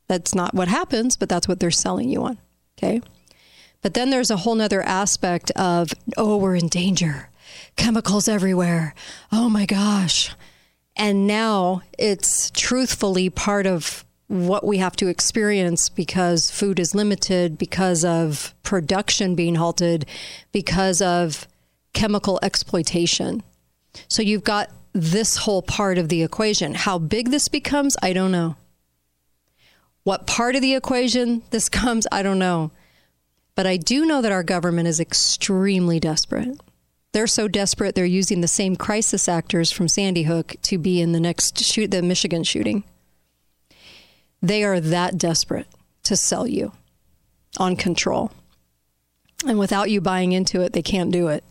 That's 0.09 0.35
not 0.35 0.53
what 0.53 0.67
happens, 0.67 1.15
but 1.15 1.29
that's 1.29 1.47
what 1.47 1.61
they're 1.61 1.71
selling 1.71 2.09
you 2.09 2.21
on. 2.23 2.37
Okay. 2.77 3.01
But 3.81 3.93
then 3.93 4.09
there's 4.09 4.29
a 4.29 4.35
whole 4.35 4.55
nother 4.55 4.81
aspect 4.81 5.51
of, 5.51 5.93
oh, 6.17 6.35
we're 6.35 6.57
in 6.57 6.67
danger. 6.67 7.29
Chemicals 7.77 8.27
everywhere. 8.27 8.93
Oh 9.31 9.47
my 9.47 9.65
gosh. 9.65 10.35
And 10.97 11.25
now 11.25 11.83
it's 11.97 12.51
truthfully 12.51 13.29
part 13.29 13.65
of 13.65 14.03
what 14.31 14.65
we 14.65 14.77
have 14.77 14.95
to 14.95 15.09
experience 15.09 15.89
because 15.89 16.49
food 16.49 16.79
is 16.79 16.95
limited, 16.95 17.57
because 17.57 18.05
of 18.05 18.53
production 18.63 19.35
being 19.35 19.55
halted, 19.55 20.05
because 20.53 21.01
of 21.01 21.45
chemical 21.91 22.39
exploitation. 22.41 23.43
So 24.07 24.21
you've 24.21 24.45
got 24.45 24.69
this 24.93 25.35
whole 25.35 25.61
part 25.61 25.97
of 25.97 26.07
the 26.07 26.23
equation. 26.23 26.75
How 26.75 26.97
big 26.97 27.29
this 27.29 27.49
becomes, 27.49 27.97
I 28.01 28.13
don't 28.13 28.31
know. 28.31 28.55
What 30.03 30.27
part 30.27 30.55
of 30.55 30.61
the 30.61 30.75
equation 30.75 31.43
this 31.49 31.67
comes, 31.69 32.07
I 32.09 32.23
don't 32.23 32.39
know. 32.39 32.71
But 33.55 33.67
I 33.67 33.75
do 33.75 34.05
know 34.05 34.21
that 34.21 34.31
our 34.31 34.43
government 34.43 34.87
is 34.87 35.01
extremely 35.01 35.99
desperate. 35.99 36.57
They're 37.11 37.27
so 37.27 37.49
desperate, 37.49 37.95
they're 37.95 38.05
using 38.05 38.39
the 38.39 38.47
same 38.47 38.77
crisis 38.77 39.27
actors 39.27 39.73
from 39.73 39.89
Sandy 39.89 40.23
Hook 40.23 40.55
to 40.61 40.77
be 40.77 41.01
in 41.01 41.11
the 41.11 41.19
next 41.19 41.59
shoot, 41.59 41.91
the 41.91 42.01
Michigan 42.01 42.45
shooting. 42.45 42.85
They 44.41 44.63
are 44.63 44.79
that 44.79 45.17
desperate 45.17 45.67
to 46.03 46.15
sell 46.15 46.47
you 46.47 46.71
on 47.57 47.75
control. 47.75 48.31
And 49.45 49.59
without 49.59 49.89
you 49.89 50.01
buying 50.01 50.31
into 50.31 50.61
it, 50.61 50.73
they 50.73 50.81
can't 50.81 51.11
do 51.11 51.27
it. 51.27 51.43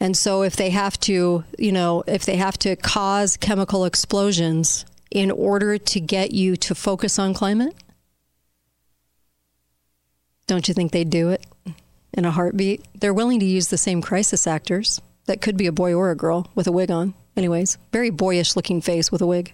And 0.00 0.16
so 0.16 0.42
if 0.42 0.56
they 0.56 0.70
have 0.70 0.98
to, 1.00 1.44
you 1.58 1.72
know, 1.72 2.04
if 2.06 2.26
they 2.26 2.36
have 2.36 2.58
to 2.58 2.76
cause 2.76 3.36
chemical 3.36 3.84
explosions 3.84 4.84
in 5.10 5.30
order 5.30 5.78
to 5.78 6.00
get 6.00 6.32
you 6.32 6.56
to 6.56 6.74
focus 6.74 7.18
on 7.18 7.32
climate, 7.32 7.74
don't 10.46 10.68
you 10.68 10.74
think 10.74 10.92
they'd 10.92 11.10
do 11.10 11.30
it 11.30 11.44
in 12.12 12.24
a 12.24 12.30
heartbeat? 12.30 12.84
They're 13.00 13.14
willing 13.14 13.40
to 13.40 13.46
use 13.46 13.68
the 13.68 13.78
same 13.78 14.02
crisis 14.02 14.46
actors. 14.46 15.00
That 15.26 15.40
could 15.40 15.56
be 15.56 15.66
a 15.66 15.72
boy 15.72 15.94
or 15.94 16.10
a 16.10 16.16
girl 16.16 16.50
with 16.54 16.66
a 16.66 16.72
wig 16.72 16.90
on. 16.90 17.14
Anyways, 17.36 17.78
very 17.92 18.10
boyish 18.10 18.54
looking 18.54 18.80
face 18.80 19.10
with 19.10 19.22
a 19.22 19.26
wig. 19.26 19.52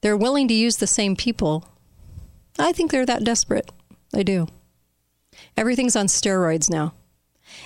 They're 0.00 0.16
willing 0.16 0.48
to 0.48 0.54
use 0.54 0.76
the 0.76 0.86
same 0.86 1.16
people. 1.16 1.68
I 2.58 2.72
think 2.72 2.90
they're 2.90 3.06
that 3.06 3.24
desperate. 3.24 3.70
They 4.12 4.24
do. 4.24 4.48
Everything's 5.56 5.96
on 5.96 6.06
steroids 6.06 6.70
now. 6.70 6.94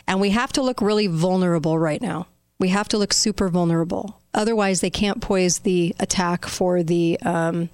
And 0.07 0.21
we 0.21 0.31
have 0.31 0.53
to 0.53 0.63
look 0.63 0.81
really 0.81 1.07
vulnerable 1.07 1.79
right 1.79 2.01
now. 2.01 2.27
We 2.59 2.69
have 2.69 2.89
to 2.89 2.99
look 2.99 3.13
super 3.13 3.49
vulnerable. 3.49 4.21
Otherwise, 4.35 4.81
they 4.81 4.91
can't 4.91 5.21
poise 5.21 5.61
the 5.61 5.95
attack 5.99 6.47
for 6.47 6.83
the, 6.83 7.19
um, 7.23 7.69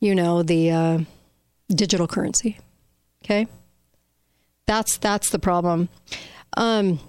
you 0.00 0.14
know, 0.14 0.42
the 0.42 0.70
uh, 0.70 0.98
digital 1.68 2.06
currency. 2.06 2.58
Okay, 3.24 3.46
that's 4.66 4.98
that's 4.98 5.30
the 5.30 5.38
problem. 5.38 5.88
Um, 6.56 7.00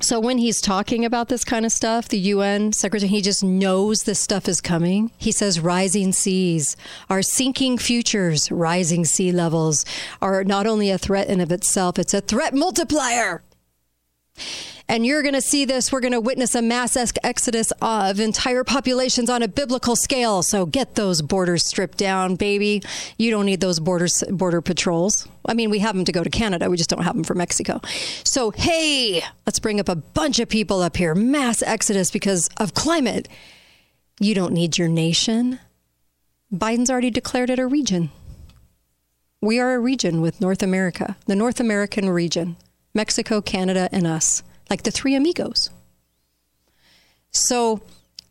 so 0.00 0.18
when 0.18 0.38
he's 0.38 0.60
talking 0.60 1.04
about 1.04 1.28
this 1.28 1.44
kind 1.44 1.66
of 1.66 1.72
stuff, 1.72 2.08
the 2.08 2.18
UN 2.18 2.72
secretary, 2.72 3.08
he 3.08 3.20
just 3.20 3.44
knows 3.44 4.04
this 4.04 4.18
stuff 4.18 4.48
is 4.48 4.60
coming. 4.60 5.10
He 5.18 5.32
says 5.32 5.60
rising 5.60 6.12
seas 6.12 6.76
are 7.08 7.22
sinking 7.22 7.78
futures, 7.78 8.50
rising 8.50 9.04
sea 9.04 9.32
levels 9.32 9.84
are 10.22 10.44
not 10.44 10.66
only 10.66 10.90
a 10.90 10.98
threat 10.98 11.28
in 11.28 11.40
of 11.40 11.52
itself, 11.52 11.98
it's 11.98 12.14
a 12.14 12.20
threat 12.20 12.54
multiplier. 12.54 13.42
And 14.88 15.06
you're 15.06 15.22
going 15.22 15.34
to 15.34 15.40
see 15.40 15.64
this. 15.64 15.92
We're 15.92 16.00
going 16.00 16.14
to 16.14 16.20
witness 16.20 16.56
a 16.56 16.62
mass 16.62 16.96
exodus 17.22 17.72
of 17.80 18.18
entire 18.18 18.64
populations 18.64 19.30
on 19.30 19.40
a 19.40 19.46
biblical 19.46 19.94
scale. 19.94 20.42
So 20.42 20.66
get 20.66 20.96
those 20.96 21.22
borders 21.22 21.64
stripped 21.64 21.96
down, 21.96 22.34
baby. 22.34 22.82
You 23.16 23.30
don't 23.30 23.46
need 23.46 23.60
those 23.60 23.78
borders, 23.78 24.24
border 24.28 24.60
patrols. 24.60 25.28
I 25.46 25.54
mean, 25.54 25.70
we 25.70 25.78
have 25.78 25.94
them 25.94 26.04
to 26.06 26.12
go 26.12 26.24
to 26.24 26.30
Canada. 26.30 26.68
We 26.68 26.76
just 26.76 26.90
don't 26.90 27.04
have 27.04 27.14
them 27.14 27.22
for 27.22 27.36
Mexico. 27.36 27.80
So, 28.24 28.50
hey, 28.50 29.22
let's 29.46 29.60
bring 29.60 29.78
up 29.78 29.88
a 29.88 29.94
bunch 29.94 30.40
of 30.40 30.48
people 30.48 30.82
up 30.82 30.96
here. 30.96 31.14
Mass 31.14 31.62
exodus 31.62 32.10
because 32.10 32.48
of 32.56 32.74
climate. 32.74 33.28
You 34.18 34.34
don't 34.34 34.52
need 34.52 34.76
your 34.76 34.88
nation. 34.88 35.60
Biden's 36.52 36.90
already 36.90 37.10
declared 37.10 37.50
it 37.50 37.60
a 37.60 37.66
region. 37.66 38.10
We 39.40 39.60
are 39.60 39.72
a 39.72 39.78
region 39.78 40.20
with 40.20 40.40
North 40.40 40.64
America, 40.64 41.16
the 41.26 41.36
North 41.36 41.60
American 41.60 42.10
region, 42.10 42.56
Mexico, 42.94 43.40
Canada, 43.40 43.88
and 43.92 44.06
us 44.06 44.42
like 44.68 44.84
the 44.84 44.90
three 44.90 45.14
amigos. 45.14 45.70
So 47.32 47.80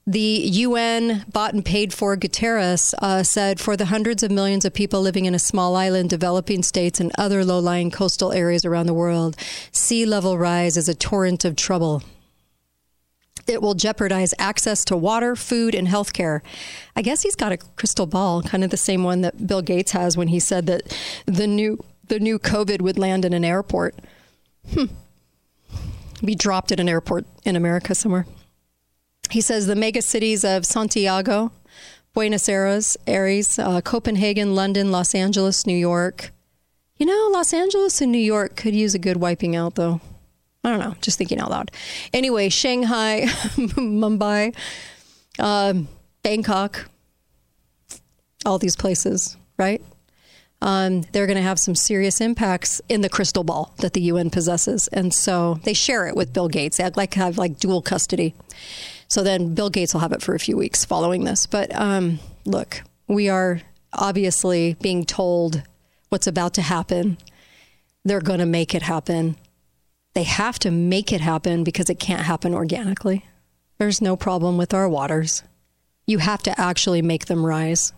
the 0.07 0.19
UN 0.19 1.25
bought 1.31 1.53
and 1.53 1.63
paid 1.63 1.93
for 1.93 2.17
Guterres 2.17 2.95
uh, 2.99 3.21
said 3.21 3.59
for 3.59 3.77
the 3.77 3.85
hundreds 3.85 4.23
of 4.23 4.31
millions 4.31 4.65
of 4.65 4.73
people 4.73 5.01
living 5.01 5.25
in 5.25 5.35
a 5.35 5.39
small 5.39 5.75
island, 5.75 6.09
developing 6.09 6.63
states, 6.63 6.99
and 6.99 7.11
other 7.17 7.45
low 7.45 7.59
lying 7.59 7.91
coastal 7.91 8.31
areas 8.31 8.65
around 8.65 8.87
the 8.87 8.93
world, 8.93 9.37
sea 9.71 10.05
level 10.05 10.37
rise 10.37 10.77
is 10.77 10.89
a 10.89 10.95
torrent 10.95 11.45
of 11.45 11.55
trouble. 11.55 12.01
It 13.45 13.61
will 13.61 13.73
jeopardize 13.73 14.33
access 14.39 14.83
to 14.85 14.97
water, 14.97 15.35
food, 15.35 15.75
and 15.75 15.87
health 15.87 16.13
care. 16.13 16.41
I 16.95 17.01
guess 17.01 17.21
he's 17.21 17.35
got 17.35 17.51
a 17.51 17.57
crystal 17.57 18.05
ball, 18.05 18.41
kind 18.41 18.63
of 18.63 18.69
the 18.69 18.77
same 18.77 19.03
one 19.03 19.21
that 19.21 19.47
Bill 19.47 19.61
Gates 19.61 19.91
has 19.91 20.17
when 20.17 20.29
he 20.29 20.39
said 20.39 20.65
that 20.67 20.95
the 21.25 21.47
new 21.47 21.83
the 22.07 22.19
new 22.19 22.39
COVID 22.39 22.81
would 22.81 22.97
land 22.97 23.25
in 23.25 23.33
an 23.33 23.45
airport. 23.45 23.93
Hmm 24.73 24.85
be 26.23 26.35
dropped 26.35 26.71
at 26.71 26.79
an 26.79 26.89
airport 26.89 27.25
in 27.45 27.55
America 27.55 27.95
somewhere. 27.95 28.25
He 29.29 29.41
says 29.41 29.67
the 29.67 29.75
mega 29.75 30.01
cities 30.01 30.43
of 30.43 30.65
Santiago, 30.65 31.51
Buenos 32.13 32.49
Aires, 32.49 32.97
Aires, 33.05 33.59
uh, 33.59 33.81
Copenhagen, 33.81 34.55
London, 34.55 34.91
Los 34.91 35.13
Angeles, 35.13 35.67
New 35.67 35.77
York. 35.77 36.31
You 36.97 37.05
know, 37.05 37.29
Los 37.31 37.53
Angeles 37.53 38.01
and 38.01 38.11
New 38.11 38.17
York 38.17 38.55
could 38.55 38.75
use 38.75 38.93
a 38.93 38.99
good 38.99 39.17
wiping 39.17 39.55
out, 39.55 39.75
though. 39.75 40.01
I 40.63 40.69
don't 40.69 40.79
know, 40.79 40.95
just 40.99 41.17
thinking 41.17 41.39
out 41.39 41.51
loud. 41.51 41.71
Anyway, 42.11 42.49
Shanghai, 42.49 43.21
Mumbai, 43.27 44.53
um, 45.37 45.87
Bangkok, 46.21 46.89
all 48.45 48.57
these 48.57 48.75
places, 48.75 49.37
right? 49.57 49.81
Um, 50.61 51.03
they're 51.11 51.27
going 51.27 51.37
to 51.37 51.43
have 51.43 51.59
some 51.59 51.75
serious 51.75 52.19
impacts 52.19 52.81
in 52.89 53.01
the 53.01 53.09
crystal 53.09 53.43
ball 53.43 53.73
that 53.77 53.93
the 53.93 54.01
UN 54.01 54.29
possesses. 54.29 54.87
And 54.89 55.13
so 55.13 55.59
they 55.63 55.73
share 55.73 56.07
it 56.07 56.15
with 56.15 56.33
Bill 56.33 56.49
Gates. 56.49 56.77
They 56.77 56.89
like 56.95 57.13
have 57.13 57.37
like 57.37 57.59
dual 57.59 57.81
custody. 57.81 58.35
So 59.07 59.23
then 59.23 59.55
Bill 59.55 59.69
Gates 59.69 59.93
will 59.93 60.01
have 60.01 60.11
it 60.11 60.21
for 60.21 60.35
a 60.35 60.39
few 60.39 60.57
weeks 60.57 60.83
following 60.83 61.23
this. 61.23 61.45
But 61.45 61.73
um, 61.75 62.19
look, 62.45 62.81
we 63.07 63.29
are 63.29 63.61
obviously 63.93 64.75
being 64.81 65.05
told 65.05 65.63
what's 66.09 66.27
about 66.27 66.53
to 66.55 66.61
happen. 66.61 67.17
They're 68.03 68.21
going 68.21 68.39
to 68.39 68.45
make 68.45 68.75
it 68.75 68.81
happen. 68.81 69.37
They 70.13 70.23
have 70.23 70.59
to 70.59 70.71
make 70.71 71.13
it 71.13 71.21
happen 71.21 71.63
because 71.63 71.89
it 71.89 71.99
can't 71.99 72.21
happen 72.21 72.53
organically. 72.53 73.25
There's 73.77 74.01
no 74.01 74.17
problem 74.17 74.57
with 74.57 74.73
our 74.73 74.89
waters. 74.89 75.43
You 76.05 76.17
have 76.17 76.43
to 76.43 76.59
actually 76.59 77.01
make 77.01 77.27
them 77.27 77.45
rise. 77.45 77.93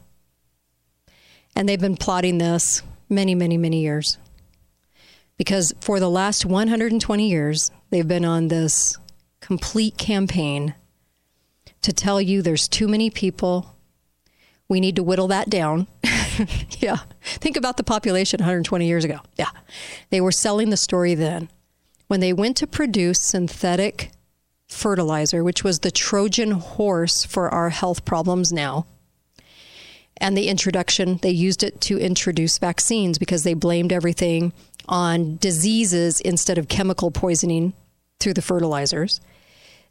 And 1.56 1.68
they've 1.68 1.80
been 1.80 1.98
plotting 1.98 2.38
this 2.38 2.82
many, 3.10 3.36
many, 3.36 3.58
many 3.58 3.82
years. 3.82 4.18
Because 5.38 5.74
for 5.82 6.00
the 6.00 6.10
last 6.10 6.46
120 6.46 7.28
years, 7.28 7.72
they've 7.90 8.08
been 8.08 8.26
on 8.26 8.48
this 8.48 8.98
complete 9.40 9.98
campaign 9.98 10.76
to 11.82 11.92
tell 11.92 12.22
you 12.22 12.42
there's 12.42 12.68
too 12.68 12.88
many 12.88 13.10
people. 13.10 13.76
We 14.70 14.80
need 14.80 14.96
to 14.96 15.04
whittle 15.04 15.28
that 15.28 15.50
down. 15.50 15.88
yeah. 16.80 16.98
Think 17.22 17.58
about 17.58 17.78
the 17.78 17.84
population 17.84 18.40
120 18.40 18.86
years 18.86 19.04
ago. 19.04 19.20
Yeah. 19.36 19.50
They 20.10 20.22
were 20.22 20.32
selling 20.32 20.70
the 20.70 20.78
story 20.78 21.16
then. 21.16 21.50
When 22.08 22.20
they 22.20 22.34
went 22.34 22.58
to 22.58 22.68
produce 22.68 23.20
synthetic 23.20 24.12
fertilizer, 24.68 25.44
which 25.44 25.64
was 25.64 25.80
the 25.80 25.92
Trojan 25.92 26.52
horse 26.52 27.26
for 27.26 27.50
our 27.50 27.70
health 27.70 28.06
problems 28.06 28.52
now, 28.52 28.86
and 30.22 30.38
the 30.38 30.48
introduction, 30.48 31.18
they 31.22 31.32
used 31.32 31.64
it 31.64 31.82
to 31.82 31.98
introduce 31.98 32.60
vaccines 32.60 33.18
because 33.18 33.44
they 33.44 33.54
blamed 33.54 33.92
everything 33.92 34.54
on 34.88 35.38
diseases 35.38 36.22
instead 36.22 36.58
of 36.58 36.68
chemical 36.68 37.12
poisoning 37.12 37.74
through 38.20 38.36
the 38.36 38.42
fertilizers. 38.42 39.20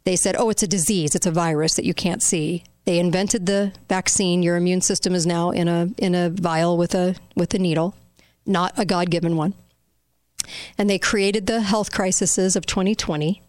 They 0.05 0.15
said, 0.15 0.35
oh, 0.37 0.49
it's 0.49 0.63
a 0.63 0.67
disease, 0.67 1.13
it's 1.13 1.27
a 1.27 1.31
virus 1.31 1.75
that 1.75 1.85
you 1.85 1.93
can't 1.93 2.23
see. 2.23 2.63
They 2.85 2.97
invented 2.97 3.45
the 3.45 3.73
vaccine. 3.89 4.41
Your 4.41 4.55
immune 4.55 4.81
system 4.81 5.13
is 5.13 5.27
now 5.27 5.51
in 5.51 5.67
a 5.67 5.89
in 5.99 6.15
a 6.15 6.31
vial 6.31 6.77
with 6.77 6.95
a 6.95 7.15
with 7.35 7.53
a 7.53 7.59
needle, 7.59 7.95
not 8.45 8.73
a 8.77 8.85
God 8.85 9.11
given 9.11 9.35
one. 9.35 9.53
And 10.79 10.89
they 10.89 10.97
created 10.97 11.45
the 11.45 11.61
health 11.61 11.91
crises 11.91 12.55
of 12.55 12.65
2020 12.65 13.43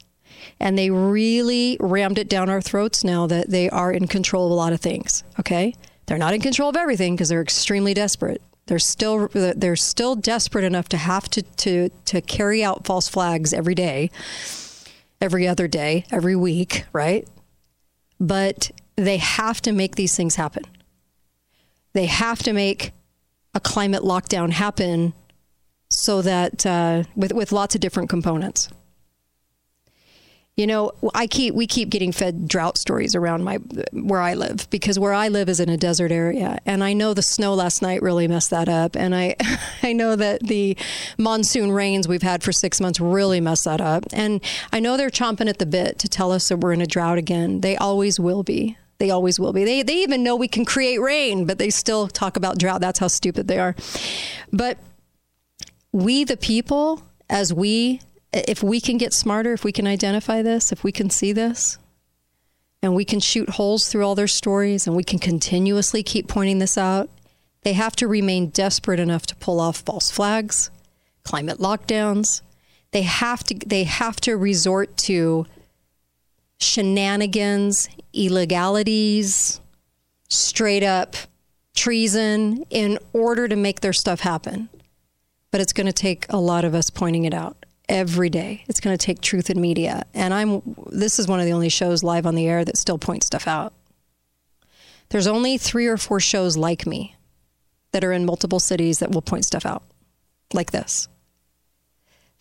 and 0.60 0.76
they 0.76 0.90
really 0.90 1.78
rammed 1.80 2.18
it 2.18 2.28
down 2.28 2.50
our 2.50 2.60
throats 2.60 3.04
now 3.04 3.26
that 3.26 3.50
they 3.50 3.70
are 3.70 3.92
in 3.92 4.06
control 4.06 4.46
of 4.46 4.52
a 4.52 4.54
lot 4.54 4.72
of 4.72 4.80
things. 4.80 5.24
Okay, 5.40 5.74
they're 6.12 6.18
not 6.18 6.34
in 6.34 6.42
control 6.42 6.68
of 6.68 6.76
everything 6.76 7.16
because 7.16 7.30
they're 7.30 7.40
extremely 7.40 7.94
desperate. 7.94 8.42
They're 8.66 8.78
still 8.78 9.28
they're 9.32 9.76
still 9.76 10.14
desperate 10.14 10.62
enough 10.62 10.86
to 10.90 10.98
have 10.98 11.26
to 11.30 11.40
to 11.40 11.88
to 12.04 12.20
carry 12.20 12.62
out 12.62 12.84
false 12.84 13.08
flags 13.08 13.54
every 13.54 13.74
day, 13.74 14.10
every 15.22 15.48
other 15.48 15.66
day, 15.68 16.04
every 16.10 16.36
week, 16.36 16.84
right? 16.92 17.26
But 18.20 18.72
they 18.96 19.16
have 19.16 19.62
to 19.62 19.72
make 19.72 19.96
these 19.96 20.14
things 20.14 20.34
happen. 20.34 20.64
They 21.94 22.04
have 22.04 22.42
to 22.42 22.52
make 22.52 22.92
a 23.54 23.60
climate 23.60 24.02
lockdown 24.02 24.50
happen 24.50 25.14
so 25.88 26.20
that 26.20 26.66
uh, 26.66 27.04
with 27.16 27.32
with 27.32 27.52
lots 27.52 27.74
of 27.74 27.80
different 27.80 28.10
components. 28.10 28.68
You 30.54 30.66
know, 30.66 30.92
I 31.14 31.28
keep 31.28 31.54
we 31.54 31.66
keep 31.66 31.88
getting 31.88 32.12
fed 32.12 32.46
drought 32.46 32.76
stories 32.76 33.14
around 33.14 33.42
my 33.42 33.56
where 33.92 34.20
I 34.20 34.34
live 34.34 34.68
because 34.68 34.98
where 34.98 35.14
I 35.14 35.28
live 35.28 35.48
is 35.48 35.60
in 35.60 35.70
a 35.70 35.78
desert 35.78 36.12
area, 36.12 36.58
and 36.66 36.84
I 36.84 36.92
know 36.92 37.14
the 37.14 37.22
snow 37.22 37.54
last 37.54 37.80
night 37.80 38.02
really 38.02 38.28
messed 38.28 38.50
that 38.50 38.68
up, 38.68 38.94
and 38.94 39.14
I 39.14 39.36
I 39.82 39.94
know 39.94 40.14
that 40.14 40.42
the 40.42 40.76
monsoon 41.16 41.72
rains 41.72 42.06
we've 42.06 42.22
had 42.22 42.42
for 42.42 42.52
six 42.52 42.82
months 42.82 43.00
really 43.00 43.40
messed 43.40 43.64
that 43.64 43.80
up, 43.80 44.04
and 44.12 44.42
I 44.70 44.80
know 44.80 44.98
they're 44.98 45.08
chomping 45.08 45.48
at 45.48 45.58
the 45.58 45.64
bit 45.64 45.98
to 46.00 46.08
tell 46.08 46.30
us 46.30 46.50
that 46.50 46.58
we're 46.58 46.74
in 46.74 46.82
a 46.82 46.86
drought 46.86 47.16
again. 47.16 47.62
They 47.62 47.78
always 47.78 48.20
will 48.20 48.42
be. 48.42 48.76
They 48.98 49.10
always 49.10 49.40
will 49.40 49.54
be. 49.54 49.64
They 49.64 49.82
they 49.82 50.02
even 50.02 50.22
know 50.22 50.36
we 50.36 50.48
can 50.48 50.66
create 50.66 50.98
rain, 50.98 51.46
but 51.46 51.56
they 51.56 51.70
still 51.70 52.08
talk 52.08 52.36
about 52.36 52.58
drought. 52.58 52.82
That's 52.82 52.98
how 52.98 53.08
stupid 53.08 53.48
they 53.48 53.58
are. 53.58 53.74
But 54.52 54.76
we, 55.92 56.24
the 56.24 56.36
people, 56.36 57.02
as 57.30 57.54
we 57.54 58.02
if 58.32 58.62
we 58.62 58.80
can 58.80 58.96
get 58.96 59.12
smarter, 59.12 59.52
if 59.52 59.64
we 59.64 59.72
can 59.72 59.86
identify 59.86 60.42
this, 60.42 60.72
if 60.72 60.82
we 60.82 60.92
can 60.92 61.10
see 61.10 61.32
this, 61.32 61.78
and 62.82 62.94
we 62.94 63.04
can 63.04 63.20
shoot 63.20 63.50
holes 63.50 63.88
through 63.88 64.04
all 64.04 64.14
their 64.14 64.26
stories 64.26 64.86
and 64.86 64.96
we 64.96 65.04
can 65.04 65.18
continuously 65.18 66.02
keep 66.02 66.26
pointing 66.26 66.58
this 66.58 66.76
out, 66.76 67.08
they 67.62 67.74
have 67.74 67.94
to 67.96 68.08
remain 68.08 68.48
desperate 68.48 68.98
enough 68.98 69.26
to 69.26 69.36
pull 69.36 69.60
off 69.60 69.78
false 69.78 70.10
flags, 70.10 70.70
climate 71.22 71.58
lockdowns. 71.58 72.42
They 72.90 73.02
have 73.02 73.44
to 73.44 73.54
they 73.54 73.84
have 73.84 74.20
to 74.22 74.36
resort 74.36 74.96
to 74.98 75.46
shenanigans, 76.58 77.88
illegalities, 78.12 79.60
straight 80.28 80.82
up 80.82 81.16
treason 81.74 82.64
in 82.68 82.98
order 83.12 83.48
to 83.48 83.56
make 83.56 83.80
their 83.80 83.92
stuff 83.92 84.20
happen. 84.20 84.68
But 85.50 85.60
it's 85.60 85.72
going 85.72 85.86
to 85.86 85.92
take 85.92 86.26
a 86.28 86.38
lot 86.38 86.64
of 86.64 86.74
us 86.74 86.90
pointing 86.90 87.24
it 87.24 87.34
out 87.34 87.64
every 87.88 88.30
day. 88.30 88.64
It's 88.68 88.80
going 88.80 88.96
to 88.96 89.06
take 89.06 89.20
truth 89.20 89.50
in 89.50 89.60
media. 89.60 90.04
And 90.14 90.32
I'm 90.32 90.62
this 90.90 91.18
is 91.18 91.28
one 91.28 91.40
of 91.40 91.46
the 91.46 91.52
only 91.52 91.68
shows 91.68 92.02
live 92.02 92.26
on 92.26 92.34
the 92.34 92.46
air 92.46 92.64
that 92.64 92.76
still 92.76 92.98
points 92.98 93.26
stuff 93.26 93.46
out. 93.46 93.72
There's 95.10 95.26
only 95.26 95.58
3 95.58 95.86
or 95.86 95.98
4 95.98 96.20
shows 96.20 96.56
like 96.56 96.86
me 96.86 97.16
that 97.92 98.04
are 98.04 98.12
in 98.12 98.24
multiple 98.24 98.60
cities 98.60 99.00
that 99.00 99.10
will 99.10 99.22
point 99.22 99.44
stuff 99.44 99.66
out 99.66 99.82
like 100.54 100.70
this. 100.70 101.08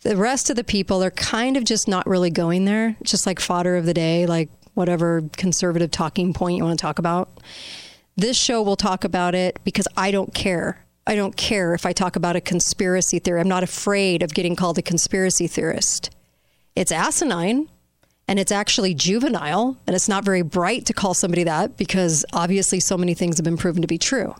The 0.00 0.16
rest 0.16 0.50
of 0.50 0.56
the 0.56 0.64
people 0.64 1.04
are 1.04 1.10
kind 1.10 1.56
of 1.56 1.64
just 1.64 1.86
not 1.86 2.06
really 2.06 2.30
going 2.30 2.64
there, 2.64 2.96
just 3.02 3.26
like 3.26 3.38
fodder 3.38 3.76
of 3.76 3.86
the 3.86 3.94
day, 3.94 4.26
like 4.26 4.48
whatever 4.74 5.22
conservative 5.36 5.90
talking 5.90 6.32
point 6.32 6.56
you 6.56 6.64
want 6.64 6.78
to 6.78 6.82
talk 6.82 6.98
about. 6.98 7.40
This 8.16 8.36
show 8.36 8.62
will 8.62 8.76
talk 8.76 9.04
about 9.04 9.34
it 9.34 9.58
because 9.64 9.86
I 9.96 10.10
don't 10.10 10.34
care 10.34 10.84
I 11.06 11.16
don't 11.16 11.36
care 11.36 11.74
if 11.74 11.84
I 11.84 11.92
talk 11.92 12.16
about 12.16 12.36
a 12.36 12.40
conspiracy 12.40 13.18
theory. 13.18 13.40
I'm 13.40 13.48
not 13.48 13.62
afraid 13.62 14.22
of 14.22 14.34
getting 14.34 14.54
called 14.54 14.78
a 14.78 14.82
conspiracy 14.82 15.46
theorist. 15.46 16.10
It's 16.76 16.92
asinine 16.92 17.68
and 18.28 18.38
it's 18.38 18.52
actually 18.52 18.94
juvenile 18.94 19.76
and 19.86 19.96
it's 19.96 20.08
not 20.08 20.24
very 20.24 20.42
bright 20.42 20.86
to 20.86 20.92
call 20.92 21.14
somebody 21.14 21.44
that 21.44 21.76
because 21.76 22.24
obviously 22.32 22.78
so 22.78 22.96
many 22.96 23.14
things 23.14 23.36
have 23.38 23.44
been 23.44 23.56
proven 23.56 23.82
to 23.82 23.88
be 23.88 23.98
true. 23.98 24.34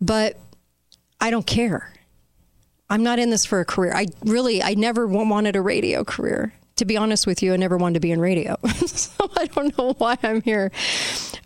But 0.00 0.38
I 1.20 1.30
don't 1.30 1.46
care. 1.46 1.92
I'm 2.90 3.02
not 3.02 3.18
in 3.18 3.30
this 3.30 3.44
for 3.44 3.60
a 3.60 3.64
career. 3.64 3.94
I 3.94 4.06
really, 4.24 4.62
I 4.62 4.74
never 4.74 5.06
wanted 5.06 5.56
a 5.56 5.60
radio 5.62 6.04
career. 6.04 6.52
To 6.76 6.84
be 6.84 6.96
honest 6.96 7.26
with 7.26 7.42
you, 7.42 7.54
I 7.54 7.56
never 7.56 7.76
wanted 7.76 7.94
to 7.94 8.00
be 8.00 8.12
in 8.12 8.20
radio. 8.20 8.56
so 8.86 9.30
I 9.36 9.46
don't 9.46 9.76
know 9.78 9.94
why 9.94 10.18
I'm 10.22 10.42
here. 10.42 10.70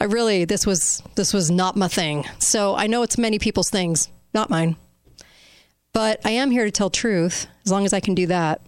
I 0.01 0.05
really 0.05 0.45
this 0.45 0.67
was 0.67 1.03
this 1.15 1.33
was 1.33 1.51
not 1.51 1.77
my 1.77 1.89
thing. 1.89 2.25
So 2.39 2.75
I 2.75 2.87
know 2.87 3.03
it's 3.03 3.17
many 3.17 3.39
people's 3.39 3.71
things, 3.71 4.09
not 4.35 4.51
mine. 4.51 4.77
But 5.93 6.21
I 6.25 6.31
am 6.31 6.51
here 6.51 6.65
to 6.65 6.71
tell 6.71 6.91
truth 6.91 7.47
as 7.65 7.71
long 7.71 7.85
as 7.85 7.93
I 7.93 8.01
can 8.01 8.15
do 8.15 8.27
that. 8.27 8.61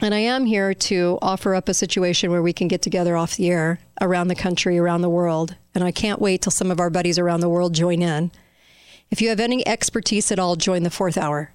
And 0.00 0.14
I 0.14 0.18
am 0.18 0.44
here 0.44 0.74
to 0.74 1.18
offer 1.22 1.54
up 1.54 1.68
a 1.68 1.74
situation 1.74 2.30
where 2.30 2.42
we 2.42 2.52
can 2.52 2.68
get 2.68 2.82
together 2.82 3.16
off 3.16 3.36
the 3.36 3.48
air 3.48 3.78
around 4.00 4.28
the 4.28 4.34
country, 4.34 4.78
around 4.78 5.00
the 5.00 5.08
world. 5.08 5.56
And 5.74 5.82
I 5.84 5.92
can't 5.92 6.20
wait 6.20 6.42
till 6.42 6.50
some 6.50 6.70
of 6.70 6.80
our 6.80 6.90
buddies 6.90 7.18
around 7.18 7.40
the 7.40 7.48
world 7.48 7.74
join 7.74 8.02
in. 8.02 8.30
If 9.10 9.22
you 9.22 9.28
have 9.30 9.40
any 9.40 9.66
expertise 9.66 10.32
at 10.32 10.38
all, 10.38 10.56
join 10.56 10.82
the 10.82 10.90
fourth 10.90 11.16
hour. 11.16 11.53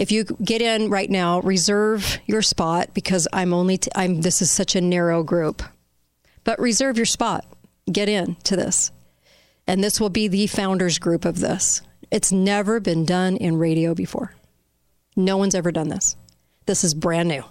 If 0.00 0.10
you 0.10 0.24
get 0.24 0.62
in 0.62 0.88
right 0.88 1.10
now, 1.10 1.42
reserve 1.42 2.20
your 2.24 2.40
spot 2.40 2.94
because 2.94 3.28
I'm 3.34 3.52
only 3.52 3.76
t- 3.76 3.90
I'm 3.94 4.22
this 4.22 4.40
is 4.40 4.50
such 4.50 4.74
a 4.74 4.80
narrow 4.80 5.22
group. 5.22 5.62
But 6.42 6.58
reserve 6.58 6.96
your 6.96 7.04
spot 7.04 7.44
get 7.92 8.08
in 8.08 8.36
to 8.44 8.56
this. 8.56 8.92
And 9.66 9.84
this 9.84 10.00
will 10.00 10.08
be 10.08 10.26
the 10.26 10.46
founders 10.46 10.98
group 10.98 11.26
of 11.26 11.40
this. 11.40 11.82
It's 12.10 12.32
never 12.32 12.80
been 12.80 13.04
done 13.04 13.36
in 13.36 13.58
radio 13.58 13.94
before. 13.94 14.34
No 15.16 15.36
one's 15.36 15.54
ever 15.54 15.70
done 15.70 15.88
this. 15.88 16.16
This 16.64 16.82
is 16.82 16.94
brand 16.94 17.28
new. 17.28 17.44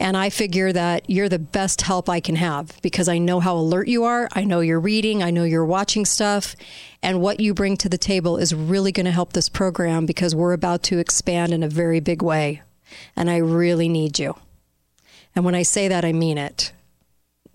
And 0.00 0.16
I 0.16 0.30
figure 0.30 0.72
that 0.72 1.10
you're 1.10 1.28
the 1.28 1.38
best 1.38 1.82
help 1.82 2.08
I 2.08 2.20
can 2.20 2.36
have 2.36 2.80
because 2.82 3.08
I 3.08 3.18
know 3.18 3.40
how 3.40 3.56
alert 3.56 3.88
you 3.88 4.04
are. 4.04 4.28
I 4.32 4.44
know 4.44 4.60
you're 4.60 4.78
reading. 4.78 5.22
I 5.22 5.30
know 5.30 5.44
you're 5.44 5.64
watching 5.64 6.04
stuff. 6.04 6.54
And 7.02 7.20
what 7.20 7.40
you 7.40 7.52
bring 7.52 7.76
to 7.78 7.88
the 7.88 7.98
table 7.98 8.36
is 8.36 8.54
really 8.54 8.92
going 8.92 9.06
to 9.06 9.12
help 9.12 9.32
this 9.32 9.48
program 9.48 10.06
because 10.06 10.34
we're 10.34 10.52
about 10.52 10.84
to 10.84 10.98
expand 10.98 11.52
in 11.52 11.62
a 11.62 11.68
very 11.68 11.98
big 12.00 12.22
way. 12.22 12.62
And 13.16 13.28
I 13.28 13.38
really 13.38 13.88
need 13.88 14.18
you. 14.18 14.36
And 15.34 15.44
when 15.44 15.54
I 15.54 15.62
say 15.62 15.88
that, 15.88 16.04
I 16.04 16.12
mean 16.12 16.38
it 16.38 16.72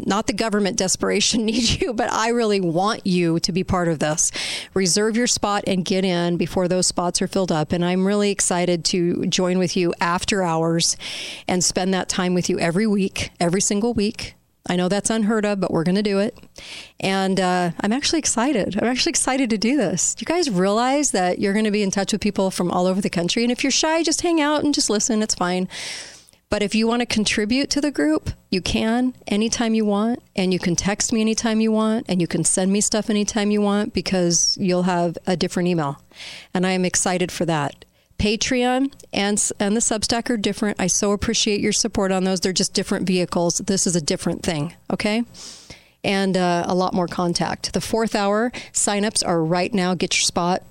not 0.06 0.28
the 0.28 0.34
government 0.34 0.78
desperation 0.78 1.46
needs 1.46 1.82
you, 1.82 1.94
but 1.94 2.12
I 2.12 2.30
really 2.30 2.62
want 2.62 3.06
you 3.06 3.40
to 3.40 3.52
be 3.52 3.64
part 3.64 3.88
of 3.88 4.00
this. 4.00 4.32
Reserve 4.74 5.18
your 5.18 5.28
spot 5.28 5.64
and 5.68 5.86
get 5.86 6.06
in 6.06 6.38
before 6.38 6.68
those 6.68 6.88
spots 6.88 7.22
are 7.22 7.28
filled 7.28 7.52
up. 7.52 7.72
And 7.72 7.84
I'm 7.84 8.06
really 8.06 8.32
excited 8.32 8.86
to 8.86 9.26
join 9.28 9.58
with 9.58 9.76
you 9.78 9.94
after 10.00 10.44
hours 10.44 10.98
and 11.48 11.64
spend 11.64 11.94
that 11.94 12.10
time 12.10 12.34
with 12.34 12.50
you 12.50 12.60
every 12.60 12.88
week, 12.88 13.32
every 13.40 13.62
single 13.62 13.94
week. 13.94 14.36
I 14.66 14.78
know 14.78 14.88
that's 14.88 15.10
unheard 15.10 15.46
of, 15.46 15.60
but 15.60 15.72
we're 15.72 15.84
going 15.84 15.96
to 15.96 16.04
do 16.04 16.20
it. 16.20 16.38
And 17.02 17.38
uh, 17.38 17.72
I'm 17.82 17.92
actually 17.92 18.20
excited. 18.20 18.78
I'm 18.82 18.88
actually 18.88 19.10
excited 19.10 19.50
to 19.50 19.58
do 19.58 19.76
this. 19.76 20.16
You 20.20 20.26
guys 20.26 20.50
realize 20.50 21.12
that 21.12 21.40
you're 21.40 21.52
going 21.52 21.66
to 21.66 21.72
be 21.72 21.84
in 21.84 21.92
touch 21.92 22.14
with 22.14 22.22
people 22.22 22.50
from 22.50 22.72
all 22.72 22.88
over 22.88 23.02
the 23.02 23.10
country. 23.10 23.44
And 23.44 23.52
if 23.52 23.62
you're 23.64 23.72
shy, 23.72 24.04
just 24.04 24.22
hang 24.22 24.40
out 24.40 24.64
and 24.64 24.74
just 24.74 24.90
listen. 24.90 25.22
It's 25.22 25.36
fine. 25.36 25.68
But 26.54 26.62
if 26.62 26.76
you 26.76 26.86
want 26.86 27.00
to 27.00 27.08
contribute 27.08 27.72
to 27.72 27.82
the 27.82 27.90
group, 27.90 28.30
you 28.52 28.62
can 28.62 29.16
anytime 29.26 29.74
you 29.74 29.86
want, 29.86 30.22
and 30.36 30.54
you 30.54 30.60
can 30.60 30.76
text 30.76 31.12
me 31.12 31.20
anytime 31.20 31.60
you 31.62 31.72
want, 31.72 32.06
and 32.08 32.22
you 32.22 32.28
can 32.28 32.44
send 32.44 32.72
me 32.72 32.80
stuff 32.80 33.10
anytime 33.10 33.50
you 33.50 33.60
want 33.60 33.92
because 33.92 34.56
you'll 34.62 34.84
have 34.84 35.18
a 35.26 35.36
different 35.36 35.68
email. 35.68 36.00
And 36.54 36.68
I 36.68 36.74
am 36.74 36.86
excited 36.86 37.32
for 37.32 37.44
that. 37.46 37.86
Patreon 38.20 38.94
and 39.12 39.50
and 39.60 39.76
the 39.76 39.80
Substack 39.80 40.30
are 40.30 40.38
different. 40.38 40.80
I 40.80 40.86
so 40.86 41.12
appreciate 41.12 41.60
your 41.60 41.74
support 41.74 42.12
on 42.12 42.24
those. 42.24 42.42
They're 42.42 42.54
just 42.54 42.76
different 42.76 43.08
vehicles. 43.08 43.58
This 43.58 43.88
is 43.88 43.96
a 43.96 44.02
different 44.02 44.44
thing, 44.44 44.76
okay? 44.92 45.24
and 46.04 46.36
uh, 46.36 46.66
a 46.68 46.76
lot 46.76 46.94
more 46.94 47.08
contact. 47.08 47.74
The 47.74 47.82
fourth 47.82 48.14
hour 48.14 48.52
signups 48.74 49.26
are 49.26 49.44
right 49.44 49.74
now. 49.74 49.96
Get 49.96 50.16
your 50.16 50.24
spot 50.24 50.62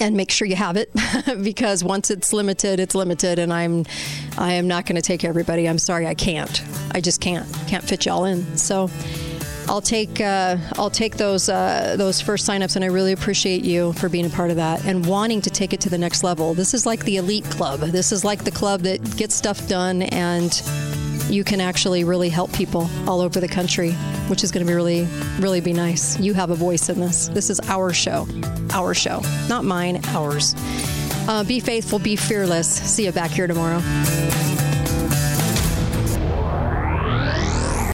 and 0.00 0.16
make 0.16 0.30
sure 0.30 0.46
you 0.46 0.56
have 0.56 0.76
it 0.76 0.90
because 1.42 1.84
once 1.84 2.10
it's 2.10 2.32
limited 2.32 2.80
it's 2.80 2.94
limited 2.94 3.38
and 3.38 3.52
i'm 3.52 3.84
i 4.38 4.52
am 4.52 4.68
not 4.68 4.86
going 4.86 4.96
to 4.96 5.02
take 5.02 5.24
everybody 5.24 5.68
i'm 5.68 5.78
sorry 5.78 6.06
i 6.06 6.14
can't 6.14 6.62
i 6.92 7.00
just 7.00 7.20
can't 7.20 7.46
can't 7.66 7.84
fit 7.84 8.06
y'all 8.06 8.24
in 8.24 8.56
so 8.56 8.88
I'll 9.68 9.80
take 9.80 10.20
uh, 10.20 10.56
I'll 10.74 10.90
take 10.90 11.16
those 11.16 11.48
uh, 11.48 11.94
those 11.96 12.20
first 12.20 12.48
signups, 12.48 12.76
and 12.76 12.84
I 12.84 12.88
really 12.88 13.12
appreciate 13.12 13.64
you 13.64 13.92
for 13.94 14.08
being 14.08 14.26
a 14.26 14.30
part 14.30 14.50
of 14.50 14.56
that 14.56 14.84
and 14.84 15.06
wanting 15.06 15.40
to 15.42 15.50
take 15.50 15.72
it 15.72 15.80
to 15.82 15.88
the 15.88 15.98
next 15.98 16.24
level. 16.24 16.52
This 16.52 16.74
is 16.74 16.84
like 16.84 17.04
the 17.04 17.16
elite 17.16 17.44
club. 17.44 17.80
This 17.80 18.12
is 18.12 18.24
like 18.24 18.44
the 18.44 18.50
club 18.50 18.80
that 18.82 19.16
gets 19.16 19.34
stuff 19.34 19.66
done, 19.68 20.02
and 20.02 20.50
you 21.28 21.44
can 21.44 21.60
actually 21.60 22.04
really 22.04 22.28
help 22.28 22.52
people 22.52 22.88
all 23.06 23.20
over 23.20 23.40
the 23.40 23.48
country, 23.48 23.92
which 24.28 24.44
is 24.44 24.50
going 24.50 24.64
to 24.64 24.70
be 24.70 24.74
really 24.74 25.06
really 25.38 25.60
be 25.60 25.72
nice. 25.72 26.18
You 26.18 26.34
have 26.34 26.50
a 26.50 26.54
voice 26.54 26.88
in 26.88 27.00
this. 27.00 27.28
This 27.28 27.50
is 27.50 27.60
our 27.68 27.92
show, 27.92 28.26
our 28.72 28.94
show, 28.94 29.22
not 29.48 29.64
mine, 29.64 30.00
ours. 30.08 30.54
Uh, 31.28 31.44
be 31.44 31.60
faithful, 31.60 31.98
be 31.98 32.16
fearless. 32.16 32.68
See 32.68 33.04
you 33.04 33.12
back 33.12 33.30
here 33.30 33.46
tomorrow. 33.46 33.80